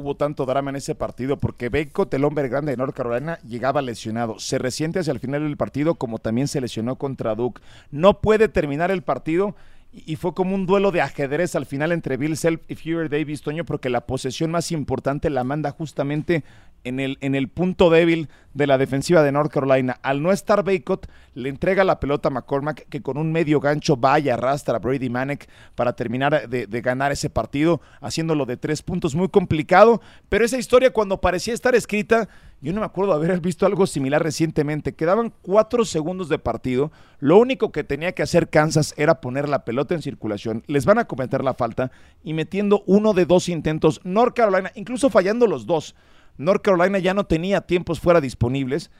hubo 0.00 0.16
tanto 0.16 0.46
drama 0.46 0.70
en 0.70 0.76
ese 0.76 0.94
partido 0.94 1.36
porque 1.36 1.68
Beco, 1.68 2.08
el 2.10 2.24
hombre 2.24 2.48
grande 2.48 2.72
de 2.72 2.76
North 2.76 2.94
Carolina, 2.94 3.38
llegaba 3.46 3.82
lesionado. 3.82 4.38
Se 4.38 4.58
resiente 4.58 4.98
hacia 4.98 5.12
el 5.12 5.20
final 5.20 5.42
del 5.42 5.56
partido 5.56 5.94
como 5.94 6.18
también 6.18 6.48
se 6.48 6.60
lesionó 6.60 6.96
contra 6.96 7.34
Duke. 7.34 7.60
No 7.90 8.20
puede 8.20 8.48
terminar 8.48 8.90
el 8.90 9.02
partido 9.02 9.54
y 9.92 10.16
fue 10.16 10.34
como 10.34 10.54
un 10.54 10.66
duelo 10.66 10.92
de 10.92 11.00
ajedrez 11.00 11.56
al 11.56 11.66
final 11.66 11.90
entre 11.90 12.16
Bill 12.16 12.36
Self 12.36 12.62
y 12.68 12.76
Fewer 12.76 13.08
Davis, 13.08 13.42
Toño, 13.42 13.64
porque 13.64 13.90
la 13.90 14.06
posesión 14.06 14.50
más 14.50 14.70
importante 14.70 15.30
la 15.30 15.42
manda 15.42 15.72
justamente 15.72 16.44
en 16.84 17.00
el, 17.00 17.18
en 17.20 17.34
el 17.34 17.48
punto 17.48 17.90
débil 17.90 18.28
de 18.54 18.66
la 18.66 18.78
defensiva 18.78 19.22
de 19.22 19.32
North 19.32 19.52
Carolina. 19.52 19.98
Al 20.02 20.22
no 20.22 20.30
estar 20.32 20.64
Baycott, 20.64 21.08
le 21.34 21.48
entrega 21.48 21.82
la 21.82 21.98
pelota 21.98 22.28
a 22.28 22.30
McCormack, 22.30 22.88
que 22.88 23.02
con 23.02 23.18
un 23.18 23.32
medio 23.32 23.60
gancho 23.60 23.96
vaya 23.96 24.34
arrastra 24.34 24.76
a 24.76 24.78
Brady 24.78 25.10
Manek 25.10 25.48
para 25.74 25.94
terminar 25.94 26.48
de, 26.48 26.66
de, 26.66 26.80
ganar 26.80 27.10
ese 27.10 27.28
partido, 27.28 27.80
haciéndolo 28.00 28.46
de 28.46 28.56
tres 28.56 28.82
puntos 28.82 29.14
muy 29.14 29.28
complicado. 29.28 30.00
Pero 30.28 30.44
esa 30.44 30.58
historia, 30.58 30.92
cuando 30.92 31.20
parecía 31.20 31.52
estar 31.52 31.74
escrita, 31.74 32.28
yo 32.62 32.72
no 32.74 32.80
me 32.80 32.86
acuerdo 32.86 33.14
haber 33.14 33.40
visto 33.40 33.64
algo 33.64 33.86
similar 33.86 34.22
recientemente. 34.22 34.94
Quedaban 34.94 35.32
cuatro 35.40 35.84
segundos 35.86 36.28
de 36.28 36.38
partido. 36.38 36.92
Lo 37.18 37.38
único 37.38 37.72
que 37.72 37.84
tenía 37.84 38.12
que 38.12 38.22
hacer 38.22 38.50
Kansas 38.50 38.92
era 38.98 39.22
poner 39.22 39.48
la 39.48 39.64
pelota 39.64 39.94
en 39.94 40.02
circulación. 40.02 40.62
Les 40.66 40.84
van 40.84 40.98
a 40.98 41.06
cometer 41.06 41.42
la 41.42 41.54
falta 41.54 41.90
y 42.22 42.34
metiendo 42.34 42.82
uno 42.86 43.14
de 43.14 43.24
dos 43.24 43.48
intentos. 43.48 44.00
North 44.04 44.34
Carolina, 44.36 44.72
incluso 44.74 45.08
fallando 45.08 45.46
los 45.46 45.64
dos. 45.64 45.94
North 46.36 46.62
Carolina 46.62 46.98
ya 46.98 47.14
no 47.14 47.24
tenía 47.24 47.62
tiempos 47.62 47.98
fuera 47.98 48.20
disponibles. 48.20 48.90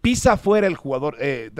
Pisa 0.00 0.36
fuera 0.36 0.66
el 0.66 0.76
jugador, 0.76 1.16
eh, 1.20 1.50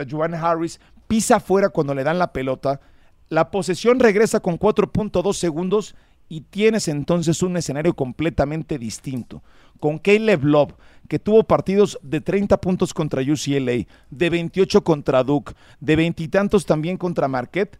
Harris, 0.40 0.80
pisa 1.06 1.38
fuera 1.38 1.68
cuando 1.68 1.94
le 1.94 2.02
dan 2.02 2.18
la 2.18 2.32
pelota. 2.32 2.80
La 3.28 3.50
posesión 3.50 4.00
regresa 4.00 4.40
con 4.40 4.58
4.2 4.58 5.34
segundos 5.34 5.94
y 6.32 6.40
tienes 6.40 6.88
entonces 6.88 7.42
un 7.42 7.58
escenario 7.58 7.92
completamente 7.92 8.78
distinto. 8.78 9.42
Con 9.78 9.98
Caleb 9.98 10.42
Love, 10.42 10.72
que 11.06 11.18
tuvo 11.18 11.42
partidos 11.44 11.98
de 12.02 12.22
30 12.22 12.56
puntos 12.56 12.94
contra 12.94 13.20
UCLA, 13.20 13.84
de 14.08 14.30
28 14.30 14.82
contra 14.82 15.24
Duke, 15.24 15.52
de 15.80 15.94
veintitantos 15.94 16.64
también 16.64 16.96
contra 16.96 17.28
Marquette, 17.28 17.78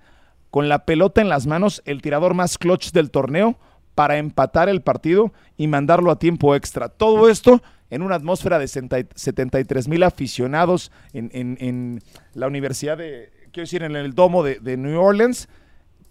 con 0.51 0.69
la 0.69 0.85
pelota 0.85 1.23
en 1.23 1.31
las 1.31 1.47
manos, 1.47 1.81
el 1.87 2.03
tirador 2.03 2.35
más 2.35 2.59
clutch 2.59 2.93
del 2.93 3.11
torneo 3.11 3.57
para 3.95 4.19
empatar 4.19 4.69
el 4.69 4.83
partido 4.83 5.33
y 5.57 5.67
mandarlo 5.67 6.11
a 6.11 6.19
tiempo 6.19 6.55
extra. 6.55 6.91
Todo 6.91 7.31
esto 7.31 7.63
en 7.89 8.03
una 8.03 8.17
atmósfera 8.17 8.59
de 8.59 8.69
73 8.69 9.89
mil 9.89 10.03
aficionados 10.03 10.93
en, 11.15 12.03
la 12.35 12.49
Universidad 12.49 12.99
de, 12.99 13.33
quiero 13.51 13.65
decir, 13.65 13.83
en 13.83 13.97
el 13.97 14.13
domo 14.13 14.45
de 14.45 14.77
New 14.77 15.01
Orleans 15.01 15.49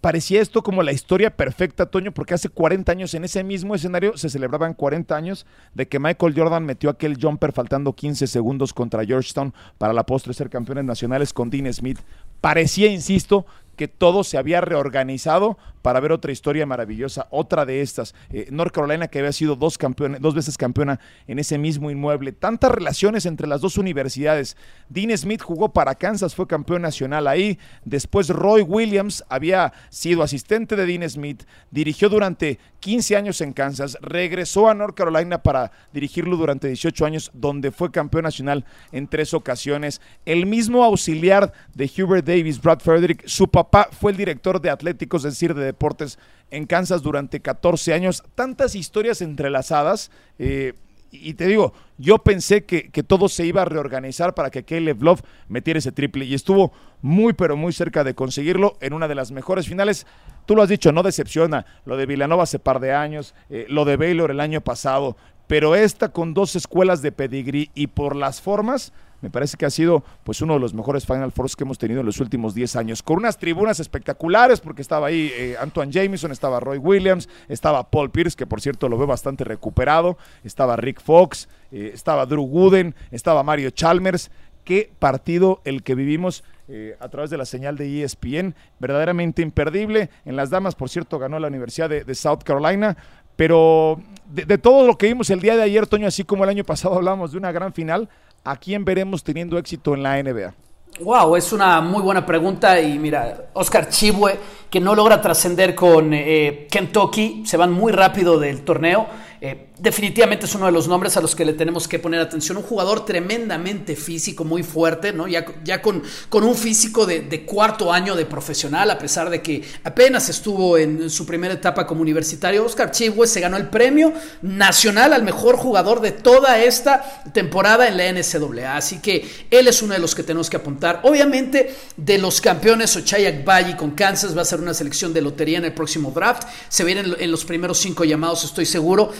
parecía 0.02 0.42
esto 0.42 0.62
como 0.64 0.82
la 0.82 0.92
historia 0.92 1.36
perfecta, 1.36 1.86
Toño, 1.86 2.12
porque 2.12 2.34
hace 2.34 2.48
40 2.48 2.90
años 2.90 3.14
en 3.14 3.24
ese 3.24 3.44
mismo 3.44 3.76
escenario 3.76 4.16
se 4.18 4.28
celebraban 4.28 4.74
40 4.74 5.16
años 5.16 5.46
de 5.74 5.86
que 5.86 6.00
Michael 6.00 6.34
Jordan 6.36 6.66
metió 6.66 6.90
aquel 6.90 7.16
jumper 7.18 7.52
faltando 7.52 7.94
15 7.94 8.26
segundos 8.26 8.74
contra 8.74 9.06
Georgetown 9.06 9.54
para 9.78 9.92
la 9.92 10.04
postre 10.04 10.34
ser 10.34 10.50
campeones 10.50 10.84
nacionales 10.84 11.32
con 11.32 11.50
Dean 11.50 11.72
Smith. 11.72 12.00
Parecía, 12.40 12.88
insisto, 12.88 13.46
que 13.76 13.88
todo 13.88 14.24
se 14.24 14.38
había 14.38 14.60
reorganizado 14.60 15.58
para 15.82 16.00
ver 16.00 16.12
otra 16.12 16.32
historia 16.32 16.64
maravillosa, 16.64 17.26
otra 17.30 17.66
de 17.66 17.80
estas. 17.80 18.14
Eh, 18.30 18.46
North 18.50 18.72
Carolina 18.72 19.08
que 19.08 19.18
había 19.18 19.32
sido 19.32 19.56
dos, 19.56 19.78
dos 20.20 20.34
veces 20.34 20.56
campeona 20.56 21.00
en 21.26 21.38
ese 21.38 21.58
mismo 21.58 21.90
inmueble. 21.90 22.32
Tantas 22.32 22.70
relaciones 22.70 23.26
entre 23.26 23.48
las 23.48 23.60
dos 23.60 23.76
universidades. 23.78 24.56
Dean 24.88 25.16
Smith 25.18 25.42
jugó 25.42 25.72
para 25.72 25.96
Kansas, 25.96 26.34
fue 26.34 26.46
campeón 26.46 26.82
nacional 26.82 27.26
ahí. 27.26 27.58
Después 27.84 28.28
Roy 28.28 28.62
Williams 28.62 29.24
había 29.28 29.72
sido 29.90 30.22
asistente 30.22 30.76
de 30.76 30.86
Dean 30.86 31.08
Smith, 31.10 31.42
dirigió 31.70 32.08
durante 32.08 32.58
15 32.80 33.16
años 33.16 33.40
en 33.40 33.52
Kansas, 33.52 33.98
regresó 34.00 34.68
a 34.68 34.74
North 34.74 34.94
Carolina 34.94 35.42
para 35.42 35.72
dirigirlo 35.92 36.36
durante 36.36 36.68
18 36.68 37.06
años, 37.06 37.30
donde 37.34 37.70
fue 37.70 37.90
campeón 37.90 38.24
nacional 38.24 38.64
en 38.92 39.08
tres 39.08 39.34
ocasiones. 39.34 40.00
El 40.24 40.46
mismo 40.46 40.84
auxiliar 40.84 41.52
de 41.74 41.90
Hubert 41.98 42.26
Davis, 42.26 42.60
Brad 42.60 42.80
Frederick, 42.80 43.26
su 43.26 43.48
fue 43.92 44.12
el 44.12 44.16
director 44.16 44.60
de 44.60 44.70
Atléticos, 44.70 45.24
es 45.24 45.34
decir, 45.34 45.54
de 45.54 45.64
deportes 45.64 46.18
en 46.50 46.66
Kansas 46.66 47.02
durante 47.02 47.40
14 47.40 47.94
años. 47.94 48.22
Tantas 48.34 48.74
historias 48.74 49.22
entrelazadas. 49.22 50.10
Eh, 50.38 50.74
y 51.10 51.34
te 51.34 51.46
digo, 51.46 51.74
yo 51.98 52.18
pensé 52.18 52.64
que, 52.64 52.90
que, 52.90 53.02
todo 53.02 53.28
se 53.28 53.44
iba 53.44 53.60
a 53.60 53.66
reorganizar 53.66 54.34
para 54.34 54.50
que 54.50 54.62
Caleb 54.62 55.02
Love 55.02 55.20
metiera 55.46 55.78
ese 55.78 55.92
triple 55.92 56.24
y 56.24 56.32
estuvo 56.32 56.72
muy 57.02 57.34
pero 57.34 57.54
muy 57.54 57.74
cerca 57.74 58.02
de 58.02 58.14
conseguirlo 58.14 58.78
en 58.80 58.94
una 58.94 59.08
de 59.08 59.14
las 59.14 59.30
mejores 59.30 59.68
finales. 59.68 60.06
Tú 60.46 60.56
lo 60.56 60.62
has 60.62 60.70
dicho, 60.70 60.90
no 60.90 61.02
decepciona. 61.02 61.66
Lo 61.84 61.98
de 61.98 62.06
Villanova 62.06 62.44
hace 62.44 62.58
par 62.58 62.80
de 62.80 62.94
años, 62.94 63.34
eh, 63.50 63.66
lo 63.68 63.84
de 63.84 63.96
Baylor 63.96 64.30
el 64.30 64.40
año 64.40 64.62
pasado, 64.62 65.16
pero 65.52 65.76
esta 65.76 66.08
con 66.08 66.32
dos 66.32 66.56
escuelas 66.56 67.02
de 67.02 67.12
pedigrí 67.12 67.70
y 67.74 67.88
por 67.88 68.16
las 68.16 68.40
formas, 68.40 68.90
me 69.20 69.28
parece 69.28 69.58
que 69.58 69.66
ha 69.66 69.70
sido 69.70 70.02
pues 70.24 70.40
uno 70.40 70.54
de 70.54 70.60
los 70.60 70.72
mejores 70.72 71.04
Final 71.04 71.30
Fours 71.30 71.56
que 71.56 71.64
hemos 71.64 71.76
tenido 71.76 72.00
en 72.00 72.06
los 72.06 72.20
últimos 72.20 72.54
10 72.54 72.74
años, 72.76 73.02
con 73.02 73.18
unas 73.18 73.36
tribunas 73.36 73.78
espectaculares, 73.78 74.62
porque 74.62 74.80
estaba 74.80 75.08
ahí 75.08 75.30
eh, 75.34 75.56
Antoine 75.60 75.92
Jameson, 75.92 76.32
estaba 76.32 76.58
Roy 76.58 76.78
Williams, 76.78 77.28
estaba 77.50 77.90
Paul 77.90 78.10
Pierce, 78.10 78.34
que 78.34 78.46
por 78.46 78.62
cierto 78.62 78.88
lo 78.88 78.96
veo 78.96 79.06
bastante 79.06 79.44
recuperado, 79.44 80.16
estaba 80.42 80.74
Rick 80.76 81.02
Fox, 81.02 81.50
eh, 81.70 81.90
estaba 81.92 82.24
Drew 82.24 82.46
Gooden, 82.46 82.94
estaba 83.10 83.42
Mario 83.42 83.68
Chalmers. 83.72 84.30
Qué 84.64 84.90
partido 84.98 85.60
el 85.64 85.82
que 85.82 85.96
vivimos 85.96 86.44
eh, 86.68 86.96
a 87.00 87.08
través 87.08 87.28
de 87.28 87.36
la 87.36 87.44
señal 87.44 87.76
de 87.76 88.04
ESPN, 88.04 88.54
verdaderamente 88.78 89.42
imperdible. 89.42 90.08
En 90.24 90.36
las 90.36 90.50
damas, 90.50 90.76
por 90.76 90.88
cierto, 90.88 91.18
ganó 91.18 91.40
la 91.40 91.48
Universidad 91.48 91.90
de, 91.90 92.04
de 92.04 92.14
South 92.14 92.44
Carolina. 92.44 92.96
Pero 93.36 94.00
de, 94.26 94.58
todo 94.58 94.86
lo 94.86 94.96
que 94.96 95.06
vimos 95.06 95.30
el 95.30 95.40
día 95.40 95.56
de 95.56 95.62
ayer, 95.62 95.86
Toño, 95.86 96.06
así 96.06 96.24
como 96.24 96.44
el 96.44 96.50
año 96.50 96.64
pasado 96.64 96.94
hablamos 96.94 97.32
de 97.32 97.38
una 97.38 97.52
gran 97.52 97.72
final, 97.72 98.08
¿a 98.44 98.56
quién 98.56 98.84
veremos 98.84 99.22
teniendo 99.22 99.58
éxito 99.58 99.94
en 99.94 100.02
la 100.02 100.22
NBA? 100.22 100.54
Wow, 101.00 101.36
es 101.36 101.52
una 101.52 101.80
muy 101.80 102.02
buena 102.02 102.24
pregunta 102.24 102.78
y 102.80 102.98
mira, 102.98 103.46
Oscar 103.54 103.88
Chibue, 103.88 104.38
que 104.68 104.78
no 104.78 104.94
logra 104.94 105.20
trascender 105.20 105.74
con 105.74 106.12
eh, 106.12 106.66
Kentucky, 106.70 107.44
se 107.46 107.56
van 107.56 107.72
muy 107.72 107.92
rápido 107.92 108.38
del 108.38 108.62
torneo. 108.62 109.06
Eh, 109.44 109.70
definitivamente 109.76 110.46
es 110.46 110.54
uno 110.54 110.66
de 110.66 110.70
los 110.70 110.86
nombres 110.86 111.16
a 111.16 111.20
los 111.20 111.34
que 111.34 111.44
le 111.44 111.54
tenemos 111.54 111.88
que 111.88 111.98
poner 111.98 112.20
atención. 112.20 112.58
Un 112.58 112.62
jugador 112.62 113.04
tremendamente 113.04 113.96
físico, 113.96 114.44
muy 114.44 114.62
fuerte, 114.62 115.12
¿no? 115.12 115.26
Ya, 115.26 115.82
con, 115.82 116.00
con 116.28 116.44
un 116.44 116.54
físico 116.54 117.06
de, 117.06 117.44
cuarto 117.44 117.92
año 117.92 118.14
de 118.14 118.24
profesional, 118.24 118.88
a 118.92 118.98
pesar 118.98 119.30
de 119.30 119.42
que 119.42 119.64
apenas 119.82 120.28
estuvo 120.28 120.78
en, 120.78 121.10
su 121.10 121.26
primera 121.26 121.54
etapa 121.54 121.88
como 121.88 122.02
universitario. 122.02 122.64
Oscar 122.64 122.92
Chibwe 122.92 123.26
se 123.26 123.40
ganó 123.40 123.56
el 123.56 123.68
premio 123.68 124.12
nacional 124.42 125.12
al 125.12 125.24
mejor 125.24 125.56
jugador 125.56 126.00
de 126.00 126.12
toda 126.12 126.60
esta 126.60 127.02
temporada 127.32 127.88
en 127.88 127.96
la 127.96 128.12
NCAA. 128.12 128.76
Así 128.76 129.00
que 129.00 129.28
él 129.50 129.66
es 129.66 129.82
uno 129.82 129.94
de 129.94 129.98
los 129.98 130.14
que 130.14 130.22
tenemos 130.22 130.48
que 130.48 130.58
apuntar. 130.58 131.00
Obviamente, 131.02 131.74
de 131.96 132.18
los 132.18 132.40
campeones, 132.40 132.94
Ochayak 132.94 133.44
Valle 133.44 133.76
con 133.76 133.90
Kansas 133.90 134.36
va 134.36 134.42
a 134.42 134.44
ser 134.44 134.60
una 134.60 134.72
selección 134.72 135.12
de 135.12 135.20
lotería 135.20 135.58
en 135.58 135.64
el 135.64 135.74
próximo 135.74 136.12
draft. 136.12 136.44
Se 136.68 136.84
vienen 136.84 137.16
en 137.18 137.30
los 137.32 137.44
primeros 137.44 137.78
cinco 137.78 138.04
llamados, 138.04 138.44
estoy 138.44 138.66
seguro 138.66 139.10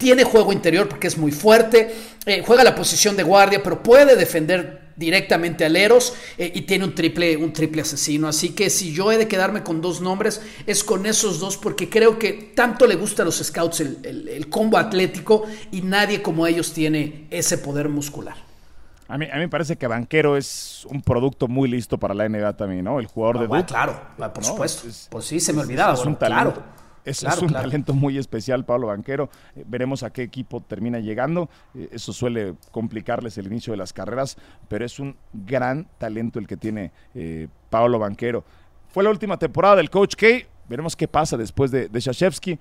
tiene 0.00 0.24
juego 0.24 0.50
interior 0.52 0.88
porque 0.88 1.06
es 1.08 1.18
muy 1.18 1.30
fuerte, 1.30 1.94
eh, 2.24 2.42
juega 2.44 2.64
la 2.64 2.74
posición 2.74 3.16
de 3.16 3.22
guardia, 3.22 3.62
pero 3.62 3.82
puede 3.82 4.16
defender 4.16 4.80
directamente 4.96 5.64
aleros 5.66 6.14
eh, 6.38 6.50
y 6.54 6.62
tiene 6.62 6.86
un 6.86 6.94
triple, 6.94 7.36
un 7.36 7.52
triple 7.52 7.82
asesino. 7.82 8.26
Así 8.26 8.50
que 8.50 8.70
si 8.70 8.94
yo 8.94 9.12
he 9.12 9.18
de 9.18 9.28
quedarme 9.28 9.62
con 9.62 9.82
dos 9.82 10.00
nombres, 10.00 10.40
es 10.66 10.82
con 10.82 11.04
esos 11.04 11.38
dos, 11.38 11.58
porque 11.58 11.90
creo 11.90 12.18
que 12.18 12.52
tanto 12.56 12.86
le 12.86 12.96
gusta 12.96 13.22
a 13.22 13.26
los 13.26 13.36
scouts 13.36 13.80
el, 13.80 13.98
el, 14.02 14.28
el 14.28 14.48
combo 14.48 14.78
atlético 14.78 15.44
y 15.70 15.82
nadie 15.82 16.22
como 16.22 16.46
ellos 16.46 16.72
tiene 16.72 17.26
ese 17.30 17.58
poder 17.58 17.90
muscular. 17.90 18.36
A 19.06 19.18
mí, 19.18 19.26
a 19.30 19.34
mí 19.34 19.40
me 19.40 19.48
parece 19.48 19.76
que 19.76 19.86
Banquero 19.86 20.36
es 20.36 20.86
un 20.88 21.02
producto 21.02 21.46
muy 21.46 21.68
listo 21.68 21.98
para 21.98 22.14
la 22.14 22.26
NBA 22.26 22.56
también, 22.56 22.84
¿no? 22.84 23.00
El 23.00 23.06
jugador 23.06 23.36
ah, 23.36 23.40
de 23.42 23.46
bueno, 23.48 23.66
Claro, 23.66 24.00
por 24.16 24.38
¿no? 24.38 24.44
supuesto. 24.44 24.88
Es, 24.88 25.08
pues 25.10 25.26
sí, 25.26 25.40
se 25.40 25.52
me 25.52 25.60
olvidaba. 25.60 25.92
Es, 25.92 25.98
es 25.98 26.04
bueno, 26.04 26.12
un 26.12 26.18
talento. 26.18 26.54
Claro. 26.54 26.79
Es, 27.04 27.20
Claro, 27.20 27.36
es 27.36 27.42
un 27.42 27.48
claro. 27.48 27.68
talento 27.68 27.94
muy 27.94 28.18
especial, 28.18 28.64
Pablo 28.64 28.88
Banquero. 28.88 29.30
Eh, 29.56 29.64
veremos 29.66 30.02
a 30.02 30.10
qué 30.10 30.22
equipo 30.22 30.60
termina 30.60 30.98
llegando. 31.00 31.48
Eh, 31.74 31.88
eso 31.92 32.12
suele 32.12 32.54
complicarles 32.70 33.38
el 33.38 33.46
inicio 33.46 33.72
de 33.72 33.76
las 33.76 33.92
carreras, 33.92 34.36
pero 34.68 34.84
es 34.84 34.98
un 34.98 35.16
gran 35.32 35.86
talento 35.98 36.38
el 36.38 36.46
que 36.46 36.56
tiene 36.56 36.92
eh, 37.14 37.48
Pablo 37.70 37.98
Banquero. 37.98 38.44
Fue 38.88 39.04
la 39.04 39.10
última 39.10 39.38
temporada 39.38 39.76
del 39.76 39.88
Coach 39.90 40.14
K. 40.16 40.26
Veremos 40.68 40.94
qué 40.94 41.08
pasa 41.08 41.36
después 41.36 41.70
de, 41.70 41.88
de 41.88 42.00
Shashevsky. 42.00 42.58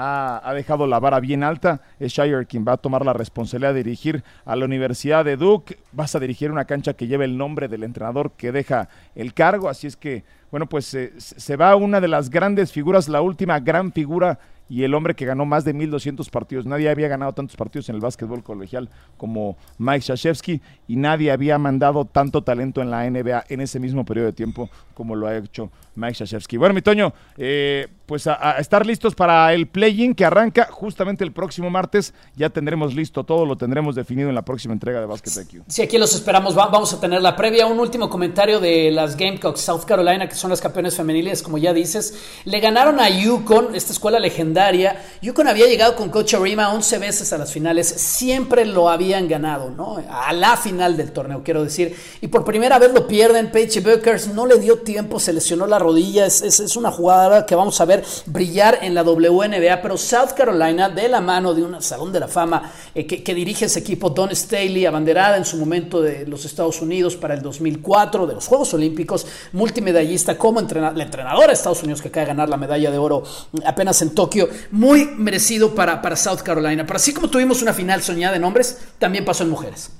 Ha, 0.00 0.52
dejado 0.54 0.86
la 0.86 1.00
vara 1.00 1.18
bien 1.18 1.42
alta. 1.42 1.80
Es 1.98 2.12
Shire 2.12 2.46
quien 2.46 2.64
va 2.66 2.74
a 2.74 2.76
tomar 2.76 3.04
la 3.04 3.12
responsabilidad 3.12 3.74
de 3.74 3.82
dirigir 3.82 4.22
a 4.44 4.54
la 4.54 4.64
Universidad 4.64 5.24
de 5.24 5.36
Duke. 5.36 5.76
Vas 5.90 6.14
a 6.14 6.20
dirigir 6.20 6.52
una 6.52 6.66
cancha 6.66 6.94
que 6.94 7.08
lleva 7.08 7.24
el 7.24 7.36
nombre 7.36 7.66
del 7.66 7.82
entrenador 7.82 8.30
que 8.30 8.52
deja 8.52 8.88
el 9.16 9.34
cargo. 9.34 9.68
Así 9.68 9.88
es 9.88 9.96
que, 9.96 10.22
bueno, 10.52 10.68
pues 10.68 10.94
eh, 10.94 11.12
se 11.18 11.56
va 11.56 11.74
una 11.74 12.00
de 12.00 12.06
las 12.06 12.30
grandes 12.30 12.70
figuras, 12.70 13.08
la 13.08 13.20
última 13.22 13.58
gran 13.58 13.92
figura 13.92 14.38
y 14.68 14.84
el 14.84 14.94
hombre 14.94 15.14
que 15.14 15.26
ganó 15.26 15.44
más 15.46 15.64
de 15.64 15.74
1.200 15.74 16.30
partidos. 16.30 16.66
Nadie 16.66 16.90
había 16.90 17.08
ganado 17.08 17.32
tantos 17.32 17.56
partidos 17.56 17.88
en 17.88 17.96
el 17.96 18.00
básquetbol 18.00 18.42
colegial 18.42 18.88
como 19.16 19.56
Mike 19.78 20.04
Shashevsky 20.06 20.60
y 20.86 20.96
nadie 20.96 21.32
había 21.32 21.58
mandado 21.58 22.04
tanto 22.04 22.42
talento 22.42 22.82
en 22.82 22.90
la 22.90 23.08
NBA 23.08 23.46
en 23.48 23.60
ese 23.60 23.80
mismo 23.80 24.04
periodo 24.04 24.26
de 24.26 24.32
tiempo 24.32 24.70
como 24.94 25.16
lo 25.16 25.26
ha 25.26 25.36
hecho 25.36 25.70
Mike 25.96 26.14
Shashevsky. 26.14 26.56
Bueno, 26.56 26.74
mi 26.74 26.82
Toño, 26.82 27.12
eh, 27.36 27.88
pues 28.08 28.26
a, 28.26 28.52
estar 28.58 28.86
listos 28.86 29.14
para 29.14 29.52
el 29.52 29.68
play-in 29.68 30.14
que 30.14 30.24
arranca 30.24 30.68
justamente 30.70 31.24
el 31.24 31.32
próximo 31.32 31.68
martes. 31.68 32.14
Ya 32.36 32.48
tendremos 32.48 32.94
listo 32.94 33.22
todo, 33.22 33.44
lo 33.44 33.58
tendremos 33.58 33.94
definido 33.94 34.30
en 34.30 34.34
la 34.34 34.46
próxima 34.46 34.72
entrega 34.72 34.98
de 34.98 35.04
Basket 35.04 35.42
IQ. 35.42 35.64
Sí, 35.68 35.82
aquí 35.82 35.98
los 35.98 36.14
esperamos. 36.14 36.56
Va, 36.56 36.68
vamos 36.68 36.90
a 36.94 37.00
tener 37.00 37.20
la 37.20 37.36
previa. 37.36 37.66
Un 37.66 37.78
último 37.78 38.08
comentario 38.08 38.60
de 38.60 38.90
las 38.90 39.14
Gamecocks 39.14 39.60
South 39.60 39.82
Carolina, 39.84 40.26
que 40.26 40.34
son 40.34 40.48
las 40.48 40.62
campeones 40.62 40.96
femeniles, 40.96 41.42
como 41.42 41.58
ya 41.58 41.74
dices. 41.74 42.18
Le 42.46 42.60
ganaron 42.60 42.98
a 42.98 43.10
Yukon, 43.10 43.74
esta 43.74 43.92
escuela 43.92 44.18
legendaria. 44.18 45.04
Yukon 45.20 45.46
había 45.46 45.66
llegado 45.66 45.94
con 45.94 46.08
Coach 46.08 46.32
Arima 46.32 46.72
11 46.72 46.96
veces 46.96 47.30
a 47.34 47.38
las 47.38 47.52
finales. 47.52 47.88
Siempre 47.88 48.64
lo 48.64 48.88
habían 48.88 49.28
ganado, 49.28 49.68
¿no? 49.68 50.02
A 50.10 50.32
la 50.32 50.56
final 50.56 50.96
del 50.96 51.12
torneo, 51.12 51.42
quiero 51.44 51.62
decir. 51.62 51.94
Y 52.22 52.28
por 52.28 52.42
primera 52.42 52.78
vez 52.78 52.94
lo 52.94 53.06
pierden. 53.06 53.52
Paige 53.52 53.80
Buckers 53.82 54.28
no 54.28 54.46
le 54.46 54.58
dio 54.58 54.78
tiempo, 54.78 55.20
se 55.20 55.34
lesionó 55.34 55.66
la 55.66 55.78
rodilla. 55.78 56.24
Es, 56.24 56.40
es, 56.40 56.58
es 56.58 56.74
una 56.74 56.90
jugada 56.90 57.44
que 57.44 57.54
vamos 57.54 57.78
a 57.82 57.84
ver 57.84 57.97
brillar 58.26 58.78
en 58.82 58.94
la 58.94 59.02
WNBA. 59.02 59.80
Pero 59.82 59.96
South 59.96 60.32
Carolina, 60.36 60.88
de 60.88 61.08
la 61.08 61.20
mano 61.20 61.54
de 61.54 61.62
un 61.62 61.80
salón 61.82 62.12
de 62.12 62.20
la 62.20 62.28
fama 62.28 62.70
eh, 62.94 63.06
que, 63.06 63.34
dirige 63.34 63.66
ese 63.66 63.80
equipo, 63.80 64.10
Don 64.10 64.34
Staley, 64.34 64.86
abanderada 64.86 65.36
en 65.36 65.44
su 65.44 65.56
momento 65.56 66.02
de 66.02 66.26
los 66.26 66.44
Estados 66.44 66.80
Unidos 66.80 67.16
para 67.16 67.34
el 67.34 67.42
2004, 67.42 68.26
de 68.26 68.34
los 68.34 68.46
Juegos 68.46 68.74
Olímpicos, 68.74 69.26
multimedallista 69.52 70.36
como 70.36 70.60
entrenador, 70.60 70.96
la 70.96 71.04
entrenadora 71.04 71.48
de 71.48 71.52
Estados 71.54 71.82
Unidos 71.82 72.02
que 72.02 72.08
acaba 72.08 72.26
de 72.26 72.28
ganar 72.28 72.48
la 72.48 72.56
medalla 72.56 72.90
de 72.90 72.98
oro 72.98 73.22
apenas 73.64 74.02
en 74.02 74.14
Tokio. 74.14 74.48
Muy 74.70 75.04
merecido 75.16 75.74
para, 75.74 76.02
para 76.02 76.16
South 76.16 76.40
Carolina. 76.42 76.84
Pero 76.86 76.96
así 76.96 77.12
como 77.12 77.28
tuvimos 77.28 77.62
una 77.62 77.72
final 77.72 78.02
soñada 78.02 78.36
en 78.36 78.44
hombres, 78.44 78.78
también 78.98 79.24
pasó 79.24 79.44
en 79.44 79.50
mujeres. 79.50 79.90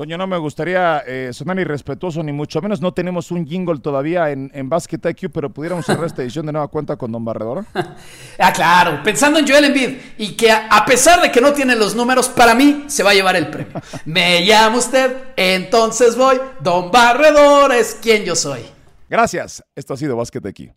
Toño, 0.00 0.16
no 0.16 0.26
me 0.26 0.38
gustaría 0.38 1.02
eh, 1.06 1.28
sonar 1.34 1.58
irrespetuoso, 1.58 2.22
ni 2.22 2.32
mucho 2.32 2.62
menos. 2.62 2.80
No 2.80 2.94
tenemos 2.94 3.30
un 3.30 3.46
jingle 3.46 3.80
todavía 3.80 4.30
en, 4.30 4.50
en 4.54 4.70
Basket 4.70 4.98
IQ, 5.04 5.30
pero 5.30 5.50
pudiéramos 5.50 5.84
cerrar 5.84 6.06
esta 6.06 6.22
edición 6.22 6.46
de 6.46 6.52
nueva 6.52 6.68
cuenta 6.68 6.96
con 6.96 7.12
Don 7.12 7.22
Barredor. 7.22 7.66
ah, 8.38 8.50
claro. 8.50 9.02
Pensando 9.04 9.38
en 9.38 9.46
Joel 9.46 9.66
Embiid 9.66 9.98
y 10.16 10.32
que 10.36 10.50
a, 10.50 10.68
a, 10.68 10.86
pesar 10.86 11.20
de 11.20 11.30
que 11.30 11.42
no 11.42 11.52
tiene 11.52 11.76
los 11.76 11.94
números, 11.94 12.30
para 12.30 12.54
mí 12.54 12.84
se 12.86 13.02
va 13.02 13.10
a 13.10 13.12
llevar 13.12 13.36
el 13.36 13.48
premio. 13.48 13.74
me 14.06 14.42
llama 14.46 14.78
usted, 14.78 15.34
entonces 15.36 16.16
voy. 16.16 16.40
Don 16.60 16.90
Barredor 16.90 17.74
es 17.74 17.98
quien 18.00 18.24
yo 18.24 18.34
soy. 18.34 18.60
Gracias. 19.06 19.62
Esto 19.76 19.92
ha 19.92 19.96
sido 19.98 20.16
Basket 20.16 20.40
IQ. 20.46 20.72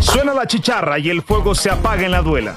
Suena 0.00 0.32
la 0.32 0.46
chicharra 0.46 0.98
y 0.98 1.10
el 1.10 1.20
fuego 1.20 1.54
se 1.54 1.68
apaga 1.68 2.06
en 2.06 2.12
la 2.12 2.22
duela. 2.22 2.56